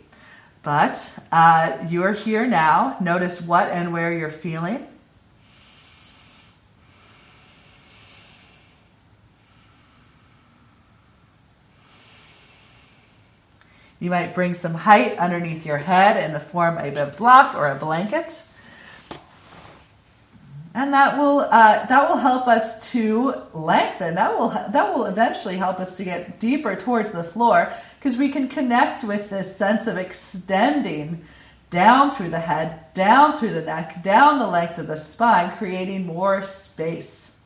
But 0.62 1.18
uh, 1.32 1.76
you're 1.88 2.12
here 2.12 2.46
now. 2.46 2.96
Notice 3.00 3.42
what 3.42 3.68
and 3.68 3.92
where 3.92 4.12
you're 4.12 4.30
feeling. 4.30 4.86
You 14.00 14.08
might 14.08 14.34
bring 14.34 14.54
some 14.54 14.72
height 14.72 15.18
underneath 15.18 15.66
your 15.66 15.76
head 15.76 16.22
in 16.24 16.32
the 16.32 16.40
form 16.40 16.78
of 16.78 16.96
a 16.96 17.14
block 17.16 17.54
or 17.54 17.70
a 17.70 17.74
blanket. 17.74 18.42
And 20.72 20.94
that 20.94 21.18
will 21.18 21.40
uh, 21.40 21.84
that 21.86 22.08
will 22.08 22.16
help 22.16 22.46
us 22.46 22.90
to 22.92 23.34
lengthen. 23.52 24.14
That 24.14 24.38
will 24.38 24.48
that 24.48 24.94
will 24.94 25.04
eventually 25.04 25.56
help 25.56 25.80
us 25.80 25.96
to 25.98 26.04
get 26.04 26.40
deeper 26.40 26.76
towards 26.76 27.10
the 27.10 27.24
floor 27.24 27.74
because 27.98 28.16
we 28.16 28.30
can 28.30 28.48
connect 28.48 29.04
with 29.04 29.28
this 29.28 29.54
sense 29.54 29.86
of 29.86 29.98
extending 29.98 31.24
down 31.70 32.14
through 32.14 32.30
the 32.30 32.40
head, 32.40 32.94
down 32.94 33.38
through 33.38 33.52
the 33.52 33.62
neck, 33.62 34.02
down 34.02 34.38
the 34.38 34.46
length 34.46 34.78
of 34.78 34.86
the 34.86 34.96
spine, 34.96 35.56
creating 35.58 36.06
more 36.06 36.42
space, 36.44 37.36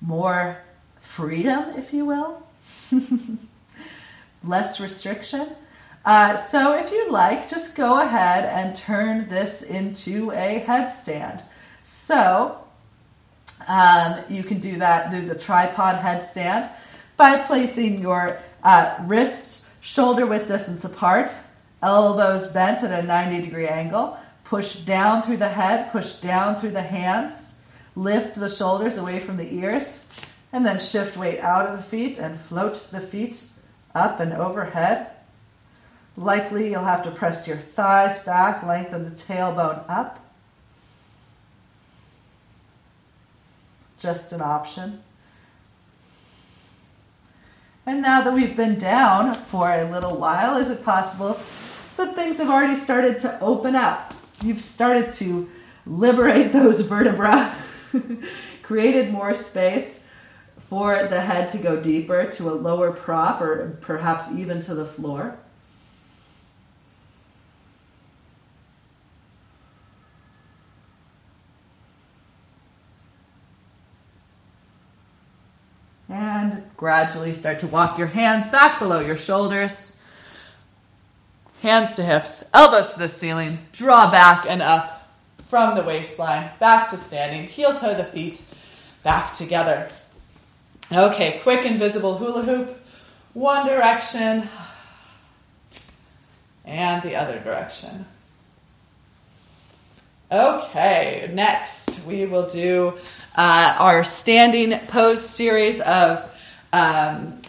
more 0.00 0.58
freedom, 1.00 1.74
if 1.76 1.92
you 1.94 2.04
will. 2.04 2.42
less 4.44 4.80
restriction. 4.80 5.48
Uh, 6.04 6.36
so 6.36 6.76
if 6.76 6.90
you'd 6.90 7.10
like, 7.10 7.48
just 7.48 7.76
go 7.76 8.00
ahead 8.00 8.44
and 8.44 8.74
turn 8.74 9.28
this 9.28 9.62
into 9.62 10.32
a 10.32 10.64
headstand. 10.66 11.42
So 11.82 12.58
um, 13.68 14.24
you 14.28 14.42
can 14.42 14.58
do 14.58 14.78
that, 14.78 15.10
do 15.10 15.20
the 15.20 15.36
tripod 15.36 16.00
headstand 16.02 16.70
by 17.16 17.38
placing 17.38 18.00
your 18.00 18.40
uh, 18.64 18.96
wrist 19.06 19.66
shoulder 19.80 20.26
width 20.26 20.48
distance 20.48 20.84
apart, 20.84 21.30
elbows 21.82 22.50
bent 22.52 22.82
at 22.82 23.04
a 23.04 23.06
90 23.06 23.44
degree 23.44 23.68
angle, 23.68 24.18
push 24.44 24.76
down 24.76 25.22
through 25.22 25.36
the 25.36 25.48
head, 25.48 25.90
push 25.92 26.16
down 26.16 26.60
through 26.60 26.70
the 26.70 26.82
hands, 26.82 27.58
lift 27.94 28.34
the 28.34 28.48
shoulders 28.48 28.98
away 28.98 29.20
from 29.20 29.36
the 29.36 29.54
ears, 29.54 30.06
and 30.52 30.66
then 30.66 30.78
shift 30.78 31.16
weight 31.16 31.40
out 31.40 31.66
of 31.66 31.76
the 31.76 31.82
feet 31.82 32.18
and 32.18 32.38
float 32.38 32.86
the 32.90 33.00
feet 33.00 33.44
up 33.94 34.20
and 34.20 34.32
overhead. 34.32 35.08
Likely 36.16 36.70
you'll 36.70 36.84
have 36.84 37.04
to 37.04 37.10
press 37.10 37.48
your 37.48 37.56
thighs 37.56 38.22
back, 38.24 38.62
lengthen 38.62 39.04
the 39.04 39.10
tailbone 39.10 39.84
up. 39.88 40.18
Just 43.98 44.32
an 44.32 44.40
option. 44.40 45.02
And 47.86 48.02
now 48.02 48.22
that 48.22 48.34
we've 48.34 48.56
been 48.56 48.78
down 48.78 49.34
for 49.34 49.72
a 49.72 49.90
little 49.90 50.16
while, 50.16 50.56
is 50.56 50.70
it 50.70 50.84
possible 50.84 51.40
that 51.96 52.14
things 52.14 52.36
have 52.38 52.48
already 52.48 52.76
started 52.76 53.18
to 53.20 53.40
open 53.40 53.74
up? 53.74 54.14
You've 54.42 54.60
started 54.60 55.12
to 55.14 55.50
liberate 55.86 56.52
those 56.52 56.86
vertebrae, 56.86 57.50
created 58.62 59.10
more 59.10 59.34
space 59.34 60.01
for 60.72 61.06
the 61.06 61.20
head 61.20 61.50
to 61.50 61.58
go 61.58 61.78
deeper 61.78 62.24
to 62.24 62.48
a 62.48 62.54
lower 62.54 62.92
prop 62.92 63.42
or 63.42 63.76
perhaps 63.82 64.32
even 64.32 64.58
to 64.58 64.74
the 64.74 64.86
floor. 64.86 65.36
And 76.08 76.64
gradually 76.78 77.34
start 77.34 77.60
to 77.60 77.66
walk 77.66 77.98
your 77.98 78.06
hands 78.06 78.48
back 78.48 78.78
below 78.78 79.00
your 79.00 79.18
shoulders. 79.18 79.94
Hands 81.60 81.94
to 81.96 82.02
hips, 82.02 82.44
elbows 82.54 82.94
to 82.94 82.98
the 82.98 83.08
ceiling, 83.10 83.58
draw 83.72 84.10
back 84.10 84.46
and 84.48 84.62
up 84.62 85.06
from 85.50 85.76
the 85.76 85.82
waistline, 85.82 86.48
back 86.58 86.88
to 86.88 86.96
standing, 86.96 87.46
heel 87.46 87.78
toe 87.78 87.92
the 87.92 88.04
feet, 88.04 88.42
back 89.02 89.34
together. 89.34 89.90
Okay, 90.90 91.40
quick 91.42 91.64
invisible 91.64 92.18
hula 92.18 92.42
hoop. 92.42 92.78
One 93.34 93.66
direction 93.66 94.48
and 96.64 97.02
the 97.02 97.16
other 97.16 97.38
direction. 97.38 98.06
Okay, 100.30 101.30
next 101.32 102.06
we 102.06 102.24
will 102.24 102.46
do 102.46 102.94
uh, 103.36 103.76
our 103.78 104.04
standing 104.04 104.78
pose 104.86 105.26
series 105.26 105.80
of 105.80 106.28
um, 106.72 107.40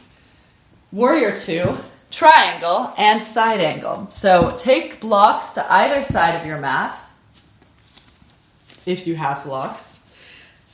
Warrior 0.92 1.36
Two, 1.36 1.78
Triangle, 2.12 2.94
and 2.98 3.22
Side 3.22 3.62
Angle. 3.62 4.12
So 4.12 4.56
take 4.58 5.00
blocks 5.00 5.54
to 5.54 5.74
either 5.74 6.04
side 6.04 6.40
of 6.40 6.46
your 6.46 6.60
mat 6.60 7.00
if 8.86 9.08
you 9.08 9.16
have 9.16 9.44
blocks. 9.44 9.93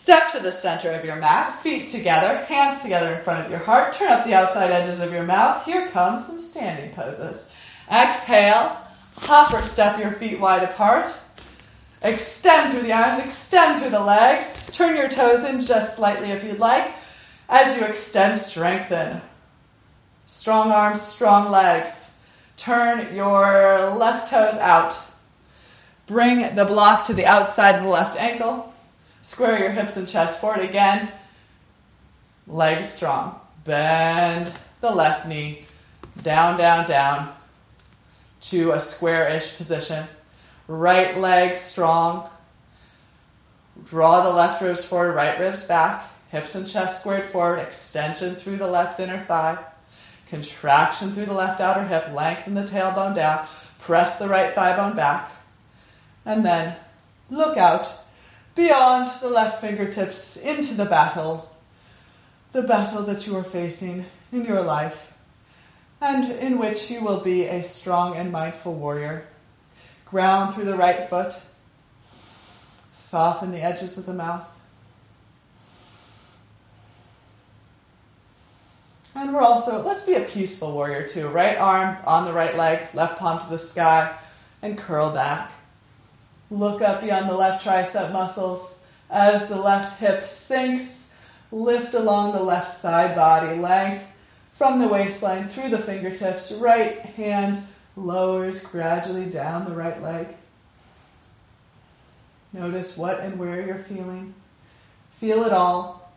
Step 0.09 0.31
to 0.31 0.39
the 0.39 0.51
center 0.51 0.89
of 0.89 1.05
your 1.05 1.17
mat, 1.17 1.55
feet 1.57 1.85
together, 1.85 2.43
hands 2.45 2.81
together 2.81 3.13
in 3.13 3.21
front 3.21 3.45
of 3.45 3.51
your 3.51 3.59
heart. 3.59 3.93
Turn 3.93 4.11
up 4.11 4.25
the 4.25 4.33
outside 4.33 4.71
edges 4.71 5.01
of 5.01 5.13
your 5.13 5.21
mouth. 5.21 5.63
Here 5.65 5.87
comes 5.89 6.25
some 6.25 6.39
standing 6.41 6.91
poses. 6.95 7.47
Exhale, 7.91 8.75
hop 9.17 9.53
or 9.53 9.61
step 9.61 9.99
your 9.99 10.09
feet 10.09 10.39
wide 10.39 10.63
apart. 10.63 11.09
Extend 12.01 12.71
through 12.71 12.81
the 12.81 12.91
arms, 12.91 13.19
extend 13.19 13.79
through 13.79 13.91
the 13.91 13.99
legs. 13.99 14.67
Turn 14.71 14.95
your 14.95 15.09
toes 15.09 15.43
in 15.43 15.61
just 15.61 15.95
slightly 15.95 16.31
if 16.31 16.43
you'd 16.43 16.57
like. 16.57 16.91
As 17.47 17.77
you 17.77 17.85
extend, 17.85 18.35
strengthen. 18.35 19.21
Strong 20.25 20.71
arms, 20.71 21.03
strong 21.03 21.51
legs. 21.51 22.17
Turn 22.57 23.15
your 23.15 23.91
left 23.91 24.31
toes 24.31 24.55
out. 24.55 24.99
Bring 26.07 26.55
the 26.55 26.65
block 26.65 27.05
to 27.05 27.13
the 27.13 27.27
outside 27.27 27.75
of 27.75 27.83
the 27.83 27.89
left 27.89 28.17
ankle. 28.17 28.68
Square 29.21 29.59
your 29.59 29.71
hips 29.71 29.97
and 29.97 30.07
chest 30.07 30.39
forward 30.39 30.63
again. 30.63 31.11
Legs 32.47 32.89
strong. 32.89 33.39
Bend 33.63 34.51
the 34.81 34.91
left 34.91 35.27
knee 35.27 35.65
down, 36.23 36.57
down, 36.57 36.87
down 36.87 37.33
to 38.41 38.71
a 38.71 38.79
square-ish 38.79 39.55
position. 39.57 40.07
Right 40.67 41.17
leg 41.17 41.55
strong. 41.55 42.29
Draw 43.85 44.23
the 44.23 44.31
left 44.31 44.61
ribs 44.61 44.83
forward, 44.83 45.13
right 45.13 45.39
ribs 45.39 45.63
back. 45.63 46.09
Hips 46.29 46.55
and 46.55 46.67
chest 46.67 47.01
squared 47.01 47.25
forward. 47.25 47.59
Extension 47.59 48.35
through 48.35 48.57
the 48.57 48.67
left 48.67 48.99
inner 48.99 49.19
thigh. 49.19 49.57
Contraction 50.27 51.11
through 51.11 51.25
the 51.25 51.33
left 51.33 51.59
outer 51.59 51.85
hip. 51.85 52.13
Lengthen 52.13 52.53
the 52.53 52.63
tailbone 52.63 53.15
down. 53.15 53.47
Press 53.79 54.19
the 54.19 54.27
right 54.27 54.53
thigh 54.53 54.75
bone 54.75 54.95
back. 54.95 55.31
And 56.25 56.45
then 56.45 56.75
look 57.29 57.57
out 57.57 57.98
beyond 58.59 59.07
the 59.21 59.29
left 59.29 59.61
fingertips 59.61 60.35
into 60.35 60.73
the 60.73 60.83
battle, 60.83 61.49
the 62.51 62.61
battle 62.61 63.01
that 63.03 63.25
you 63.25 63.33
are 63.37 63.43
facing 63.43 64.05
in 64.33 64.43
your 64.43 64.61
life. 64.61 65.13
and 66.01 66.31
in 66.31 66.57
which 66.57 66.89
you 66.89 67.03
will 67.03 67.19
be 67.19 67.43
a 67.45 67.61
strong 67.61 68.15
and 68.15 68.31
mindful 68.31 68.73
warrior. 68.73 69.25
Ground 70.05 70.53
through 70.53 70.65
the 70.65 70.77
right 70.77 71.09
foot, 71.09 71.35
soften 72.91 73.51
the 73.51 73.61
edges 73.61 73.97
of 73.97 74.05
the 74.05 74.13
mouth. 74.13 74.47
And 79.13 79.33
we're 79.33 79.41
also, 79.41 79.83
let's 79.83 80.03
be 80.03 80.13
a 80.13 80.21
peaceful 80.21 80.71
warrior 80.71 81.05
too. 81.05 81.27
Right 81.27 81.57
arm 81.57 81.97
on 82.05 82.23
the 82.23 82.31
right 82.31 82.55
leg, 82.55 82.87
left 82.93 83.19
palm 83.19 83.39
to 83.39 83.49
the 83.49 83.59
sky, 83.59 84.15
and 84.61 84.77
curl 84.77 85.11
back. 85.11 85.51
Look 86.51 86.81
up 86.81 87.01
beyond 87.01 87.29
the 87.29 87.35
left 87.35 87.63
tricep 87.65 88.11
muscles 88.11 88.83
as 89.09 89.47
the 89.47 89.59
left 89.59 89.99
hip 89.99 90.27
sinks. 90.27 91.09
Lift 91.51 91.93
along 91.93 92.33
the 92.33 92.43
left 92.43 92.79
side 92.79 93.15
body 93.15 93.57
length 93.57 94.05
from 94.53 94.79
the 94.79 94.87
waistline 94.87 95.47
through 95.47 95.69
the 95.69 95.77
fingertips. 95.77 96.51
Right 96.51 96.99
hand 96.99 97.67
lowers 97.95 98.63
gradually 98.63 99.25
down 99.25 99.65
the 99.65 99.75
right 99.75 100.01
leg. 100.01 100.27
Notice 102.51 102.97
what 102.97 103.19
and 103.19 103.37
where 103.37 103.65
you're 103.65 103.79
feeling. 103.79 104.33
Feel 105.11 105.43
it 105.43 105.53
all. 105.53 106.11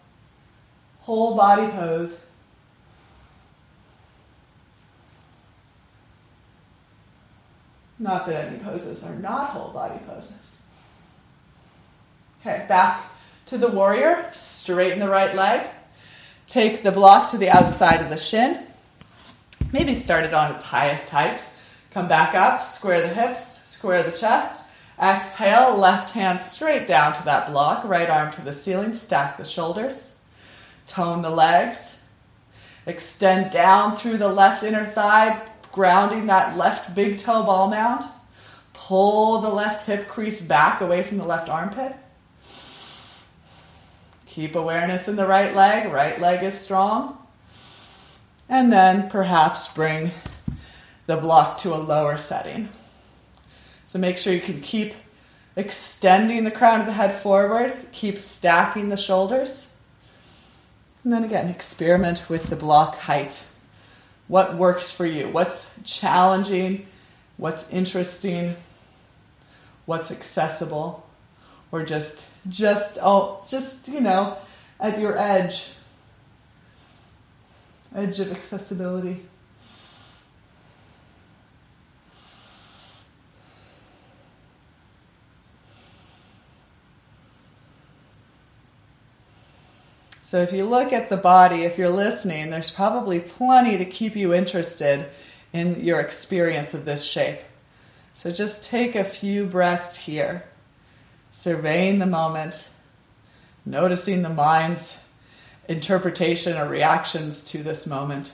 Whole 1.01 1.37
body 1.37 1.66
pose. 1.68 2.26
Not 8.03 8.27
that 8.27 8.47
any 8.47 8.59
poses 8.59 9.07
are 9.07 9.15
not 9.15 9.51
whole 9.51 9.71
body 9.71 10.01
poses. 10.09 10.57
Okay, 12.41 12.65
back 12.69 13.01
to 13.47 13.57
the 13.57 13.69
warrior. 13.69 14.29
Straighten 14.33 14.99
the 14.99 15.09
right 15.09 15.37
leg. 15.37 15.71
Take 16.49 16.83
the 16.83 16.91
block 16.91 17.31
to 17.31 17.39
the 17.39 17.49
outside 17.49 18.03
of 18.03 18.11
the 18.11 18.17
shin. 18.17 18.67
Maybe 19.73 19.95
start 19.95 20.25
it 20.25 20.35
on 20.35 20.53
its 20.53 20.65
highest 20.65 21.11
height. 21.11 21.47
Come 21.93 22.09
back 22.09 22.35
up, 22.35 22.61
square 22.61 23.03
the 23.03 23.15
hips, 23.15 23.69
square 23.69 24.03
the 24.03 24.11
chest. 24.11 24.69
Exhale, 25.01 25.77
left 25.77 26.11
hand 26.11 26.41
straight 26.41 26.89
down 26.89 27.15
to 27.15 27.25
that 27.27 27.53
block, 27.53 27.85
right 27.85 28.11
arm 28.11 28.33
to 28.33 28.43
the 28.43 28.53
ceiling, 28.53 28.95
stack 28.95 29.37
the 29.37 29.45
shoulders. 29.45 30.17
Tone 30.89 31.23
the 31.23 31.31
legs. 31.31 32.01
Extend 32.85 33.53
down 33.53 33.97
through 33.97 34.19
the 34.19 34.29
left 34.29 34.65
inner 34.65 34.87
thigh, 34.87 35.41
grounding 35.73 36.27
that 36.27 36.57
left 36.57 36.95
big 36.95 37.18
toe 37.18 37.43
ball 37.43 37.68
mound. 37.68 38.05
Pull 38.73 39.41
the 39.41 39.49
left 39.49 39.87
hip 39.87 40.09
crease 40.09 40.43
back 40.43 40.81
away 40.81 41.03
from 41.03 41.18
the 41.18 41.25
left 41.25 41.49
armpit. 41.49 41.95
Keep 44.27 44.55
awareness 44.55 45.09
in 45.09 45.16
the 45.16 45.27
right 45.27 45.55
leg. 45.55 45.93
Right 45.93 46.20
leg 46.20 46.43
is 46.43 46.59
strong. 46.59 47.18
And 48.49 48.73
then 48.73 49.09
perhaps 49.09 49.73
bring 49.73 50.12
the 51.07 51.16
block 51.16 51.59
to 51.59 51.75
a 51.75 51.77
lower 51.77 52.18
setting. 52.18 52.68
So 53.87 53.99
make 53.99 54.18
sure 54.18 54.33
you 54.33 54.41
can 54.41 54.61
keep 54.61 54.95
extending 55.57 56.45
the 56.45 56.51
crown 56.51 56.81
of 56.81 56.87
the 56.87 56.93
head 56.93 57.20
forward, 57.20 57.87
keep 57.93 58.20
stacking 58.20 58.89
the 58.89 58.97
shoulders. 58.97 59.75
And 61.05 61.12
then 61.12 61.25
again, 61.25 61.49
experiment 61.49 62.29
with 62.29 62.49
the 62.49 62.57
block 62.57 62.97
height 62.97 63.47
what 64.33 64.55
works 64.55 64.91
for 64.91 65.05
you, 65.05 65.28
what's 65.28 65.78
challenging, 65.85 66.87
what's 67.37 67.68
interesting, 67.68 68.57
what's 69.85 70.11
accessible, 70.11 71.07
or 71.70 71.85
just 71.85 72.35
just 72.49 72.97
oh 73.03 73.45
just 73.47 73.89
you 73.89 74.01
know 74.01 74.39
at 74.80 74.99
your 74.99 75.18
edge 75.18 75.74
edge 77.95 78.20
of 78.20 78.33
accessibility. 78.33 79.20
So 90.33 90.41
if 90.41 90.51
you 90.51 90.64
look 90.64 90.95
at 90.95 91.11
the 91.11 91.18
body, 91.18 91.64
if 91.64 91.76
you're 91.76 91.91
listening, 91.91 92.49
there's 92.49 92.70
probably 92.70 93.20
plenty 93.20 93.76
to 93.76 93.85
keep 93.85 94.16
you 94.16 94.33
interested 94.33 95.05
in 95.53 95.85
your 95.85 96.01
experience 96.01 96.72
of 96.72 96.87
this 96.87 97.05
shape. 97.05 97.41
So 98.14 98.33
just 98.33 98.64
take 98.64 98.95
a 98.95 99.05
few 99.05 99.45
breaths 99.45 99.95
here, 99.95 100.45
surveying 101.33 101.99
the 101.99 102.07
moment, 102.07 102.70
noticing 103.66 104.22
the 104.22 104.30
mind's 104.30 105.05
interpretation 105.68 106.57
or 106.57 106.66
reactions 106.66 107.45
to 107.51 107.62
this 107.62 107.87
moment. 107.87 108.33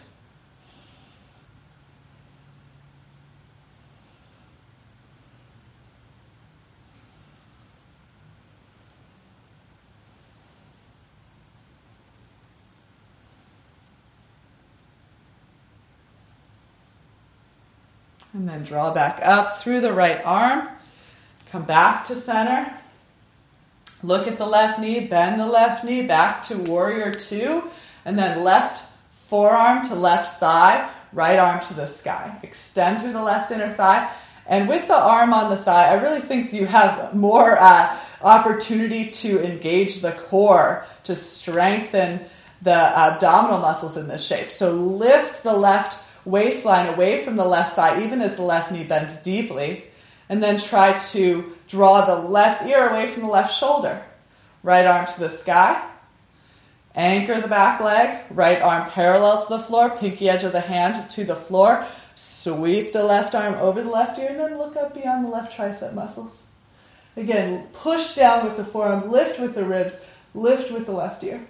Then 18.49 18.65
draw 18.65 18.95
back 18.95 19.21
up 19.23 19.59
through 19.59 19.83
the 19.83 19.93
right 19.93 20.25
arm. 20.25 20.69
Come 21.51 21.65
back 21.65 22.05
to 22.05 22.15
center. 22.15 22.73
Look 24.03 24.27
at 24.27 24.39
the 24.39 24.47
left 24.47 24.81
knee, 24.81 25.01
bend 25.01 25.39
the 25.39 25.47
left 25.47 25.85
knee 25.85 26.03
back 26.03 26.43
to 26.45 26.57
warrior 26.57 27.11
two, 27.11 27.65
and 28.05 28.19
then 28.19 28.43
left 28.45 28.83
forearm 29.27 29.85
to 29.89 29.95
left 29.95 30.41
thigh, 30.41 30.89
right 31.13 31.39
arm 31.39 31.61
to 31.61 31.75
the 31.75 31.87
sky. 31.87 32.39
Extend 32.43 33.03
through 33.03 33.13
the 33.13 33.23
left 33.23 33.51
inner 33.51 33.71
thigh. 33.71 34.11
And 34.47 34.67
with 34.67 34.89
the 34.89 34.97
arm 34.97 35.35
on 35.35 35.51
the 35.51 35.57
thigh, 35.57 35.91
I 35.91 36.01
really 36.01 36.21
think 36.21 36.53
you 36.55 36.65
have 36.65 37.15
more 37.15 37.61
uh, 37.61 37.99
opportunity 38.23 39.11
to 39.11 39.45
engage 39.45 40.01
the 40.01 40.13
core, 40.13 40.87
to 41.05 41.15
strengthen 41.15 42.25
the 42.63 42.73
abdominal 42.73 43.59
muscles 43.59 43.99
in 43.99 44.09
this 44.09 44.27
shape. 44.27 44.51
So 44.51 44.73
lift 44.73 45.43
the 45.43 45.53
left 45.53 46.08
waistline 46.29 46.93
away 46.93 47.25
from 47.25 47.37
the 47.37 47.45
left 47.45 47.77
thigh, 47.77 48.03
even 48.05 48.21
as 48.21 48.37
the 48.37 48.43
left 48.43 48.71
knee 48.71 48.85
bends 48.85 49.23
deeply. 49.23 49.85
And 50.29 50.43
then 50.43 50.59
try 50.59 50.99
to 51.13 51.57
draw 51.69 52.05
the 52.05 52.17
left 52.17 52.67
ear 52.67 52.91
away 52.91 53.07
from 53.07 53.23
the 53.23 53.29
left 53.29 53.55
shoulder. 53.55 54.03
Right 54.63 54.87
arm 54.87 55.07
to 55.07 55.21
the 55.21 55.29
sky. 55.29 55.83
Anchor 56.95 57.41
the 57.41 57.49
back 57.49 57.81
leg. 57.81 58.25
Right 58.31 58.61
arm 58.61 58.91
parallel 58.91 59.45
to 59.45 59.49
the 59.49 59.63
floor. 59.63 59.91
Pinky 59.91 60.29
edge 60.29 60.45
of 60.45 60.53
the 60.53 60.61
hand 60.61 61.09
to 61.11 61.25
the 61.25 61.37
floor. 61.37 61.87
Sweep 62.15 62.93
the 62.93 63.05
left 63.05 63.35
arm 63.35 63.55
over 63.55 63.83
the 63.83 63.89
left 63.89 64.19
ear 64.19 64.29
and 64.31 64.41
then 64.41 64.59
look 64.59 64.77
up 64.77 64.93
beyond 64.93 65.25
the 65.25 65.31
left 65.31 65.57
tricep 65.57 65.95
muscles. 65.95 66.49
Again, 67.17 67.69
push 67.73 68.15
down 68.15 68.45
with 68.45 68.57
the 68.57 68.65
forearm, 68.65 69.11
lift 69.11 69.41
with 69.41 69.55
the 69.55 69.65
ribs, 69.65 70.05
lift 70.35 70.71
with 70.71 70.87
the 70.87 70.93
left 70.93 71.25
ear. 71.25 71.47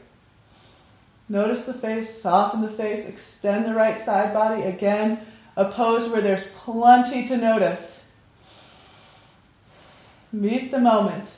Notice 1.29 1.67
the 1.67 1.75
face, 1.75 2.23
soften 2.23 2.63
the 2.63 2.71
face, 2.71 3.07
extend 3.07 3.67
the 3.67 3.75
right 3.75 4.01
side 4.01 4.33
body. 4.33 4.63
Again, 4.63 5.21
a 5.57 5.67
pose 5.67 6.09
where 6.11 6.23
there's 6.23 6.51
plenty 6.53 7.27
to 7.27 7.37
notice. 7.37 8.11
Meet 10.33 10.71
the 10.71 10.79
moment. 10.79 11.37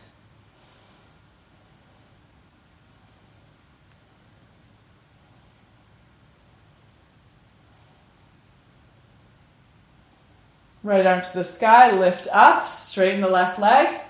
Right 10.82 11.04
arm 11.04 11.22
to 11.22 11.34
the 11.34 11.44
sky, 11.44 11.92
lift 11.92 12.26
up, 12.32 12.66
straighten 12.66 13.20
the 13.20 13.28
left 13.28 13.58
leg, 13.58 14.00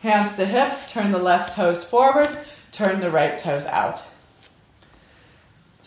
hands 0.00 0.36
to 0.36 0.46
hips, 0.46 0.92
turn 0.92 1.10
the 1.10 1.18
left 1.18 1.56
toes 1.56 1.82
forward, 1.82 2.38
turn 2.70 3.00
the 3.00 3.10
right 3.10 3.36
toes 3.36 3.66
out. 3.66 4.06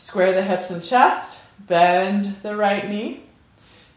Square 0.03 0.33
the 0.33 0.43
hips 0.43 0.69
and 0.69 0.83
chest, 0.83 1.65
bend 1.65 2.25
the 2.43 2.57
right 2.57 2.89
knee. 2.89 3.23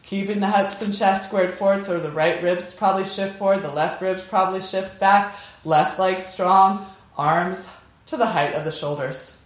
Keeping 0.03 0.39
the 0.39 0.49
hips 0.49 0.81
and 0.81 0.97
chest 0.97 1.27
squared 1.27 1.53
forward, 1.53 1.81
so 1.81 1.99
the 1.99 2.09
right 2.09 2.41
ribs 2.41 2.73
probably 2.73 3.03
shift 3.03 3.35
forward, 3.35 3.61
the 3.61 3.69
left 3.69 4.01
ribs 4.01 4.23
probably 4.23 4.61
shift 4.61 5.01
back, 5.01 5.35
left 5.65 5.99
leg 5.99 6.19
strong, 6.19 6.85
arms 7.17 7.69
to 8.05 8.15
the 8.15 8.27
height 8.27 8.53
of 8.53 8.63
the 8.63 8.71
shoulders. 8.71 9.37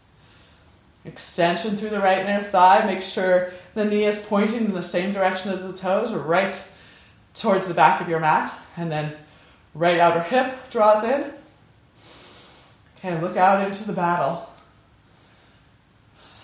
Extension 1.03 1.71
through 1.71 1.89
the 1.89 1.99
right 1.99 2.19
inner 2.19 2.43
thigh. 2.43 2.85
Make 2.85 3.01
sure 3.01 3.51
the 3.73 3.83
knee 3.83 4.03
is 4.03 4.23
pointing 4.23 4.65
in 4.65 4.73
the 4.73 4.83
same 4.83 5.13
direction 5.13 5.51
as 5.51 5.63
the 5.63 5.75
toes, 5.75 6.13
right 6.13 6.63
towards 7.33 7.65
the 7.65 7.73
back 7.73 8.01
of 8.01 8.07
your 8.07 8.19
mat. 8.19 8.53
And 8.77 8.91
then 8.91 9.13
right 9.73 9.99
outer 9.99 10.21
hip 10.21 10.69
draws 10.69 11.03
in. 11.03 11.25
Okay, 12.99 13.19
look 13.19 13.35
out 13.35 13.65
into 13.65 13.83
the 13.83 13.93
battle. 13.93 14.47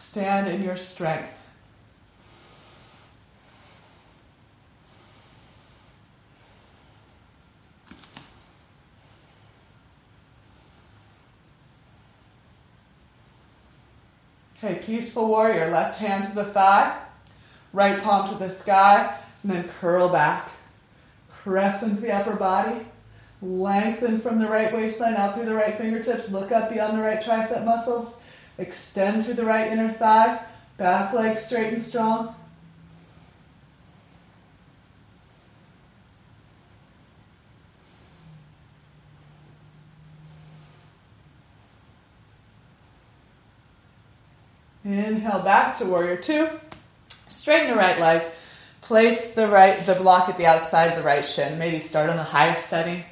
Stand 0.08 0.47
in 0.47 0.64
your 0.64 0.78
strength. 0.78 1.38
Okay, 14.58 14.76
peaceful 14.76 15.28
warrior, 15.28 15.70
left 15.72 15.99
hand 15.99 16.24
to 16.24 16.34
the 16.34 16.45
thigh, 16.45 16.97
right 17.74 18.01
palm 18.01 18.30
to 18.30 18.36
the 18.36 18.49
sky, 18.49 19.14
and 19.43 19.51
then 19.51 19.68
curl 19.82 20.08
back. 20.08 20.49
Crescent 21.30 21.99
the 21.99 22.14
upper 22.14 22.38
body. 22.38 22.86
Lengthen 23.41 24.22
from 24.22 24.39
the 24.39 24.47
right 24.47 24.74
waistline 24.74 25.16
out 25.16 25.36
through 25.36 25.45
the 25.45 25.53
right 25.53 25.78
fingertips. 25.78 26.32
Look 26.32 26.53
up 26.53 26.70
beyond 26.72 26.97
the 26.97 27.01
right 27.01 27.22
tricep 27.22 27.66
muscles. 27.66 28.16
Extend 28.58 29.26
through 29.26 29.36
the 29.36 29.45
right 29.45 29.72
inner 29.72 29.91
thigh. 29.93 30.39
Back 30.78 31.14
leg 31.14 31.39
straight 31.39 31.74
and 31.74 31.82
strong. 31.82 32.36
Inhale 44.84 45.43
back 45.43 45.76
to 45.76 45.86
warrior 45.86 46.16
two. 46.16 46.47
Straighten 47.28 47.72
the 47.72 47.76
right 47.76 47.99
leg. 47.99 48.24
Place 48.82 49.32
the 49.36 49.49
right 49.49 49.78
the 49.86 49.95
block 49.95 50.30
at 50.30 50.38
the 50.38 50.45
outside 50.45 50.86
of 50.86 50.95
the 50.95 51.03
right 51.03 51.26
shin. 51.26 51.60
Maybe 51.60 51.78
start 51.78 52.10
on 52.10 52.16
the 52.16 52.24
high 52.24 52.55
setting. 52.55 53.03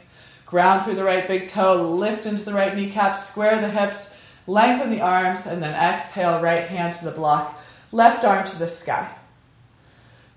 Ground 0.46 0.86
through 0.86 0.96
the 0.96 1.04
right 1.04 1.28
big 1.28 1.50
toe. 1.50 1.92
Lift 1.92 2.26
into 2.26 2.46
the 2.46 2.54
right 2.54 2.74
kneecap. 2.74 3.18
Square 3.18 3.60
the 3.60 3.70
hips. 3.70 4.15
Lengthen 4.48 4.90
the 4.90 5.02
arms, 5.02 5.46
and 5.46 5.62
then 5.62 5.74
exhale. 5.74 6.42
Right 6.42 6.68
hand 6.68 6.94
to 6.96 7.06
the 7.06 7.12
block. 7.12 7.60
Left 7.92 8.24
arm 8.24 8.46
to 8.46 8.60
the 8.60 8.68
sky. 8.68 9.12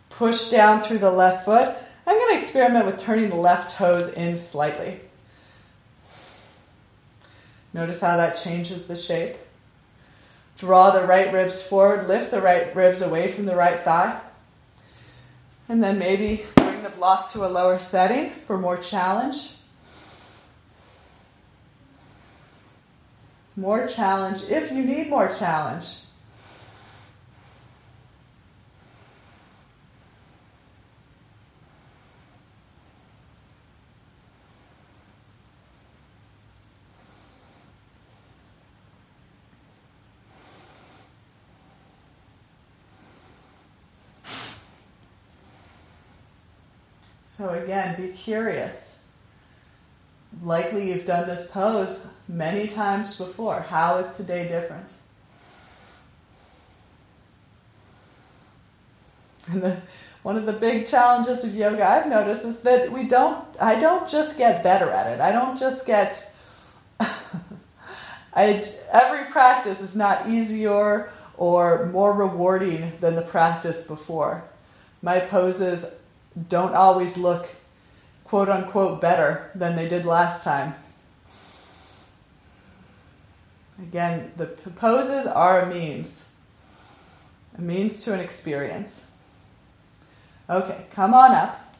Push 0.08 0.50
down 0.50 0.80
through 0.80 0.98
the 0.98 1.10
left 1.10 1.44
foot. 1.44 1.76
I'm 2.06 2.16
going 2.16 2.32
to 2.32 2.42
experiment 2.42 2.86
with 2.86 2.98
turning 2.98 3.28
the 3.28 3.36
left 3.36 3.76
toes 3.76 4.12
in 4.12 4.36
slightly. 4.36 5.00
Notice 7.74 8.00
how 8.00 8.16
that 8.16 8.36
changes 8.36 8.86
the 8.86 8.96
shape. 8.96 9.36
Draw 10.56 10.90
the 10.90 11.06
right 11.06 11.32
ribs 11.32 11.62
forward, 11.62 12.08
lift 12.08 12.30
the 12.30 12.40
right 12.40 12.74
ribs 12.74 13.02
away 13.02 13.28
from 13.28 13.46
the 13.46 13.54
right 13.54 13.78
thigh. 13.80 14.20
And 15.68 15.82
then 15.82 15.98
maybe 15.98 16.44
bring 16.56 16.82
the 16.82 16.90
block 16.90 17.28
to 17.28 17.44
a 17.44 17.48
lower 17.48 17.78
setting 17.78 18.30
for 18.30 18.56
more 18.58 18.78
challenge. 18.78 19.52
More 23.58 23.88
challenge 23.88 24.44
if 24.50 24.70
you 24.70 24.84
need 24.84 25.10
more 25.10 25.32
challenge. 25.32 25.96
So, 47.24 47.48
again, 47.48 48.00
be 48.00 48.12
curious. 48.12 48.97
Likely 50.42 50.90
you've 50.90 51.04
done 51.04 51.26
this 51.26 51.50
pose 51.50 52.06
many 52.28 52.66
times 52.66 53.16
before. 53.16 53.60
How 53.60 53.96
is 53.98 54.16
today 54.16 54.46
different? 54.46 54.92
And 59.48 59.62
the, 59.62 59.80
one 60.22 60.36
of 60.36 60.46
the 60.46 60.52
big 60.52 60.86
challenges 60.86 61.44
of 61.44 61.54
yoga 61.54 61.88
I've 61.88 62.08
noticed 62.08 62.44
is 62.44 62.60
that 62.60 62.92
we 62.92 63.04
don't, 63.04 63.44
I 63.60 63.80
don't 63.80 64.08
just 64.08 64.36
get 64.36 64.62
better 64.62 64.90
at 64.90 65.06
it. 65.06 65.20
I 65.20 65.32
don't 65.32 65.58
just 65.58 65.86
get, 65.86 66.32
I, 67.00 68.62
every 68.92 69.30
practice 69.30 69.80
is 69.80 69.96
not 69.96 70.28
easier 70.28 71.10
or 71.36 71.86
more 71.86 72.12
rewarding 72.12 72.92
than 73.00 73.14
the 73.14 73.22
practice 73.22 73.86
before. 73.86 74.44
My 75.02 75.20
poses 75.20 75.86
don't 76.48 76.74
always 76.74 77.16
look 77.16 77.48
quote 78.28 78.50
unquote 78.50 79.00
better 79.00 79.50
than 79.54 79.74
they 79.74 79.88
did 79.88 80.04
last 80.04 80.44
time. 80.44 80.74
Again, 83.80 84.32
the 84.36 84.46
poses 84.46 85.26
are 85.26 85.62
a 85.62 85.72
means, 85.72 86.26
a 87.56 87.62
means 87.62 88.04
to 88.04 88.12
an 88.12 88.20
experience. 88.20 89.06
Okay, 90.50 90.86
come 90.90 91.14
on 91.14 91.32
up. 91.32 91.74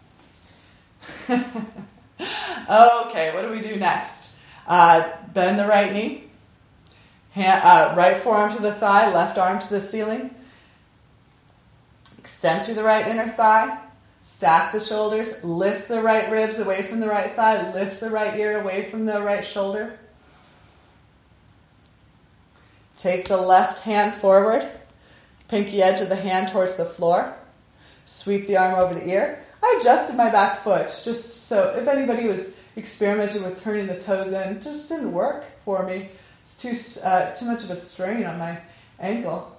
okay, 1.29 3.35
what 3.35 3.43
do 3.43 3.51
we 3.51 3.61
do 3.61 3.77
next? 3.77 4.41
Uh, 4.67 5.11
bend 5.35 5.59
the 5.59 5.67
right 5.67 5.93
knee, 5.93 6.25
hand, 7.33 7.63
uh, 7.63 7.95
right 7.97 8.23
forearm 8.23 8.55
to 8.55 8.63
the 8.63 8.73
thigh, 8.73 9.13
left 9.13 9.37
arm 9.37 9.59
to 9.59 9.69
the 9.69 9.81
ceiling. 9.81 10.35
Extend 12.19 12.65
through 12.65 12.75
the 12.75 12.85
right 12.85 13.07
inner 13.07 13.29
thigh. 13.29 13.79
Stack 14.29 14.73
the 14.73 14.79
shoulders, 14.79 15.43
lift 15.43 15.89
the 15.89 16.03
right 16.03 16.31
ribs 16.31 16.59
away 16.59 16.83
from 16.83 17.01
the 17.01 17.09
right 17.09 17.35
thigh, 17.35 17.73
lift 17.73 17.99
the 17.99 18.11
right 18.11 18.39
ear 18.39 18.61
away 18.61 18.85
from 18.85 19.07
the 19.07 19.23
right 19.23 19.43
shoulder. 19.43 19.99
Take 22.95 23.27
the 23.27 23.39
left 23.39 23.81
hand 23.81 24.13
forward, 24.13 24.69
pinky 25.49 25.83
edge 25.83 26.03
of 26.03 26.11
the 26.11 26.17
hand 26.17 26.49
towards 26.49 26.77
the 26.77 26.85
floor. 26.85 27.35
Sweep 28.05 28.47
the 28.47 28.59
arm 28.59 28.75
over 28.75 28.93
the 28.93 29.09
ear. 29.09 29.43
I 29.63 29.79
adjusted 29.81 30.15
my 30.15 30.29
back 30.29 30.61
foot 30.61 31.01
just 31.03 31.47
so 31.49 31.75
if 31.79 31.89
anybody 31.89 32.29
was 32.29 32.59
experimenting 32.77 33.43
with 33.43 33.63
turning 33.63 33.87
the 33.87 33.99
toes 33.99 34.29
in, 34.35 34.57
it 34.57 34.63
just 34.63 34.91
didn't 34.91 35.13
work 35.13 35.47
for 35.65 35.87
me. 35.87 36.11
It's 36.43 36.59
too 36.59 36.77
uh, 37.03 37.35
too 37.35 37.47
much 37.47 37.65
of 37.65 37.71
a 37.71 37.77
strain 37.77 38.27
on 38.27 38.39
my 38.39 38.61
ankle. 39.01 39.58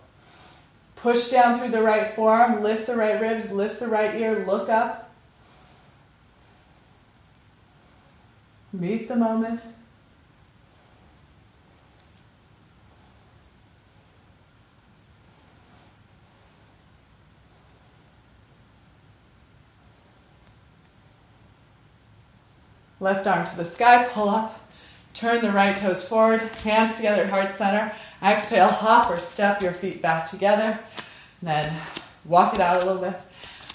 Push 1.01 1.29
down 1.29 1.57
through 1.57 1.69
the 1.69 1.81
right 1.81 2.13
forearm, 2.13 2.61
lift 2.61 2.85
the 2.85 2.95
right 2.95 3.21
ribs, 3.21 3.51
lift 3.51 3.79
the 3.79 3.87
right 3.87 4.15
ear, 4.15 4.43
look 4.45 4.67
up. 4.67 5.09
Meet 8.73 9.07
the 9.07 9.15
moment. 9.15 9.61
Left 22.99 23.25
arm 23.25 23.47
to 23.47 23.55
the 23.55 23.63
sky, 23.63 24.03
pull 24.11 24.27
up. 24.27 24.68
Turn 25.13 25.41
the 25.41 25.51
right 25.51 25.75
toes 25.75 26.07
forward, 26.07 26.41
hands 26.63 26.97
together 26.97 27.27
heart 27.27 27.51
center. 27.51 27.93
Exhale, 28.23 28.69
hop 28.69 29.09
or 29.09 29.19
step 29.19 29.61
your 29.61 29.73
feet 29.73 30.01
back 30.01 30.29
together. 30.29 30.79
Then 31.41 31.73
walk 32.25 32.53
it 32.53 32.61
out 32.61 32.83
a 32.83 32.85
little 32.85 33.01
bit. 33.01 33.19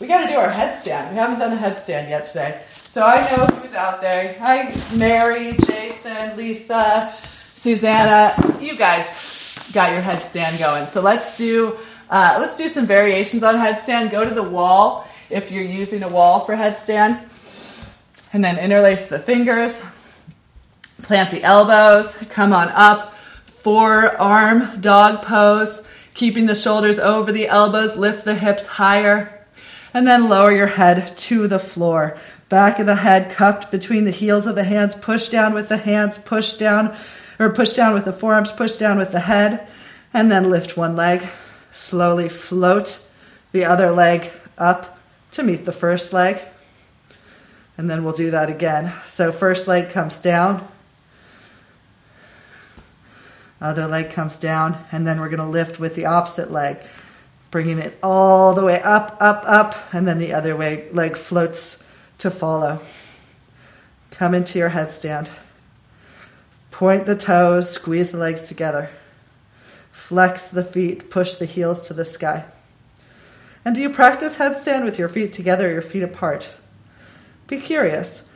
We 0.00 0.06
got 0.06 0.22
to 0.22 0.28
do 0.28 0.36
our 0.38 0.50
headstand. 0.50 1.10
We 1.10 1.16
haven't 1.16 1.38
done 1.38 1.52
a 1.52 1.56
headstand 1.56 2.08
yet 2.08 2.24
today. 2.26 2.62
So 2.72 3.04
I 3.04 3.20
know 3.30 3.46
who's 3.56 3.74
out 3.74 4.00
there. 4.00 4.36
Hi, 4.38 4.74
Mary, 4.96 5.56
Jason, 5.66 6.36
Lisa, 6.36 7.12
Susanna. 7.52 8.34
You 8.60 8.76
guys 8.76 9.58
got 9.72 9.92
your 9.92 10.02
headstand 10.02 10.58
going. 10.58 10.86
So 10.86 11.00
let's 11.00 11.36
do 11.36 11.76
uh, 12.10 12.36
let's 12.38 12.56
do 12.56 12.68
some 12.68 12.86
variations 12.86 13.42
on 13.42 13.56
headstand. 13.56 14.10
Go 14.10 14.28
to 14.28 14.34
the 14.34 14.42
wall 14.42 15.08
if 15.30 15.50
you're 15.50 15.64
using 15.64 16.02
a 16.02 16.08
wall 16.08 16.40
for 16.40 16.54
headstand, 16.54 17.18
and 18.32 18.44
then 18.44 18.58
interlace 18.58 19.08
the 19.08 19.18
fingers. 19.18 19.82
Plant 21.02 21.30
the 21.30 21.42
elbows. 21.42 22.14
Come 22.30 22.52
on 22.52 22.68
up. 22.68 23.14
Forearm 23.46 24.80
dog 24.80 25.22
pose 25.22 25.84
keeping 26.14 26.46
the 26.46 26.54
shoulders 26.54 26.98
over 26.98 27.32
the 27.32 27.48
elbows, 27.48 27.96
lift 27.96 28.24
the 28.24 28.34
hips 28.34 28.66
higher, 28.66 29.44
and 29.92 30.06
then 30.06 30.28
lower 30.28 30.52
your 30.52 30.68
head 30.68 31.16
to 31.18 31.46
the 31.46 31.58
floor. 31.58 32.16
Back 32.48 32.78
of 32.78 32.86
the 32.86 32.94
head 32.94 33.32
cupped 33.32 33.70
between 33.70 34.04
the 34.04 34.10
heels 34.10 34.46
of 34.46 34.54
the 34.54 34.64
hands, 34.64 34.94
push 34.94 35.28
down 35.28 35.54
with 35.54 35.68
the 35.68 35.76
hands, 35.76 36.18
push 36.18 36.54
down, 36.54 36.96
or 37.38 37.52
push 37.52 37.74
down 37.74 37.94
with 37.94 38.04
the 38.04 38.12
forearms, 38.12 38.52
push 38.52 38.76
down 38.76 38.96
with 38.96 39.12
the 39.12 39.20
head, 39.20 39.66
and 40.12 40.30
then 40.30 40.50
lift 40.50 40.76
one 40.76 40.94
leg. 40.94 41.26
Slowly 41.72 42.28
float 42.28 43.04
the 43.50 43.64
other 43.64 43.90
leg 43.90 44.30
up 44.56 44.98
to 45.32 45.42
meet 45.42 45.64
the 45.64 45.72
first 45.72 46.12
leg. 46.12 46.40
And 47.76 47.90
then 47.90 48.04
we'll 48.04 48.12
do 48.12 48.30
that 48.30 48.48
again. 48.48 48.92
So, 49.08 49.32
first 49.32 49.66
leg 49.66 49.90
comes 49.90 50.22
down, 50.22 50.68
Uh, 53.64 53.68
other 53.68 53.86
leg 53.86 54.10
comes 54.10 54.38
down, 54.38 54.84
and 54.92 55.06
then 55.06 55.18
we're 55.18 55.28
going 55.28 55.38
to 55.38 55.46
lift 55.46 55.80
with 55.80 55.94
the 55.94 56.04
opposite 56.04 56.50
leg, 56.50 56.78
bringing 57.50 57.78
it 57.78 57.96
all 58.02 58.54
the 58.54 58.64
way 58.64 58.80
up, 58.82 59.16
up, 59.20 59.42
up, 59.46 59.74
and 59.94 60.06
then 60.06 60.18
the 60.18 60.34
other 60.34 60.54
way 60.54 60.88
leg 60.92 61.16
floats 61.16 61.86
to 62.18 62.30
follow. 62.30 62.80
Come 64.10 64.34
into 64.34 64.58
your 64.58 64.70
headstand. 64.70 65.28
Point 66.70 67.06
the 67.06 67.16
toes, 67.16 67.70
squeeze 67.70 68.12
the 68.12 68.18
legs 68.18 68.48
together. 68.48 68.90
Flex 69.92 70.50
the 70.50 70.64
feet, 70.64 71.08
push 71.10 71.36
the 71.36 71.46
heels 71.46 71.88
to 71.88 71.94
the 71.94 72.04
sky. 72.04 72.44
And 73.64 73.74
do 73.74 73.80
you 73.80 73.88
practice 73.88 74.36
headstand 74.36 74.84
with 74.84 74.98
your 74.98 75.08
feet 75.08 75.32
together 75.32 75.68
or 75.68 75.72
your 75.72 75.82
feet 75.82 76.02
apart? 76.02 76.50
Be 77.46 77.60
curious. 77.60 78.30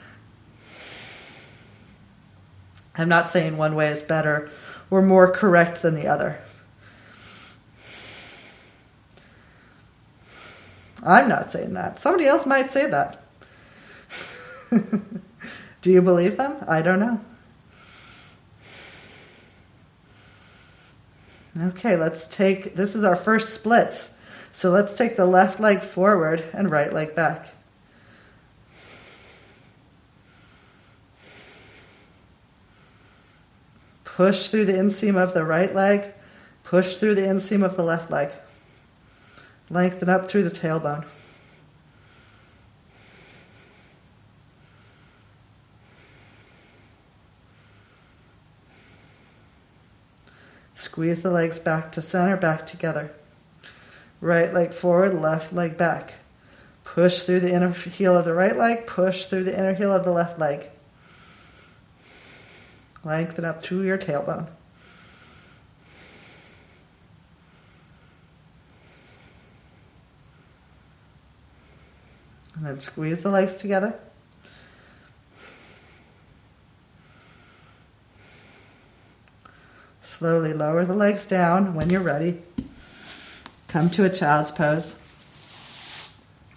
I'm 2.96 3.08
not 3.08 3.28
saying 3.28 3.56
one 3.56 3.74
way 3.74 3.88
is 3.88 4.02
better 4.02 4.50
or 4.90 5.02
more 5.02 5.30
correct 5.30 5.82
than 5.82 5.94
the 5.94 6.06
other. 6.06 6.40
I'm 11.02 11.28
not 11.28 11.52
saying 11.52 11.74
that. 11.74 12.00
Somebody 12.00 12.26
else 12.26 12.46
might 12.46 12.72
say 12.72 12.90
that. 12.90 13.22
Do 15.82 15.92
you 15.92 16.02
believe 16.02 16.36
them? 16.36 16.56
I 16.66 16.82
don't 16.82 17.00
know. 17.00 17.20
Okay, 21.60 21.96
let's 21.96 22.28
take 22.28 22.76
this 22.76 22.94
is 22.94 23.04
our 23.04 23.16
first 23.16 23.54
splits. 23.54 24.16
So 24.52 24.70
let's 24.70 24.94
take 24.94 25.16
the 25.16 25.26
left 25.26 25.60
leg 25.60 25.80
forward 25.82 26.44
and 26.52 26.70
right 26.70 26.92
leg 26.92 27.14
back. 27.14 27.48
Push 34.18 34.48
through 34.48 34.64
the 34.64 34.72
inseam 34.72 35.14
of 35.14 35.32
the 35.32 35.44
right 35.44 35.72
leg, 35.72 36.12
push 36.64 36.96
through 36.96 37.14
the 37.14 37.20
inseam 37.20 37.62
of 37.64 37.76
the 37.76 37.84
left 37.84 38.10
leg. 38.10 38.30
Lengthen 39.70 40.08
up 40.08 40.28
through 40.28 40.42
the 40.42 40.50
tailbone. 40.50 41.04
Squeeze 50.74 51.22
the 51.22 51.30
legs 51.30 51.60
back 51.60 51.92
to 51.92 52.02
center, 52.02 52.36
back 52.36 52.66
together. 52.66 53.12
Right 54.20 54.52
leg 54.52 54.72
forward, 54.72 55.14
left 55.14 55.52
leg 55.52 55.78
back. 55.78 56.14
Push 56.82 57.22
through 57.22 57.38
the 57.38 57.54
inner 57.54 57.70
heel 57.70 58.16
of 58.16 58.24
the 58.24 58.34
right 58.34 58.56
leg, 58.56 58.84
push 58.84 59.26
through 59.26 59.44
the 59.44 59.56
inner 59.56 59.74
heel 59.74 59.92
of 59.92 60.04
the 60.04 60.10
left 60.10 60.40
leg. 60.40 60.66
Lengthen 63.04 63.44
up 63.44 63.62
through 63.62 63.82
your 63.82 63.98
tailbone. 63.98 64.48
And 72.54 72.66
then 72.66 72.80
squeeze 72.80 73.20
the 73.20 73.30
legs 73.30 73.54
together. 73.56 73.94
Slowly 80.02 80.52
lower 80.52 80.84
the 80.84 80.96
legs 80.96 81.26
down 81.26 81.74
when 81.74 81.90
you're 81.90 82.00
ready. 82.00 82.42
Come 83.68 83.88
to 83.90 84.04
a 84.04 84.10
child's 84.10 84.50
pose. 84.50 84.98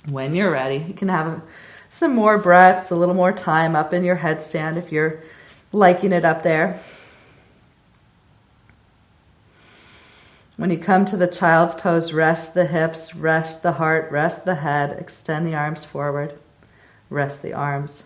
When 0.10 0.34
you're 0.34 0.50
ready, 0.50 0.84
you 0.88 0.96
can 0.96 1.10
have 1.10 1.44
some 1.92 2.16
more 2.16 2.40
breaths, 2.40 2.90
a 2.90 2.96
little 2.96 3.14
more 3.14 3.32
time 3.32 3.76
up 3.76 3.94
in 3.94 4.04
your 4.04 4.16
headstand 4.16 4.78
if 4.78 4.92
you're 4.92 5.22
liking 5.72 6.12
it 6.12 6.26
up 6.26 6.44
there. 6.44 6.80
When 10.58 10.70
you 10.70 10.78
come 10.78 11.06
to 11.06 11.18
the 11.18 11.28
child's 11.28 11.74
pose, 11.74 12.14
rest 12.14 12.54
the 12.54 12.66
hips, 12.66 13.16
rest 13.16 13.64
the 13.64 13.72
heart, 13.74 14.12
rest 14.12 14.46
the 14.46 14.56
head, 14.56 14.92
extend 15.00 15.46
the 15.46 15.56
arms 15.56 15.86
forward, 15.86 16.38
rest 17.10 17.42
the 17.42 17.54
arms. 17.54 18.04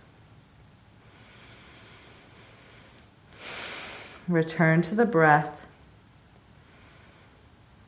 Return 4.27 4.81
to 4.83 4.95
the 4.95 5.05
breath. 5.05 5.67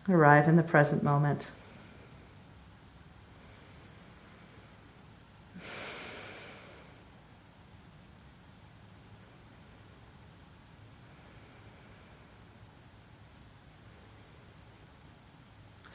Arrive 0.09 0.47
in 0.47 0.55
the 0.55 0.63
present 0.63 1.01
moment. 1.01 1.49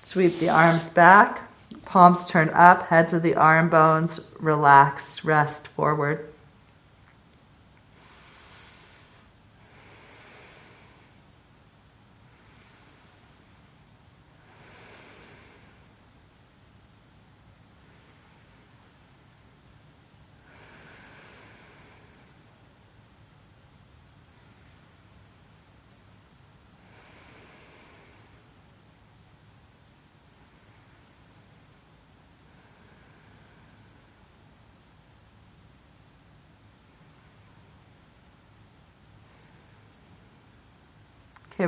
Sweep 0.05 0.41
the 0.41 0.49
arms 0.51 0.91
back, 0.91 1.49
palms 1.85 2.27
turn 2.27 2.51
up, 2.51 2.83
heads 2.83 3.15
of 3.15 3.23
the 3.23 3.37
arm 3.37 3.71
bones 3.71 4.21
relax, 4.41 5.25
rest 5.25 5.69
forward. 5.69 6.32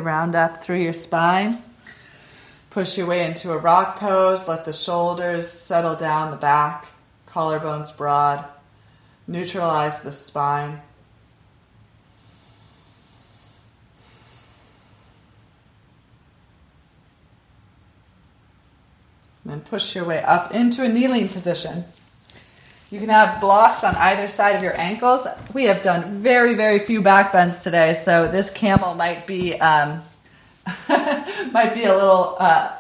Round 0.01 0.35
up 0.35 0.63
through 0.63 0.81
your 0.81 0.93
spine. 0.93 1.59
Push 2.71 2.99
your 2.99 3.07
way 3.07 3.25
into 3.25 3.53
a 3.53 3.59
rock 3.59 3.99
pose. 3.99 4.49
Let 4.49 4.65
the 4.65 4.73
shoulders 4.73 5.49
settle 5.49 5.95
down 5.95 6.31
the 6.31 6.37
back, 6.37 6.89
collarbones 7.29 7.97
broad. 7.97 8.45
Neutralize 9.27 10.01
the 10.01 10.13
spine. 10.13 10.81
then 19.45 19.61
push 19.61 19.95
your 19.95 20.05
way 20.05 20.23
up 20.23 20.53
into 20.53 20.83
a 20.83 20.89
kneeling 20.89 21.29
position. 21.29 21.85
You 22.91 23.01
can 23.01 23.09
have 23.09 23.41
blocks 23.41 23.82
on 23.82 23.97
either 23.97 24.28
side 24.28 24.57
of 24.57 24.62
your 24.62 24.78
ankles. 24.78 25.26
We 25.53 25.64
have 25.64 25.82
done 25.82 26.20
very, 26.20 26.55
very 26.55 26.78
few 26.78 27.01
back 27.03 27.32
bends 27.32 27.62
today, 27.62 27.95
so 27.95 28.28
this 28.28 28.51
camel 28.51 28.95
might 28.95 29.26
be 29.26 29.59
um, 29.59 30.03
might 30.89 31.72
be 31.74 31.85
a 31.85 31.95
little 31.95 32.37
uh, 32.39 32.72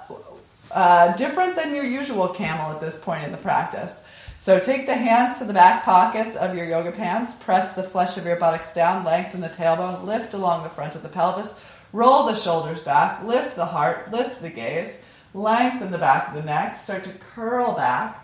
uh, 0.72 1.16
different 1.16 1.56
than 1.56 1.74
your 1.74 1.84
usual 1.84 2.28
camel 2.28 2.72
at 2.72 2.80
this 2.80 2.98
point 2.98 3.24
in 3.24 3.32
the 3.32 3.38
practice. 3.38 4.06
So 4.36 4.60
take 4.60 4.86
the 4.86 4.94
hands 4.94 5.38
to 5.38 5.46
the 5.46 5.54
back 5.54 5.84
pockets 5.84 6.36
of 6.36 6.54
your 6.54 6.66
yoga 6.66 6.92
pants, 6.92 7.34
press 7.34 7.74
the 7.74 7.82
flesh 7.82 8.18
of 8.18 8.26
your 8.26 8.36
buttocks 8.36 8.74
down, 8.74 9.04
lengthen 9.04 9.40
the 9.40 9.48
tailbone, 9.48 10.04
lift 10.04 10.34
along 10.34 10.64
the 10.64 10.68
front 10.68 10.94
of 10.94 11.02
the 11.02 11.08
pelvis, 11.08 11.58
roll 11.92 12.26
the 12.26 12.36
shoulders 12.36 12.80
back, 12.82 13.24
lift 13.24 13.56
the 13.56 13.66
heart, 13.66 14.12
lift 14.12 14.42
the 14.42 14.50
gaze, 14.50 15.02
lengthen 15.32 15.90
the 15.90 15.98
back 15.98 16.28
of 16.28 16.34
the 16.34 16.42
neck, 16.42 16.78
start 16.78 17.04
to 17.04 17.12
curl 17.34 17.72
back 17.72 18.23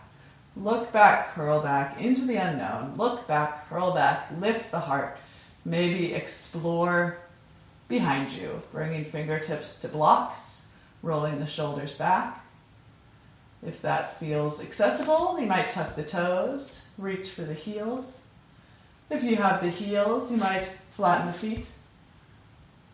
Look 0.60 0.92
back, 0.92 1.32
curl 1.32 1.62
back 1.62 1.98
into 1.98 2.26
the 2.26 2.36
unknown. 2.36 2.92
Look 2.98 3.26
back, 3.26 3.66
curl 3.70 3.92
back, 3.92 4.30
lift 4.38 4.70
the 4.70 4.80
heart. 4.80 5.16
Maybe 5.64 6.12
explore 6.12 7.16
behind 7.88 8.32
you, 8.32 8.60
bringing 8.70 9.06
fingertips 9.06 9.80
to 9.80 9.88
blocks, 9.88 10.66
rolling 11.02 11.40
the 11.40 11.46
shoulders 11.46 11.94
back. 11.94 12.44
If 13.66 13.80
that 13.82 14.20
feels 14.20 14.62
accessible, 14.62 15.40
you 15.40 15.46
might 15.46 15.70
tuck 15.70 15.96
the 15.96 16.02
toes, 16.02 16.86
reach 16.98 17.30
for 17.30 17.42
the 17.42 17.54
heels. 17.54 18.20
If 19.08 19.24
you 19.24 19.36
have 19.36 19.62
the 19.62 19.70
heels, 19.70 20.30
you 20.30 20.36
might 20.36 20.70
flatten 20.92 21.26
the 21.26 21.32
feet. 21.32 21.70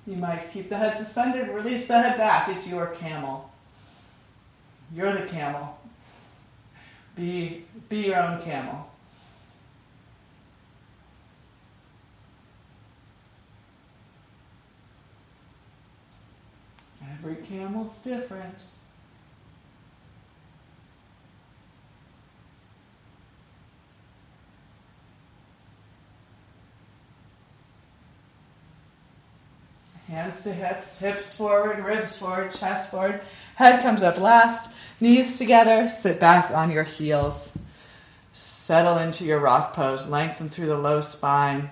You 0.06 0.16
might 0.16 0.52
keep 0.52 0.68
the 0.68 0.76
head 0.76 0.96
suspended, 0.98 1.48
release 1.48 1.88
the 1.88 2.00
head 2.00 2.16
back. 2.16 2.48
It's 2.48 2.70
your 2.70 2.94
camel. 2.94 3.50
You're 4.94 5.20
the 5.20 5.28
camel. 5.28 5.75
Be, 7.16 7.64
be 7.88 8.08
your 8.08 8.22
own 8.22 8.42
camel. 8.42 8.90
Every 17.10 17.36
camel's 17.36 18.02
different. 18.02 18.62
Hands 30.08 30.42
to 30.44 30.52
hips, 30.52 31.00
hips 31.00 31.34
forward, 31.34 31.84
ribs 31.84 32.16
forward, 32.16 32.54
chest 32.54 32.90
forward. 32.92 33.22
Head 33.56 33.82
comes 33.82 34.04
up 34.04 34.18
last. 34.20 34.72
Knees 35.00 35.36
together, 35.36 35.88
sit 35.88 36.20
back 36.20 36.50
on 36.52 36.70
your 36.70 36.84
heels. 36.84 37.58
Settle 38.32 38.98
into 38.98 39.24
your 39.24 39.40
rock 39.40 39.72
pose, 39.72 40.08
lengthen 40.08 40.48
through 40.48 40.68
the 40.68 40.78
low 40.78 41.00
spine. 41.00 41.70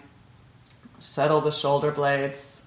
Settle 0.99 1.43
the 1.43 1.53
shoulder 1.53 1.93
blades. 1.93 2.63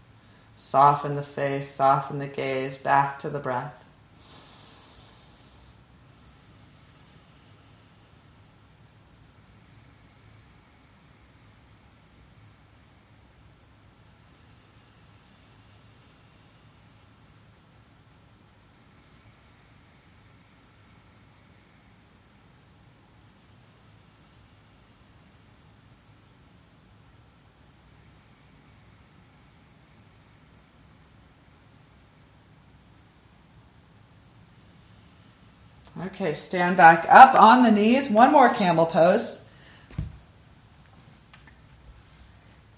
Soften 0.56 1.16
the 1.16 1.24
face, 1.24 1.70
soften 1.70 2.20
the 2.20 2.28
gaze, 2.28 2.78
back 2.78 3.20
to 3.20 3.30
the 3.30 3.40
breath. 3.40 3.77
Okay, 36.08 36.34
stand 36.34 36.78
back 36.78 37.06
up 37.10 37.36
on 37.36 37.64
the 37.64 37.72
knees. 37.72 38.10
One 38.10 38.32
more 38.32 38.54
camel 38.54 38.86
pose. 38.86 39.44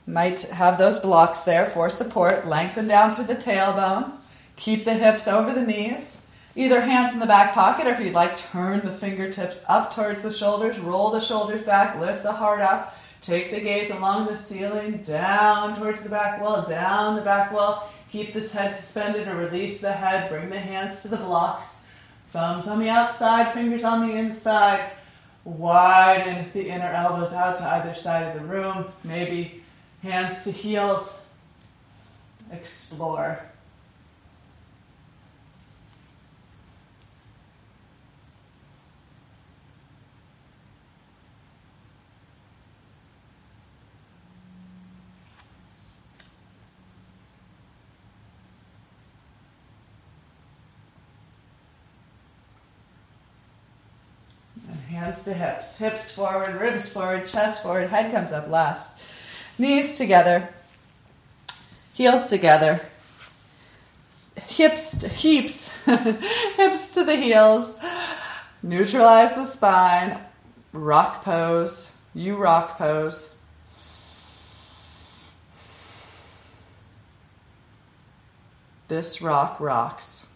Might 0.07 0.41
have 0.41 0.79
those 0.79 0.97
blocks 0.97 1.43
there 1.43 1.67
for 1.67 1.91
support. 1.91 2.47
Lengthen 2.47 2.87
down 2.87 3.13
through 3.13 3.25
the 3.25 3.35
tailbone. 3.35 4.13
Keep 4.55 4.83
the 4.83 4.95
hips 4.95 5.27
over 5.27 5.53
the 5.53 5.65
knees. 5.65 6.19
Either 6.55 6.81
hands 6.81 7.13
in 7.13 7.19
the 7.19 7.27
back 7.27 7.53
pocket, 7.53 7.85
or 7.85 7.91
if 7.91 7.99
you'd 7.99 8.13
like, 8.13 8.35
turn 8.35 8.79
the 8.79 8.91
fingertips 8.91 9.63
up 9.69 9.93
towards 9.93 10.23
the 10.23 10.33
shoulders. 10.33 10.79
Roll 10.79 11.11
the 11.11 11.21
shoulders 11.21 11.61
back. 11.61 11.99
Lift 11.99 12.23
the 12.23 12.33
heart 12.33 12.61
up. 12.61 12.97
Take 13.21 13.51
the 13.51 13.61
gaze 13.61 13.91
along 13.91 14.25
the 14.25 14.37
ceiling, 14.37 15.03
down 15.03 15.77
towards 15.77 16.01
the 16.01 16.09
back 16.09 16.41
wall, 16.41 16.63
down 16.63 17.15
the 17.15 17.21
back 17.21 17.51
wall. 17.51 17.91
Keep 18.11 18.33
this 18.33 18.51
head 18.51 18.75
suspended 18.75 19.27
or 19.27 19.35
release 19.35 19.81
the 19.81 19.91
head. 19.91 20.31
Bring 20.31 20.49
the 20.49 20.59
hands 20.59 21.03
to 21.03 21.09
the 21.09 21.17
blocks. 21.17 21.78
Thumbs 22.31 22.67
on 22.67 22.79
the 22.79 22.89
outside, 22.89 23.53
fingers 23.53 23.83
on 23.83 24.07
the 24.07 24.15
inside. 24.15 24.91
Widen 25.43 26.51
the 26.53 26.69
inner 26.69 26.91
elbows 26.91 27.33
out 27.33 27.57
to 27.57 27.63
either 27.65 27.95
side 27.95 28.27
of 28.27 28.41
the 28.41 28.47
room. 28.47 28.85
Maybe 29.03 29.63
hands 30.03 30.43
to 30.43 30.51
heels. 30.51 31.15
Explore. 32.51 33.48
Hands 54.99 55.23
to 55.23 55.33
hips. 55.33 55.77
Hips 55.77 56.11
forward, 56.11 56.55
ribs 56.59 56.89
forward, 56.89 57.25
chest 57.25 57.63
forward, 57.63 57.89
head 57.89 58.11
comes 58.11 58.33
up 58.33 58.49
last. 58.49 58.97
Knees 59.57 59.97
together, 59.97 60.49
heels 61.93 62.27
together, 62.27 62.81
hips, 64.35 64.97
to, 64.99 65.07
heaps, 65.07 65.71
hips 65.85 66.93
to 66.93 67.05
the 67.05 67.15
heels. 67.15 67.75
Neutralize 68.61 69.35
the 69.35 69.45
spine. 69.45 70.19
Rock 70.73 71.23
pose. 71.23 71.95
You 72.13 72.35
rock 72.35 72.77
pose. 72.77 73.33
This 78.89 79.21
rock 79.21 79.59
rocks. 79.59 80.28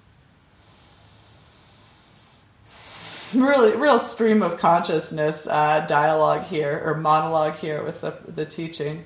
Really 3.35 3.75
real 3.75 3.99
stream 3.99 4.41
of 4.41 4.57
consciousness 4.57 5.47
uh, 5.47 5.85
dialogue 5.87 6.43
here 6.43 6.81
or 6.83 6.95
monologue 6.95 7.55
here 7.55 7.83
with 7.83 8.01
the, 8.01 8.15
the 8.27 8.45
teaching. 8.45 9.05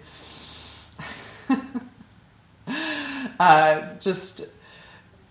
uh, 3.39 3.95
just 3.99 4.45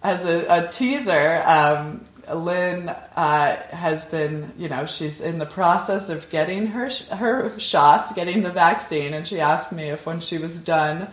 as 0.03 0.25
a, 0.25 0.65
a 0.65 0.69
teaser, 0.69 1.43
um, 1.45 2.05
Lynn 2.33 2.89
uh, 2.89 3.57
has 3.71 4.11
been, 4.11 4.53
you 4.59 4.69
know, 4.69 4.87
she's 4.87 5.21
in 5.21 5.39
the 5.39 5.47
process 5.47 6.09
of 6.09 6.29
getting 6.31 6.69
her 6.69 6.91
her 7.13 7.59
shots, 7.59 8.13
getting 8.13 8.43
the 8.43 8.51
vaccine, 8.51 9.15
and 9.15 9.27
she 9.27 9.41
asked 9.41 9.73
me 9.73 9.91
if 9.91 10.07
when 10.07 10.21
she 10.21 10.39
was 10.39 10.61
done 10.61 11.09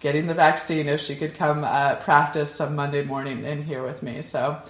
getting 0.00 0.26
the 0.26 0.34
vaccine, 0.34 0.88
if 0.88 1.00
she 1.00 1.16
could 1.16 1.34
come 1.34 1.64
uh, 1.64 1.96
practice 1.96 2.54
some 2.54 2.76
Monday 2.76 3.02
morning 3.04 3.44
in 3.44 3.62
here 3.62 3.82
with 3.82 4.02
me. 4.02 4.22
So 4.22 4.60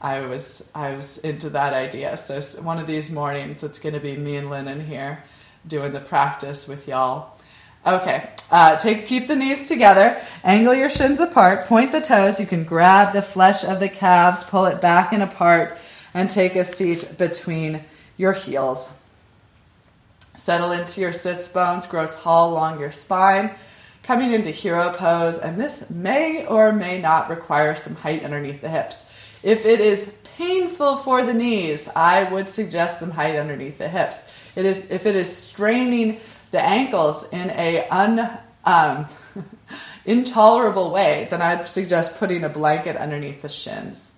I 0.00 0.20
was 0.20 0.68
I 0.74 0.94
was 0.94 1.18
into 1.18 1.50
that 1.50 1.74
idea. 1.74 2.16
So 2.16 2.40
one 2.62 2.78
of 2.78 2.86
these 2.86 3.10
mornings, 3.10 3.62
it's 3.62 3.78
going 3.78 3.94
to 3.94 4.00
be 4.00 4.16
me 4.16 4.36
and 4.36 4.48
Lynn 4.50 4.68
in 4.68 4.86
here 4.86 5.24
doing 5.66 5.92
the 5.92 6.00
practice 6.00 6.68
with 6.68 6.86
y'all. 6.86 7.34
Okay, 7.86 8.28
uh, 8.50 8.76
take 8.76 9.06
keep 9.06 9.28
the 9.28 9.36
knees 9.36 9.68
together, 9.68 10.20
angle 10.44 10.74
your 10.74 10.90
shins 10.90 11.20
apart, 11.20 11.66
point 11.66 11.92
the 11.92 12.00
toes. 12.00 12.38
You 12.38 12.46
can 12.46 12.64
grab 12.64 13.12
the 13.12 13.22
flesh 13.22 13.64
of 13.64 13.80
the 13.80 13.88
calves, 13.88 14.44
pull 14.44 14.66
it 14.66 14.80
back 14.80 15.12
and 15.12 15.22
apart, 15.22 15.78
and 16.12 16.28
take 16.28 16.54
a 16.56 16.64
seat 16.64 17.16
between 17.18 17.82
your 18.16 18.32
heels. 18.32 18.94
Settle 20.34 20.72
into 20.72 21.00
your 21.00 21.12
sits 21.12 21.48
bones, 21.48 21.86
grow 21.86 22.06
tall 22.06 22.52
along 22.52 22.78
your 22.78 22.92
spine, 22.92 23.50
coming 24.02 24.32
into 24.32 24.50
hero 24.50 24.92
pose, 24.92 25.38
and 25.38 25.58
this 25.58 25.88
may 25.90 26.46
or 26.46 26.72
may 26.72 27.00
not 27.00 27.30
require 27.30 27.74
some 27.74 27.96
height 27.96 28.24
underneath 28.24 28.60
the 28.60 28.68
hips. 28.68 29.12
If 29.42 29.64
it 29.64 29.80
is 29.80 30.14
painful 30.36 30.98
for 30.98 31.24
the 31.24 31.34
knees, 31.34 31.88
I 31.88 32.24
would 32.24 32.48
suggest 32.48 33.00
some 33.00 33.10
height 33.10 33.36
underneath 33.36 33.78
the 33.78 33.88
hips. 33.88 34.24
It 34.56 34.64
is 34.64 34.90
if 34.90 35.06
it 35.06 35.16
is 35.16 35.34
straining 35.34 36.20
the 36.50 36.60
ankles 36.60 37.28
in 37.30 37.50
a 37.50 37.86
un 37.88 38.38
um, 38.64 39.06
intolerable 40.04 40.90
way, 40.90 41.28
then 41.30 41.42
I'd 41.42 41.68
suggest 41.68 42.18
putting 42.18 42.44
a 42.44 42.48
blanket 42.48 42.96
underneath 42.96 43.42
the 43.42 43.48
shins. 43.48 44.10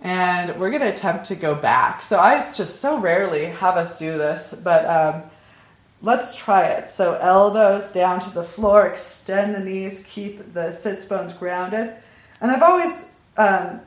And 0.00 0.58
we're 0.58 0.70
going 0.70 0.82
to 0.82 0.88
attempt 0.88 1.26
to 1.26 1.36
go 1.36 1.54
back. 1.54 2.02
So 2.02 2.18
I 2.18 2.38
just 2.52 2.80
so 2.80 2.98
rarely 2.98 3.46
have 3.46 3.76
us 3.76 4.00
do 4.00 4.18
this, 4.18 4.52
but 4.52 4.84
um, 4.84 5.22
let's 6.02 6.34
try 6.34 6.66
it. 6.66 6.88
So 6.88 7.14
elbows 7.14 7.92
down 7.92 8.18
to 8.20 8.30
the 8.34 8.42
floor, 8.42 8.86
extend 8.88 9.54
the 9.54 9.60
knees, 9.60 10.04
keep 10.08 10.54
the 10.54 10.72
sits 10.72 11.04
bones 11.04 11.32
grounded. 11.34 11.94
And 12.40 12.50
I've 12.50 12.62
always 12.62 13.11
um, 13.36 13.80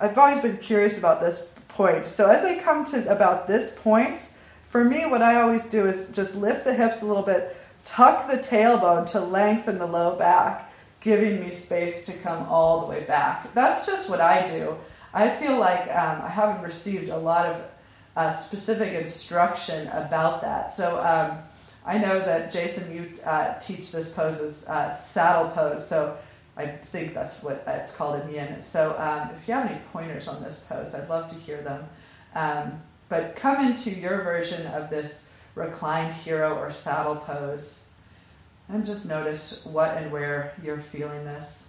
I've 0.00 0.16
always 0.16 0.40
been 0.40 0.58
curious 0.58 0.98
about 0.98 1.20
this 1.20 1.52
point. 1.68 2.06
So 2.06 2.30
as 2.30 2.44
I 2.44 2.58
come 2.58 2.84
to 2.86 3.10
about 3.10 3.46
this 3.46 3.80
point, 3.80 4.36
for 4.68 4.84
me, 4.84 5.06
what 5.06 5.22
I 5.22 5.40
always 5.40 5.68
do 5.70 5.86
is 5.86 6.10
just 6.10 6.36
lift 6.36 6.64
the 6.64 6.74
hips 6.74 7.02
a 7.02 7.06
little 7.06 7.22
bit, 7.22 7.56
tuck 7.84 8.28
the 8.28 8.36
tailbone 8.36 9.10
to 9.12 9.20
lengthen 9.20 9.78
the 9.78 9.86
low 9.86 10.16
back, 10.16 10.72
giving 11.00 11.40
me 11.40 11.54
space 11.54 12.06
to 12.06 12.12
come 12.18 12.46
all 12.48 12.80
the 12.80 12.86
way 12.86 13.04
back. 13.04 13.52
That's 13.54 13.86
just 13.86 14.10
what 14.10 14.20
I 14.20 14.46
do. 14.46 14.76
I 15.14 15.30
feel 15.30 15.58
like 15.58 15.82
um, 15.82 16.22
I 16.22 16.28
haven't 16.28 16.62
received 16.62 17.08
a 17.08 17.16
lot 17.16 17.46
of 17.46 17.62
uh, 18.16 18.32
specific 18.32 18.92
instruction 18.94 19.88
about 19.88 20.42
that. 20.42 20.72
So 20.72 20.98
um, 21.00 21.38
I 21.86 21.96
know 21.98 22.18
that 22.18 22.52
Jason, 22.52 22.94
you 22.94 23.10
uh, 23.24 23.54
teach 23.60 23.92
this 23.92 24.12
pose 24.12 24.40
as 24.40 24.66
uh, 24.66 24.94
saddle 24.94 25.48
pose. 25.50 25.86
So 25.88 26.18
I 26.58 26.66
think 26.66 27.14
that's 27.14 27.42
what 27.42 27.62
it's 27.66 27.96
called 27.96 28.20
in 28.22 28.34
yin. 28.34 28.62
So 28.62 28.96
um, 28.98 29.30
if 29.36 29.46
you 29.46 29.54
have 29.54 29.70
any 29.70 29.80
pointers 29.92 30.26
on 30.26 30.42
this 30.42 30.66
pose, 30.68 30.94
I'd 30.94 31.08
love 31.08 31.30
to 31.30 31.38
hear 31.38 31.62
them. 31.62 31.88
Um, 32.34 32.82
but 33.08 33.36
come 33.36 33.64
into 33.64 33.90
your 33.90 34.22
version 34.22 34.66
of 34.66 34.90
this 34.90 35.32
reclined 35.54 36.12
hero 36.14 36.56
or 36.56 36.72
saddle 36.72 37.16
pose 37.16 37.84
and 38.68 38.84
just 38.84 39.08
notice 39.08 39.64
what 39.64 39.96
and 39.96 40.12
where 40.12 40.52
you're 40.62 40.80
feeling 40.80 41.24
this. 41.24 41.68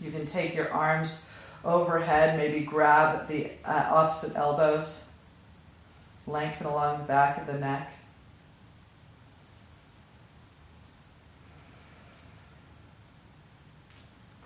You 0.00 0.10
can 0.10 0.26
take 0.26 0.54
your 0.54 0.72
arms 0.72 1.30
overhead, 1.64 2.38
maybe 2.38 2.60
grab 2.60 3.28
the 3.28 3.50
uh, 3.64 3.88
opposite 3.90 4.36
elbows, 4.36 5.04
lengthen 6.26 6.66
along 6.66 6.98
the 6.98 7.04
back 7.04 7.38
of 7.38 7.46
the 7.46 7.58
neck. 7.58 7.92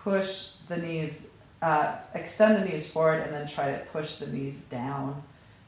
Push 0.06 0.52
the 0.68 0.76
knees, 0.76 1.30
uh, 1.62 1.96
extend 2.14 2.62
the 2.62 2.68
knees 2.68 2.88
forward, 2.88 3.22
and 3.24 3.34
then 3.34 3.44
try 3.48 3.72
to 3.72 3.78
push 3.86 4.18
the 4.18 4.28
knees 4.28 4.62
down, 4.70 5.20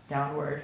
downward. 0.09 0.63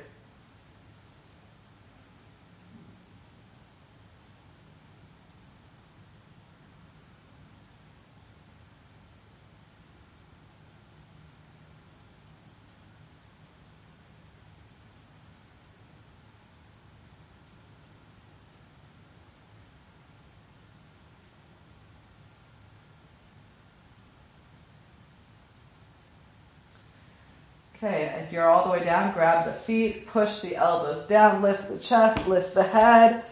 Okay, 27.84 28.18
if 28.24 28.32
you're 28.32 28.48
all 28.48 28.64
the 28.64 28.70
way 28.70 28.82
down, 28.82 29.12
grab 29.12 29.44
the 29.44 29.52
feet, 29.52 30.06
push 30.06 30.40
the 30.40 30.56
elbows 30.56 31.06
down, 31.06 31.42
lift 31.42 31.68
the 31.68 31.76
chest, 31.76 32.26
lift 32.26 32.54
the 32.54 32.62
head. 32.62 33.22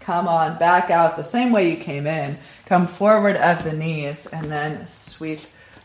Come 0.00 0.26
on, 0.26 0.58
back 0.58 0.90
out 0.90 1.16
the 1.16 1.22
same 1.22 1.52
way 1.52 1.70
you 1.70 1.76
came 1.76 2.08
in. 2.08 2.36
Come 2.66 2.88
forward 2.88 3.36
of 3.36 3.62
the 3.62 3.72
knees 3.72 4.26
and 4.26 4.50
then 4.50 4.84
sweep 4.88 5.38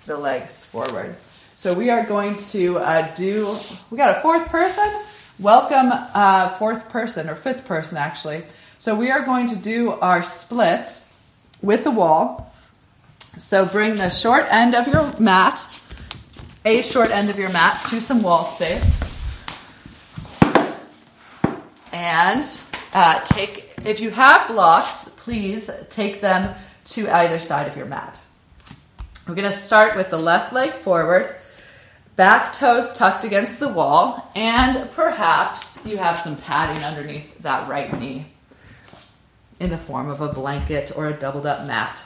the 0.07 0.17
legs 0.17 0.65
forward. 0.65 1.15
So 1.53 1.75
we 1.75 1.91
are 1.91 2.03
going 2.03 2.35
to 2.35 2.79
uh, 2.79 3.13
do, 3.13 3.55
we 3.91 3.97
got 3.99 4.17
a 4.17 4.19
fourth 4.21 4.49
person. 4.49 4.91
Welcome, 5.37 5.91
uh, 5.91 6.49
fourth 6.57 6.89
person, 6.89 7.29
or 7.29 7.35
fifth 7.35 7.65
person 7.65 7.99
actually. 7.99 8.41
So 8.79 8.95
we 8.95 9.11
are 9.11 9.21
going 9.21 9.45
to 9.49 9.55
do 9.55 9.91
our 9.91 10.23
splits 10.23 11.19
with 11.61 11.83
the 11.83 11.91
wall. 11.91 12.51
So 13.37 13.67
bring 13.67 13.97
the 13.97 14.09
short 14.09 14.47
end 14.49 14.73
of 14.73 14.87
your 14.87 15.13
mat 15.19 15.59
a 16.65 16.81
short 16.81 17.11
end 17.11 17.29
of 17.29 17.37
your 17.37 17.49
mat 17.49 17.83
to 17.83 18.01
some 18.01 18.23
wall 18.23 18.43
space. 18.43 19.01
And 21.93 22.43
uh, 22.91 23.21
take, 23.23 23.75
if 23.85 23.99
you 23.99 24.09
have 24.09 24.47
blocks, 24.47 25.09
please 25.17 25.69
take 25.89 26.21
them 26.21 26.55
to 26.85 27.07
either 27.07 27.39
side 27.39 27.67
of 27.67 27.77
your 27.77 27.85
mat. 27.85 28.19
We're 29.27 29.35
going 29.35 29.49
to 29.49 29.57
start 29.57 29.95
with 29.95 30.09
the 30.09 30.17
left 30.17 30.53
leg 30.53 30.71
forward, 30.71 31.35
back 32.15 32.51
toes 32.51 32.93
tucked 32.93 33.23
against 33.23 33.59
the 33.59 33.69
wall, 33.69 34.31
and 34.35 34.89
perhaps 34.91 35.85
you 35.85 35.97
have 35.97 36.15
some 36.15 36.35
padding 36.35 36.83
underneath 36.83 37.37
that 37.43 37.69
right 37.69 37.97
knee 37.99 38.25
in 39.59 39.69
the 39.69 39.77
form 39.77 40.09
of 40.09 40.19
a 40.19 40.27
blanket 40.27 40.91
or 40.95 41.07
a 41.07 41.13
doubled 41.13 41.45
up 41.45 41.65
mat. 41.67 42.03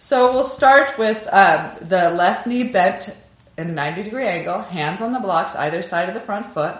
So 0.00 0.32
we'll 0.32 0.44
start 0.44 0.98
with 0.98 1.26
um, 1.32 1.76
the 1.80 2.10
left 2.10 2.46
knee 2.46 2.64
bent 2.64 3.16
in 3.58 3.68
a 3.68 3.72
90 3.72 4.04
degree 4.04 4.26
angle, 4.26 4.62
hands 4.62 5.02
on 5.02 5.12
the 5.12 5.18
blocks 5.18 5.56
either 5.56 5.82
side 5.82 6.08
of 6.08 6.14
the 6.14 6.20
front 6.20 6.46
foot, 6.46 6.76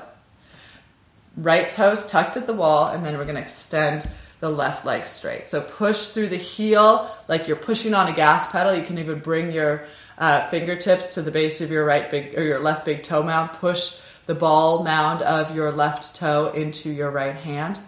right 1.36 1.70
toes 1.70 2.06
tucked 2.06 2.36
at 2.36 2.46
the 2.46 2.54
wall, 2.54 2.86
and 2.86 3.04
then 3.04 3.18
we're 3.18 3.24
going 3.24 3.34
to 3.34 3.42
extend 3.42 4.08
the 4.40 4.48
left 4.48 4.86
leg 4.86 5.04
straight. 5.04 5.48
So 5.48 5.60
push 5.60 6.08
through 6.08 6.28
the 6.28 6.36
heel 6.36 7.10
like 7.26 7.48
you're 7.48 7.56
pushing 7.56 7.94
on 7.94 8.06
a 8.06 8.14
gas 8.14 8.50
pedal. 8.50 8.74
You 8.74 8.84
can 8.84 8.98
even 8.98 9.18
bring 9.18 9.50
your 9.50 9.84
uh, 10.16 10.48
fingertips 10.48 11.14
to 11.14 11.22
the 11.22 11.32
base 11.32 11.60
of 11.60 11.72
your 11.72 11.84
right 11.84 12.08
big 12.08 12.38
or 12.38 12.44
your 12.44 12.60
left 12.60 12.84
big 12.84 13.02
toe 13.02 13.24
mound. 13.24 13.52
Push 13.54 14.00
the 14.26 14.36
ball 14.36 14.84
mound 14.84 15.22
of 15.22 15.56
your 15.56 15.72
left 15.72 16.14
toe 16.14 16.52
into 16.52 16.90
your 16.90 17.10
right 17.10 17.34
hand. 17.34 17.80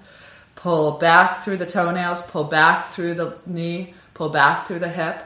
Pull 0.56 0.98
back 0.98 1.44
through 1.44 1.58
the 1.58 1.66
toenails, 1.66 2.22
pull 2.22 2.44
back 2.44 2.90
through 2.90 3.14
the 3.14 3.38
knee, 3.46 3.94
pull 4.14 4.28
back 4.28 4.66
through 4.66 4.80
the 4.80 4.88
hip. 4.88 5.24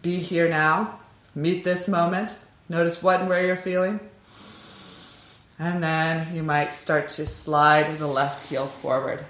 Be 0.00 0.18
here 0.18 0.48
now. 0.48 0.99
Meet 1.34 1.64
this 1.64 1.88
moment. 1.88 2.36
Notice 2.68 3.02
what 3.02 3.20
and 3.20 3.28
where 3.28 3.44
you're 3.44 3.56
feeling. 3.56 4.00
And 5.58 5.82
then 5.82 6.34
you 6.34 6.42
might 6.42 6.72
start 6.72 7.08
to 7.10 7.26
slide 7.26 7.98
the 7.98 8.06
left 8.06 8.48
heel 8.48 8.66
forward. 8.66 9.24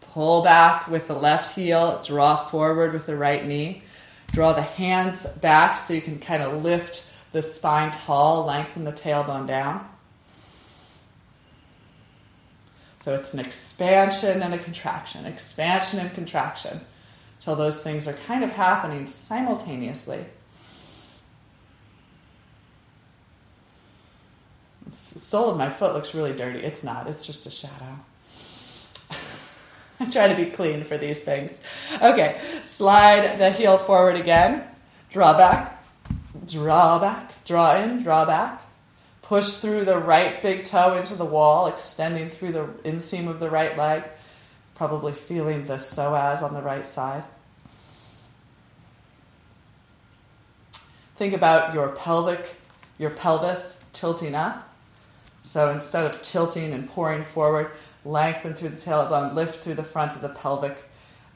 Pull 0.00 0.42
back 0.42 0.88
with 0.88 1.08
the 1.08 1.14
left 1.14 1.54
heel, 1.54 2.02
draw 2.04 2.36
forward 2.36 2.92
with 2.92 3.06
the 3.06 3.16
right 3.16 3.46
knee. 3.46 3.82
Draw 4.32 4.54
the 4.54 4.62
hands 4.62 5.26
back 5.26 5.78
so 5.78 5.94
you 5.94 6.00
can 6.00 6.18
kind 6.18 6.42
of 6.42 6.62
lift 6.62 7.10
the 7.32 7.42
spine 7.42 7.90
tall, 7.90 8.44
lengthen 8.44 8.84
the 8.84 8.92
tailbone 8.92 9.46
down. 9.46 9.88
So 12.96 13.14
it's 13.14 13.34
an 13.34 13.40
expansion 13.40 14.42
and 14.42 14.54
a 14.54 14.58
contraction, 14.58 15.26
expansion 15.26 15.98
and 15.98 16.14
contraction, 16.14 16.82
till 17.42 17.56
those 17.56 17.82
things 17.82 18.06
are 18.06 18.12
kind 18.12 18.44
of 18.44 18.50
happening 18.50 19.04
simultaneously. 19.06 20.24
The 25.12 25.18
sole 25.18 25.50
of 25.50 25.58
my 25.58 25.68
foot 25.68 25.92
looks 25.92 26.14
really 26.14 26.32
dirty. 26.32 26.60
It's 26.60 26.84
not, 26.84 27.08
it's 27.08 27.26
just 27.26 27.44
a 27.46 27.50
shadow. 27.50 27.98
I 30.00 30.08
try 30.08 30.28
to 30.28 30.36
be 30.36 30.50
clean 30.50 30.84
for 30.84 30.96
these 30.96 31.24
things. 31.24 31.58
Okay, 32.00 32.40
slide 32.64 33.38
the 33.38 33.50
heel 33.50 33.76
forward 33.76 34.16
again, 34.16 34.64
draw 35.10 35.36
back, 35.36 35.84
draw 36.46 37.00
back, 37.00 37.44
draw 37.44 37.76
in, 37.76 38.04
draw 38.04 38.24
back. 38.24 38.62
Push 39.22 39.56
through 39.56 39.84
the 39.84 39.98
right 39.98 40.40
big 40.42 40.64
toe 40.64 40.96
into 40.96 41.14
the 41.14 41.24
wall, 41.24 41.66
extending 41.66 42.28
through 42.28 42.52
the 42.52 42.66
inseam 42.84 43.28
of 43.28 43.40
the 43.40 43.50
right 43.50 43.76
leg, 43.76 44.04
probably 44.74 45.12
feeling 45.12 45.66
the 45.66 45.76
psoas 45.76 46.42
on 46.42 46.54
the 46.54 46.62
right 46.62 46.86
side. 46.86 47.24
Think 51.16 51.34
about 51.34 51.74
your 51.74 51.88
pelvic, 51.88 52.56
your 52.98 53.10
pelvis 53.10 53.84
tilting 53.92 54.34
up. 54.34 54.68
So 55.42 55.70
instead 55.70 56.06
of 56.06 56.22
tilting 56.22 56.72
and 56.72 56.88
pouring 56.88 57.24
forward, 57.24 57.70
lengthen 58.04 58.54
through 58.54 58.70
the 58.70 58.76
tailbone, 58.76 59.34
lift 59.34 59.62
through 59.62 59.74
the 59.74 59.84
front 59.84 60.14
of 60.14 60.22
the 60.22 60.28
pelvic 60.28 60.84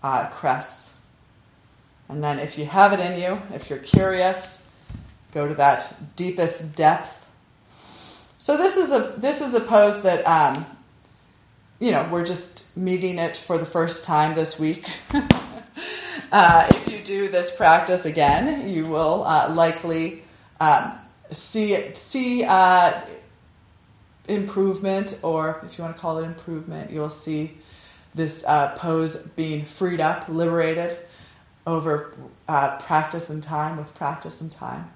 uh, 0.03 0.29
crest. 0.29 1.01
And 2.09 2.23
then, 2.23 2.39
if 2.39 2.57
you 2.57 2.67
have 2.67 2.93
it 2.93 3.01
in 3.01 3.19
you, 3.19 3.43
if 3.53 3.69
you're 3.69 3.81
curious, 3.81 4.69
go 5.33 5.49
to 5.49 5.55
that 5.55 5.93
deepest 6.15 6.77
depth. 6.77 7.29
So 8.39 8.57
this 8.57 8.77
is 8.77 8.93
a 8.93 9.15
this 9.17 9.41
is 9.41 9.55
a 9.55 9.61
pose 9.61 10.03
that 10.03 10.25
um, 10.25 10.65
you 11.81 11.91
know 11.91 12.09
we're 12.13 12.25
just 12.25 12.77
meeting 12.77 13.19
it 13.19 13.37
for 13.37 13.59
the 13.59 13.67
first 13.67 14.05
time 14.05 14.37
this 14.37 14.61
week. 14.61 14.89
uh, 16.33 16.67
if 16.71 16.89
you 16.89 16.99
do 17.03 17.29
this 17.29 17.55
practice 17.55 18.05
again, 18.05 18.69
you 18.69 18.87
will 18.87 19.25
uh, 19.25 19.49
likely 19.51 20.23
um, 20.61 20.93
see 21.31 21.95
see 21.95 22.45
uh, 22.45 23.01
improvement, 24.29 25.21
or 25.23 25.61
if 25.65 25.79
you 25.79 25.85
want 25.85 25.97
to 25.97 26.01
call 26.01 26.19
it 26.19 26.25
improvement, 26.25 26.91
you'll 26.91 27.11
see 27.11 27.59
this 28.15 28.45
uh, 28.45 28.75
pose 28.77 29.29
being 29.29 29.65
freed 29.65 30.01
up, 30.01 30.29
liberated 30.29 30.97
over 31.67 32.15
uh, 32.49 32.77
practice 32.79 33.31
and 33.31 33.43
time, 33.43 33.77
with 33.77 33.95
practice 33.95 34.41
and 34.41 34.51
time. 34.51 34.91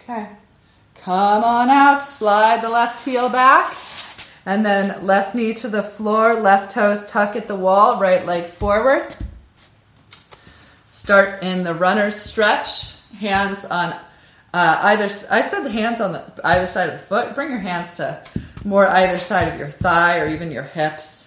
Okay. 0.00 0.28
Come 1.04 1.44
on 1.44 1.68
out, 1.68 2.02
slide 2.02 2.62
the 2.62 2.70
left 2.70 3.04
heel 3.04 3.28
back. 3.28 3.76
And 4.46 4.64
then 4.64 5.04
left 5.04 5.34
knee 5.34 5.52
to 5.52 5.68
the 5.68 5.82
floor, 5.82 6.40
left 6.40 6.70
toes 6.70 7.04
tuck 7.04 7.36
at 7.36 7.46
the 7.46 7.54
wall, 7.54 8.00
right 8.00 8.24
leg 8.24 8.44
forward. 8.44 9.14
Start 10.88 11.42
in 11.42 11.62
the 11.62 11.74
runner's 11.74 12.16
stretch, 12.16 12.98
hands 13.18 13.66
on 13.66 13.92
uh, 14.54 14.78
either. 14.80 15.10
I 15.30 15.42
said 15.42 15.64
the 15.64 15.70
hands 15.70 16.00
on 16.00 16.12
the 16.12 16.24
either 16.42 16.66
side 16.66 16.88
of 16.88 16.94
the 16.94 17.04
foot. 17.04 17.34
Bring 17.34 17.50
your 17.50 17.58
hands 17.58 17.96
to 17.96 18.24
more 18.64 18.88
either 18.88 19.18
side 19.18 19.52
of 19.52 19.58
your 19.58 19.68
thigh 19.68 20.20
or 20.20 20.28
even 20.28 20.50
your 20.50 20.62
hips. 20.62 21.23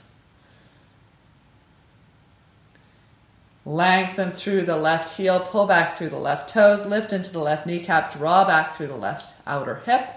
Lengthen 3.67 4.31
through 4.31 4.61
the 4.61 4.77
left 4.77 5.17
heel, 5.17 5.41
pull 5.41 5.67
back 5.67 5.97
through 5.97 6.07
the 6.07 6.17
left 6.17 6.47
toes, 6.47 6.85
lift 6.85 7.11
into 7.11 7.33
the 7.33 7.39
left 7.39 7.65
kneecap, 7.65 8.13
draw 8.13 8.45
back 8.45 8.73
through 8.73 8.87
the 8.87 8.95
left 8.95 9.35
outer 9.45 9.81
hip, 9.85 10.09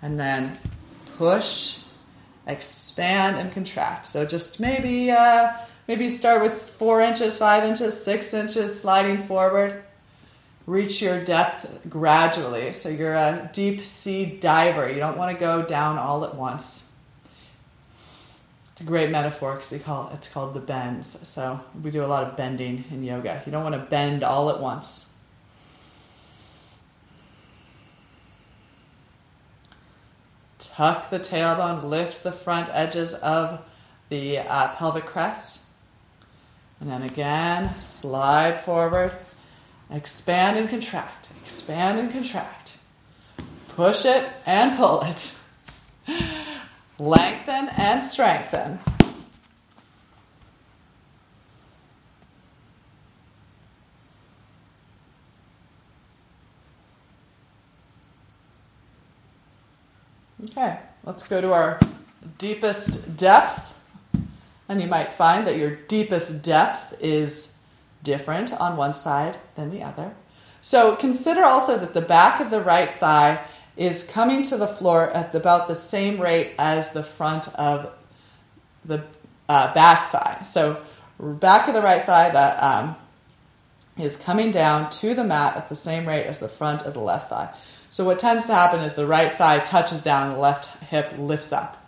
and 0.00 0.20
then 0.20 0.56
push 1.18 1.80
expand 2.46 3.38
and 3.38 3.50
contract. 3.52 4.06
So 4.06 4.24
just 4.24 4.60
maybe 4.60 5.10
uh, 5.10 5.52
maybe 5.88 6.08
start 6.08 6.42
with 6.42 6.62
four 6.62 7.00
inches, 7.00 7.36
five 7.36 7.64
inches, 7.64 8.00
six 8.00 8.32
inches, 8.32 8.80
sliding 8.80 9.24
forward. 9.24 9.82
Reach 10.64 11.02
your 11.02 11.24
depth 11.24 11.88
gradually. 11.88 12.72
So 12.72 12.88
you're 12.88 13.16
a 13.16 13.50
deep 13.52 13.84
sea 13.84 14.26
diver. 14.26 14.88
You 14.88 15.00
don't 15.00 15.18
want 15.18 15.36
to 15.36 15.40
go 15.40 15.62
down 15.62 15.98
all 15.98 16.24
at 16.24 16.36
once. 16.36 16.89
Great 18.84 19.10
metaphor 19.10 19.56
because 19.56 19.82
call 19.82 20.10
it's 20.14 20.32
called 20.32 20.54
the 20.54 20.60
bends. 20.60 21.28
So 21.28 21.60
we 21.82 21.90
do 21.90 22.02
a 22.02 22.06
lot 22.06 22.24
of 22.24 22.36
bending 22.36 22.84
in 22.90 23.04
yoga. 23.04 23.42
You 23.44 23.52
don't 23.52 23.62
want 23.62 23.74
to 23.74 23.80
bend 23.80 24.22
all 24.22 24.48
at 24.48 24.60
once. 24.60 25.14
Tuck 30.58 31.10
the 31.10 31.18
tailbone, 31.18 31.84
lift 31.84 32.22
the 32.22 32.32
front 32.32 32.70
edges 32.72 33.12
of 33.14 33.60
the 34.08 34.38
uh, 34.38 34.74
pelvic 34.76 35.04
crest. 35.04 35.66
And 36.80 36.90
then 36.90 37.02
again, 37.02 37.78
slide 37.80 38.60
forward, 38.60 39.12
expand 39.90 40.58
and 40.58 40.70
contract, 40.70 41.28
expand 41.42 41.98
and 41.98 42.10
contract. 42.10 42.78
Push 43.68 44.06
it 44.06 44.26
and 44.46 44.76
pull 44.76 45.02
it. 45.02 45.36
Lengthen 47.00 47.70
and 47.78 48.02
strengthen. 48.02 48.78
Okay, 60.44 60.78
let's 61.04 61.22
go 61.22 61.40
to 61.40 61.54
our 61.54 61.80
deepest 62.36 63.16
depth. 63.16 63.78
And 64.68 64.82
you 64.82 64.86
might 64.86 65.14
find 65.14 65.46
that 65.46 65.56
your 65.56 65.70
deepest 65.74 66.42
depth 66.42 66.94
is 67.00 67.56
different 68.02 68.52
on 68.60 68.76
one 68.76 68.92
side 68.92 69.38
than 69.54 69.70
the 69.70 69.82
other. 69.82 70.12
So 70.60 70.96
consider 70.96 71.44
also 71.44 71.78
that 71.78 71.94
the 71.94 72.02
back 72.02 72.40
of 72.40 72.50
the 72.50 72.60
right 72.60 72.90
thigh 73.00 73.40
is 73.80 74.06
coming 74.06 74.42
to 74.42 74.58
the 74.58 74.68
floor 74.68 75.08
at 75.12 75.34
about 75.34 75.66
the 75.66 75.74
same 75.74 76.20
rate 76.20 76.52
as 76.58 76.92
the 76.92 77.02
front 77.02 77.48
of 77.54 77.90
the 78.84 79.02
uh, 79.48 79.72
back 79.72 80.10
thigh. 80.10 80.42
So 80.42 80.82
back 81.18 81.66
of 81.66 81.72
the 81.72 81.80
right 81.80 82.04
thigh 82.04 82.28
that 82.28 82.62
um, 82.62 82.94
is 83.98 84.16
coming 84.16 84.50
down 84.50 84.90
to 84.90 85.14
the 85.14 85.24
mat 85.24 85.56
at 85.56 85.70
the 85.70 85.74
same 85.74 86.06
rate 86.06 86.26
as 86.26 86.40
the 86.40 86.48
front 86.48 86.82
of 86.82 86.92
the 86.92 87.00
left 87.00 87.30
thigh. 87.30 87.54
So 87.88 88.04
what 88.04 88.18
tends 88.18 88.44
to 88.48 88.54
happen 88.54 88.80
is 88.80 88.92
the 88.92 89.06
right 89.06 89.32
thigh 89.32 89.60
touches 89.60 90.02
down 90.02 90.34
the 90.34 90.38
left 90.38 90.66
hip 90.84 91.14
lifts 91.16 91.50
up. 91.50 91.82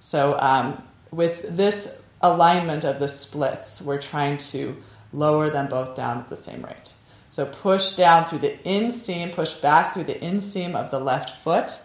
So, 0.00 0.38
um, 0.38 0.82
with 1.10 1.56
this 1.56 2.02
alignment 2.20 2.84
of 2.84 2.98
the 2.98 3.08
splits, 3.08 3.80
we're 3.80 4.00
trying 4.00 4.36
to 4.38 4.76
lower 5.12 5.48
them 5.48 5.68
both 5.68 5.96
down 5.96 6.18
at 6.18 6.28
the 6.28 6.36
same 6.36 6.62
rate. 6.62 6.92
So, 7.32 7.46
push 7.46 7.96
down 7.96 8.26
through 8.26 8.40
the 8.40 8.58
inseam, 8.66 9.32
push 9.32 9.54
back 9.54 9.94
through 9.94 10.04
the 10.04 10.16
inseam 10.16 10.74
of 10.74 10.90
the 10.90 11.00
left 11.00 11.42
foot 11.42 11.80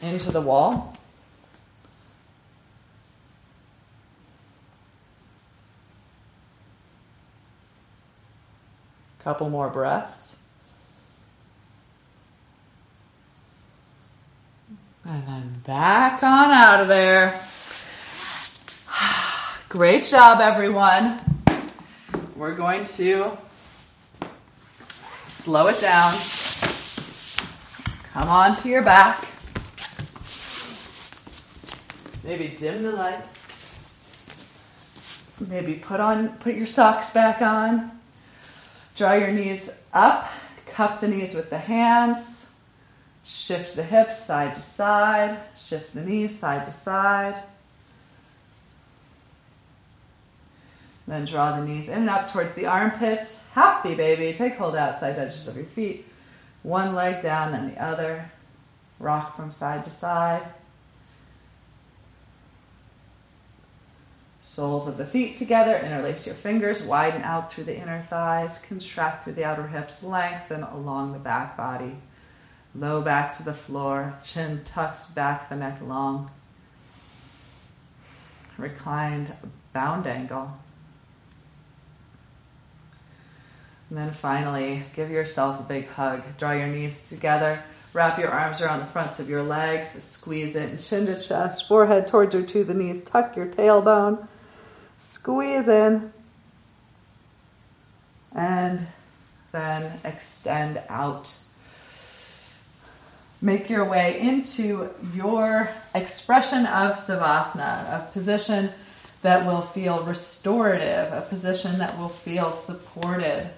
into 0.00 0.30
the 0.30 0.40
wall. 0.40 0.96
Couple 9.18 9.50
more 9.50 9.68
breaths. 9.68 10.36
And 15.04 15.26
then 15.26 15.62
back 15.66 16.22
on 16.22 16.52
out 16.52 16.80
of 16.80 16.86
there. 16.86 17.40
Great 19.68 20.04
job, 20.04 20.40
everyone. 20.40 21.18
We're 22.36 22.54
going 22.54 22.84
to 22.84 23.36
slow 25.38 25.68
it 25.68 25.80
down. 25.80 26.12
Come 28.12 28.28
on 28.28 28.56
to 28.56 28.68
your 28.68 28.82
back. 28.82 29.28
Maybe 32.24 32.48
dim 32.48 32.82
the 32.82 32.90
lights. 32.90 33.46
Maybe 35.40 35.74
put 35.74 36.00
on 36.00 36.30
put 36.40 36.56
your 36.56 36.66
socks 36.66 37.14
back 37.14 37.40
on. 37.40 37.92
Draw 38.96 39.12
your 39.12 39.30
knees 39.30 39.70
up, 39.92 40.28
cup 40.66 41.00
the 41.00 41.06
knees 41.06 41.36
with 41.36 41.50
the 41.50 41.58
hands, 41.58 42.50
shift 43.24 43.76
the 43.76 43.84
hips 43.84 44.18
side 44.18 44.56
to 44.56 44.60
side, 44.60 45.38
shift 45.56 45.94
the 45.94 46.02
knees 46.02 46.36
side 46.36 46.64
to 46.66 46.72
side. 46.72 47.40
Then 51.08 51.24
draw 51.24 51.58
the 51.58 51.64
knees 51.64 51.88
in 51.88 52.00
and 52.00 52.10
up 52.10 52.30
towards 52.30 52.54
the 52.54 52.66
armpits. 52.66 53.42
Happy 53.52 53.94
baby. 53.94 54.36
Take 54.36 54.56
hold 54.56 54.76
outside 54.76 55.18
edges 55.18 55.48
of 55.48 55.56
your 55.56 55.64
feet. 55.64 56.06
One 56.62 56.94
leg 56.94 57.22
down, 57.22 57.52
then 57.52 57.70
the 57.70 57.82
other. 57.82 58.30
Rock 58.98 59.34
from 59.34 59.50
side 59.50 59.86
to 59.86 59.90
side. 59.90 60.46
Soles 64.42 64.86
of 64.86 64.98
the 64.98 65.06
feet 65.06 65.38
together, 65.38 65.76
interlace 65.76 66.26
your 66.26 66.34
fingers, 66.34 66.82
widen 66.82 67.22
out 67.22 67.52
through 67.52 67.64
the 67.64 67.78
inner 67.78 68.02
thighs, 68.08 68.64
contract 68.66 69.24
through 69.24 69.34
the 69.34 69.44
outer 69.44 69.66
hips, 69.68 70.02
lengthen 70.02 70.62
along 70.62 71.12
the 71.12 71.18
back 71.18 71.56
body. 71.56 71.96
Low 72.74 73.00
back 73.00 73.34
to 73.36 73.42
the 73.42 73.54
floor, 73.54 74.14
chin 74.24 74.62
tucks 74.64 75.10
back 75.10 75.48
the 75.48 75.56
neck 75.56 75.80
long. 75.82 76.30
Reclined 78.58 79.32
bound 79.72 80.06
angle. 80.06 80.58
And 83.88 83.98
then 83.98 84.10
finally, 84.10 84.84
give 84.94 85.10
yourself 85.10 85.60
a 85.60 85.62
big 85.62 85.88
hug. 85.88 86.22
Draw 86.38 86.52
your 86.52 86.66
knees 86.66 87.08
together. 87.08 87.62
Wrap 87.94 88.18
your 88.18 88.30
arms 88.30 88.60
around 88.60 88.80
the 88.80 88.86
fronts 88.86 89.18
of 89.18 89.30
your 89.30 89.42
legs. 89.42 89.88
Squeeze 89.88 90.56
in, 90.56 90.78
chin 90.78 91.06
to 91.06 91.20
chest, 91.20 91.66
forehead 91.66 92.06
towards 92.06 92.34
or 92.34 92.42
to 92.42 92.64
the 92.64 92.74
knees. 92.74 93.02
Tuck 93.02 93.34
your 93.34 93.46
tailbone. 93.46 94.28
Squeeze 94.98 95.68
in. 95.68 96.12
And 98.34 98.86
then 99.52 99.98
extend 100.04 100.82
out. 100.90 101.34
Make 103.40 103.70
your 103.70 103.84
way 103.84 104.20
into 104.20 104.90
your 105.14 105.70
expression 105.94 106.66
of 106.66 106.96
Savasana, 106.96 108.08
a 108.08 108.10
position 108.12 108.70
that 109.22 109.46
will 109.46 109.62
feel 109.62 110.02
restorative, 110.02 111.12
a 111.12 111.24
position 111.28 111.78
that 111.78 111.96
will 111.98 112.08
feel 112.08 112.50
supported, 112.52 113.48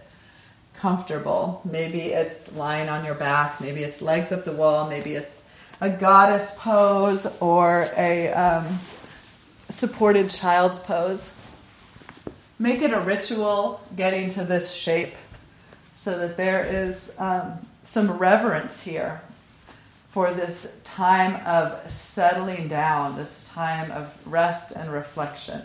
comfortable. 0.81 1.61
Maybe 1.71 2.01
it's 2.01 2.53
lying 2.55 2.89
on 2.89 3.05
your 3.05 3.15
back, 3.15 3.61
maybe 3.61 3.83
it's 3.83 4.01
legs 4.01 4.33
up 4.33 4.45
the 4.45 4.53
wall, 4.53 4.89
maybe 4.89 5.15
it's 5.15 5.43
a 5.81 5.91
goddess 5.91 6.55
pose 6.59 7.27
or 7.41 7.91
a 7.97 8.29
um, 8.33 8.79
supported 9.69 10.31
child's 10.31 10.79
pose. 10.79 11.33
Make 12.59 12.81
it 12.81 12.93
a 12.93 13.01
ritual 13.01 13.83
getting 13.95 14.31
to 14.31 14.45
this 14.45 14.73
shape 14.73 15.15
so 15.95 16.19
that 16.19 16.39
there 16.39 16.65
is 16.65 17.15
um, 17.19 17.67
some 17.85 18.13
reverence 18.13 18.83
here 18.83 19.21
for 20.09 20.33
this 20.33 20.79
time 20.83 21.47
of 21.47 21.91
settling 21.91 22.69
down, 22.69 23.17
this 23.17 23.53
time 23.53 23.91
of 23.93 24.13
rest 24.27 24.77
and 24.77 24.91
reflection. 24.91 25.61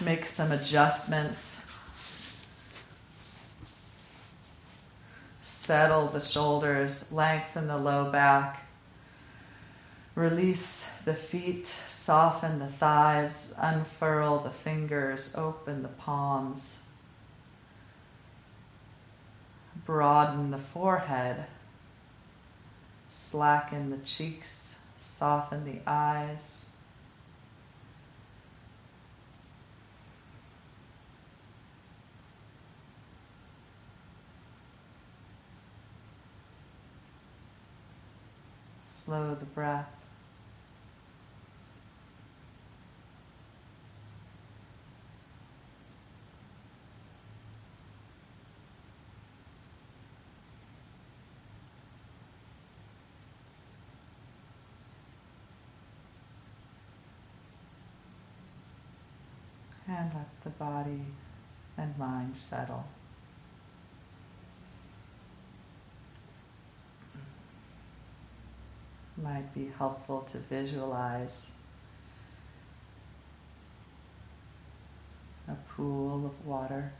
Make 0.00 0.26
some 0.26 0.52
adjustments. 0.52 1.62
Settle 5.40 6.08
the 6.08 6.20
shoulders, 6.20 7.10
lengthen 7.10 7.66
the 7.66 7.78
low 7.78 8.10
back. 8.10 8.66
Release 10.14 10.90
the 11.04 11.14
feet, 11.14 11.66
soften 11.66 12.58
the 12.58 12.66
thighs, 12.66 13.54
unfurl 13.58 14.40
the 14.40 14.50
fingers, 14.50 15.34
open 15.34 15.82
the 15.82 15.88
palms. 15.88 16.82
Broaden 19.86 20.50
the 20.50 20.58
forehead, 20.58 21.46
slacken 23.08 23.90
the 23.90 23.98
cheeks, 24.04 24.78
soften 25.00 25.64
the 25.64 25.80
eyes. 25.86 26.65
Slow 39.06 39.36
the 39.36 39.44
breath. 39.44 39.86
and 59.88 60.12
let 60.12 60.26
the 60.42 60.50
body 60.50 61.00
and 61.78 61.96
mind 61.96 62.36
settle. 62.36 62.84
Might 69.22 69.54
be 69.54 69.70
helpful 69.78 70.28
to 70.32 70.38
visualize 70.38 71.52
a 75.48 75.54
pool 75.74 76.26
of 76.26 76.46
water. 76.46 76.92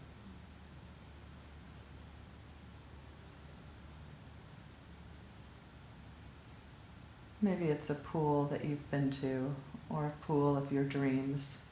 Maybe 7.43 7.67
it's 7.67 7.91
a 7.91 7.95
pool 7.95 8.45
that 8.47 8.65
you've 8.65 8.91
been 8.91 9.11
to, 9.11 9.55
or 9.91 10.07
a 10.07 10.25
pool 10.25 10.57
of 10.57 10.73
your 10.73 10.85
dreams. 10.85 11.63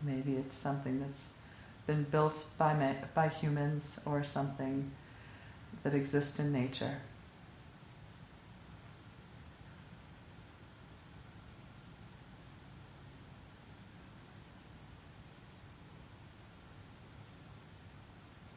Maybe 0.00 0.36
it's 0.36 0.56
something 0.56 1.00
that's 1.00 1.34
been 1.86 2.04
built 2.04 2.46
by, 2.56 2.94
by 3.14 3.28
humans 3.28 4.00
or 4.06 4.22
something 4.22 4.92
that 5.84 5.94
exist 5.94 6.40
in 6.40 6.50
nature. 6.50 6.96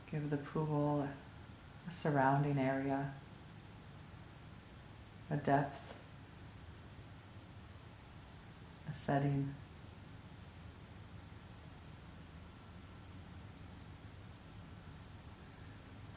Give 0.10 0.30
the 0.30 0.38
pool 0.38 1.06
a, 1.88 1.92
surrounding 1.92 2.58
area, 2.58 3.12
a 5.30 5.36
depth, 5.36 5.96
a 8.90 8.94
setting. 8.94 9.54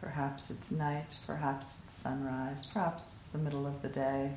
Perhaps 0.00 0.50
it's 0.50 0.72
night, 0.72 1.18
perhaps 1.26 1.82
it's 1.84 1.94
sunrise, 1.94 2.66
perhaps 2.66 3.14
it's 3.20 3.30
the 3.32 3.38
middle 3.38 3.66
of 3.66 3.82
the 3.82 3.88
day. 3.88 4.32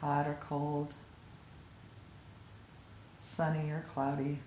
Hot 0.00 0.26
or 0.26 0.36
cold, 0.48 0.92
sunny 3.20 3.70
or 3.70 3.84
cloudy. 3.88 4.38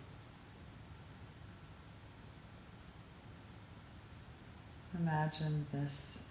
Imagine 5.00 5.66
this 5.72 6.24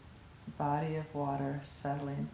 body 0.58 0.96
of 0.96 1.14
water 1.14 1.60
settling. 1.64 2.28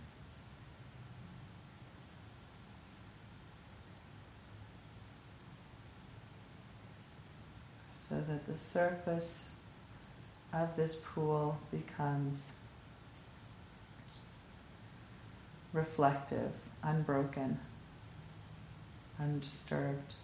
So 8.11 8.17
that 8.17 8.45
the 8.45 8.59
surface 8.59 9.51
of 10.53 10.75
this 10.75 10.97
pool 10.97 11.57
becomes 11.71 12.57
reflective, 15.73 16.51
unbroken, 16.83 17.61
undisturbed. 19.21 20.15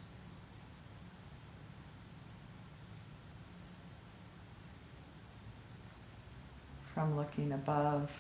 From 6.93 7.17
looking 7.17 7.53
above, 7.53 8.11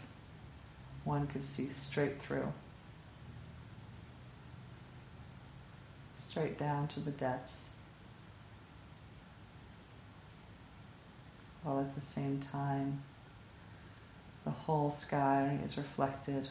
one 1.03 1.27
could 1.27 1.43
see 1.43 1.67
straight 1.73 2.23
through, 2.23 2.53
straight 6.29 6.57
down 6.57 6.87
to 6.89 7.01
the 7.01 7.11
depths, 7.11 7.71
while 11.67 11.81
at 11.81 11.97
the 11.97 12.01
same 12.01 12.39
time, 12.39 13.03
the 14.45 14.53
whole 14.53 14.89
sky 14.89 15.59
is 15.65 15.77
reflected 15.77 16.49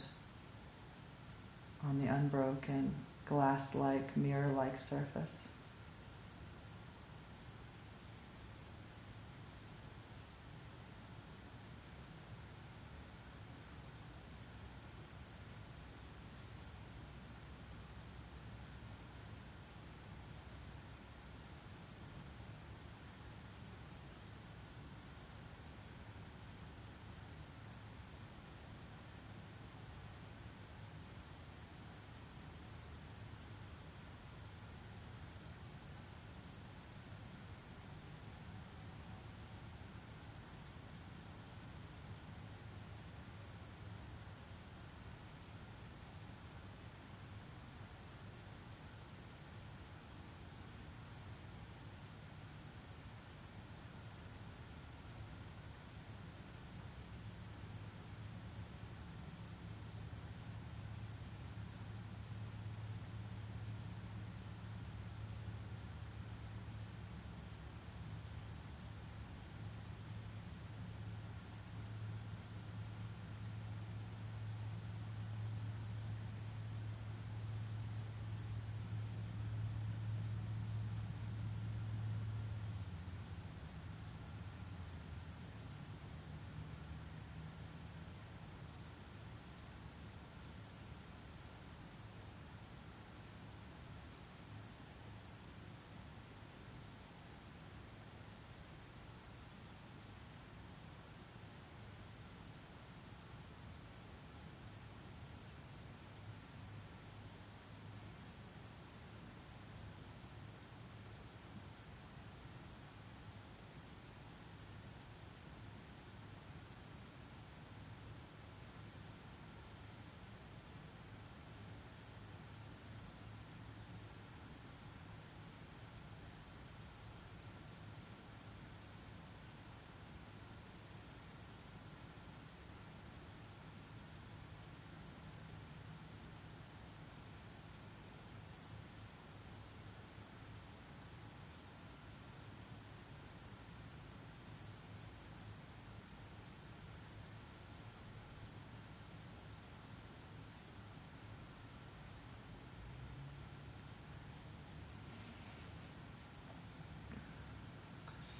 on 1.82 1.98
the 1.98 2.06
unbroken, 2.06 2.94
glass 3.26 3.74
like, 3.74 4.14
mirror 4.14 4.52
like 4.52 4.78
surface. 4.78 5.48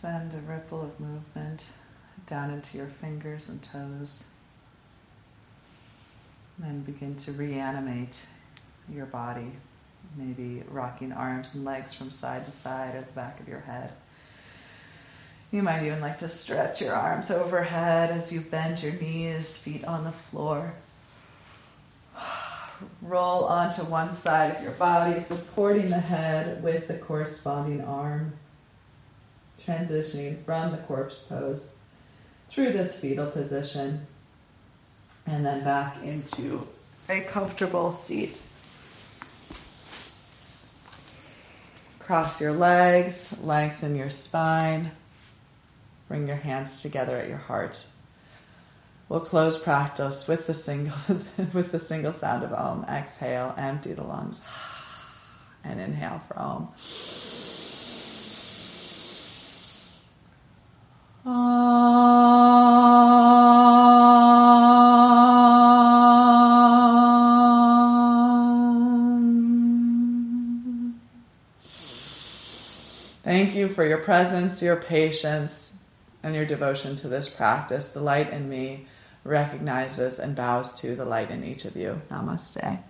Send 0.07 0.35
a 0.35 0.53
ripple 0.53 0.83
of 0.83 1.01
movement 1.01 1.67
down 2.29 2.53
into 2.53 2.79
your 2.79 2.87
fingers 2.87 3.49
and 3.49 3.61
toes. 3.61 4.29
And 6.63 6.87
begin 6.87 7.17
to 7.17 7.33
reanimate 7.33 8.25
your 8.89 9.07
body, 9.07 9.51
maybe 10.17 10.63
rocking 10.71 11.11
arms 11.11 11.57
and 11.57 11.65
legs 11.65 11.93
from 11.93 12.13
side 12.13 12.47
to 12.47 12.53
side 12.53 12.95
at 12.95 13.09
the 13.09 13.13
back 13.15 13.41
of 13.41 13.49
your 13.49 13.59
head. 13.59 13.95
You 15.51 15.65
might 15.65 15.85
even 15.85 16.01
like 16.01 16.21
to 16.21 16.29
stretch 16.29 16.81
your 16.81 16.95
arms 16.95 17.33
overhead 17.33 18.11
as 18.11 18.33
you 18.33 18.43
bend 18.43 18.85
your 18.85 18.93
knees, 18.93 19.59
feet 19.59 19.85
on 19.85 20.05
the 20.05 20.13
floor. 20.13 20.73
Roll 23.03 23.43
onto 23.43 23.83
one 23.83 24.13
side 24.13 24.55
of 24.55 24.63
your 24.63 24.71
body, 24.71 25.19
supporting 25.19 25.91
the 25.91 25.99
head 25.99 26.63
with 26.63 26.87
the 26.87 26.95
corresponding 26.95 27.81
arm 27.81 28.35
transitioning 29.67 30.45
from 30.45 30.71
the 30.71 30.79
corpse 30.79 31.19
pose 31.21 31.79
through 32.51 32.73
this 32.73 33.01
fetal 33.01 33.27
position 33.27 34.07
and 35.27 35.45
then 35.45 35.65
back 35.65 36.03
into 36.05 36.67
a 37.09 37.21
comfortable 37.23 37.91
seat. 37.91 38.43
Cross 41.99 42.41
your 42.41 42.53
legs, 42.53 43.37
lengthen 43.43 43.97
your 43.97 44.11
spine, 44.11 44.93
bring 46.07 46.29
your 46.29 46.37
hands 46.37 46.83
together 46.83 47.17
at 47.17 47.29
your 47.29 47.39
heart. 47.39 47.85
We'll 49.09 49.21
close 49.21 49.59
practice 49.59 50.29
with 50.29 50.47
the 50.47 50.55
single 50.55 50.97
with 51.53 51.73
the 51.73 51.79
single 51.79 52.13
sound 52.13 52.45
of 52.45 52.53
Om. 52.53 52.85
Exhale, 52.89 53.55
empty 53.57 53.93
the 53.93 54.05
lungs, 54.05 54.41
and 55.65 55.81
inhale 55.81 56.21
for 56.29 56.39
Om. 56.39 56.69
Thank 61.27 61.35
you 73.57 73.69
for 73.69 73.85
your 73.85 73.99
presence, 73.99 74.63
your 74.63 74.77
patience, 74.77 75.77
and 76.23 76.37
your 76.37 76.45
devotion 76.45 76.95
to 76.95 77.09
this 77.09 77.29
practice. 77.29 77.91
The 77.91 78.01
light 78.01 78.31
in 78.31 78.49
me 78.49 78.87
recognizes 79.25 80.21
and 80.21 80.37
bows 80.37 80.81
to 80.83 80.95
the 80.95 81.05
light 81.05 81.33
in 81.33 81.43
each 81.43 81.65
of 81.65 81.75
you. 81.75 82.01
Namaste. 82.09 82.85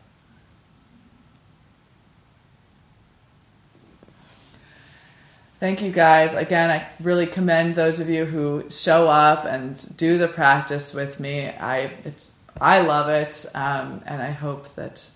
Thank 5.59 5.81
you 5.81 5.91
guys. 5.91 6.35
Again, 6.35 6.71
I 6.71 6.87
really 7.03 7.27
commend 7.27 7.77
those 7.77 7.99
of 7.99 8.11
you 8.11 8.27
who 8.27 8.69
show 8.69 9.09
up 9.09 9.47
and 9.47 9.97
do 9.97 10.19
the 10.19 10.29
practice 10.29 10.93
with 10.93 11.19
me. 11.19 11.49
I 11.49 11.93
it's 12.05 12.35
I 12.61 12.83
love 12.83 13.09
it, 13.09 13.47
um, 13.55 14.03
and 14.07 14.21
I 14.21 14.31
hope 14.31 14.75
that 14.75 15.09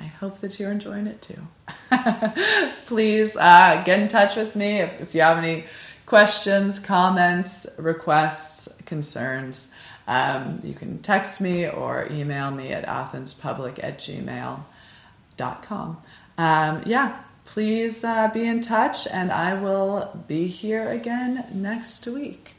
I 0.00 0.04
hope 0.04 0.38
that 0.38 0.58
you're 0.58 0.72
enjoying 0.72 1.06
it 1.06 1.22
too. 1.22 1.46
Please 2.86 3.36
uh, 3.36 3.82
get 3.84 4.00
in 4.00 4.08
touch 4.08 4.34
with 4.34 4.56
me 4.56 4.80
if, 4.80 5.00
if, 5.00 5.14
you 5.14 5.20
have 5.20 5.38
any 5.38 5.64
questions, 6.06 6.80
comments, 6.80 7.68
requests, 7.78 8.82
concerns. 8.82 9.70
Um, 10.08 10.58
you 10.64 10.74
can 10.74 10.98
text 10.98 11.40
me 11.40 11.68
or 11.68 12.08
email 12.10 12.50
me 12.50 12.72
at 12.72 12.84
athenspublic 12.86 13.78
at 13.82 13.98
gmail.com. 13.98 14.66
Um, 16.38 16.82
yeah, 16.86 17.20
please 17.52 18.02
uh, 18.02 18.30
be 18.32 18.46
in 18.46 18.62
touch, 18.62 19.06
and 19.06 19.30
I 19.30 19.52
will 19.52 20.24
be 20.26 20.46
here 20.46 20.88
again 20.88 21.44
next 21.52 22.06
week. 22.06 22.54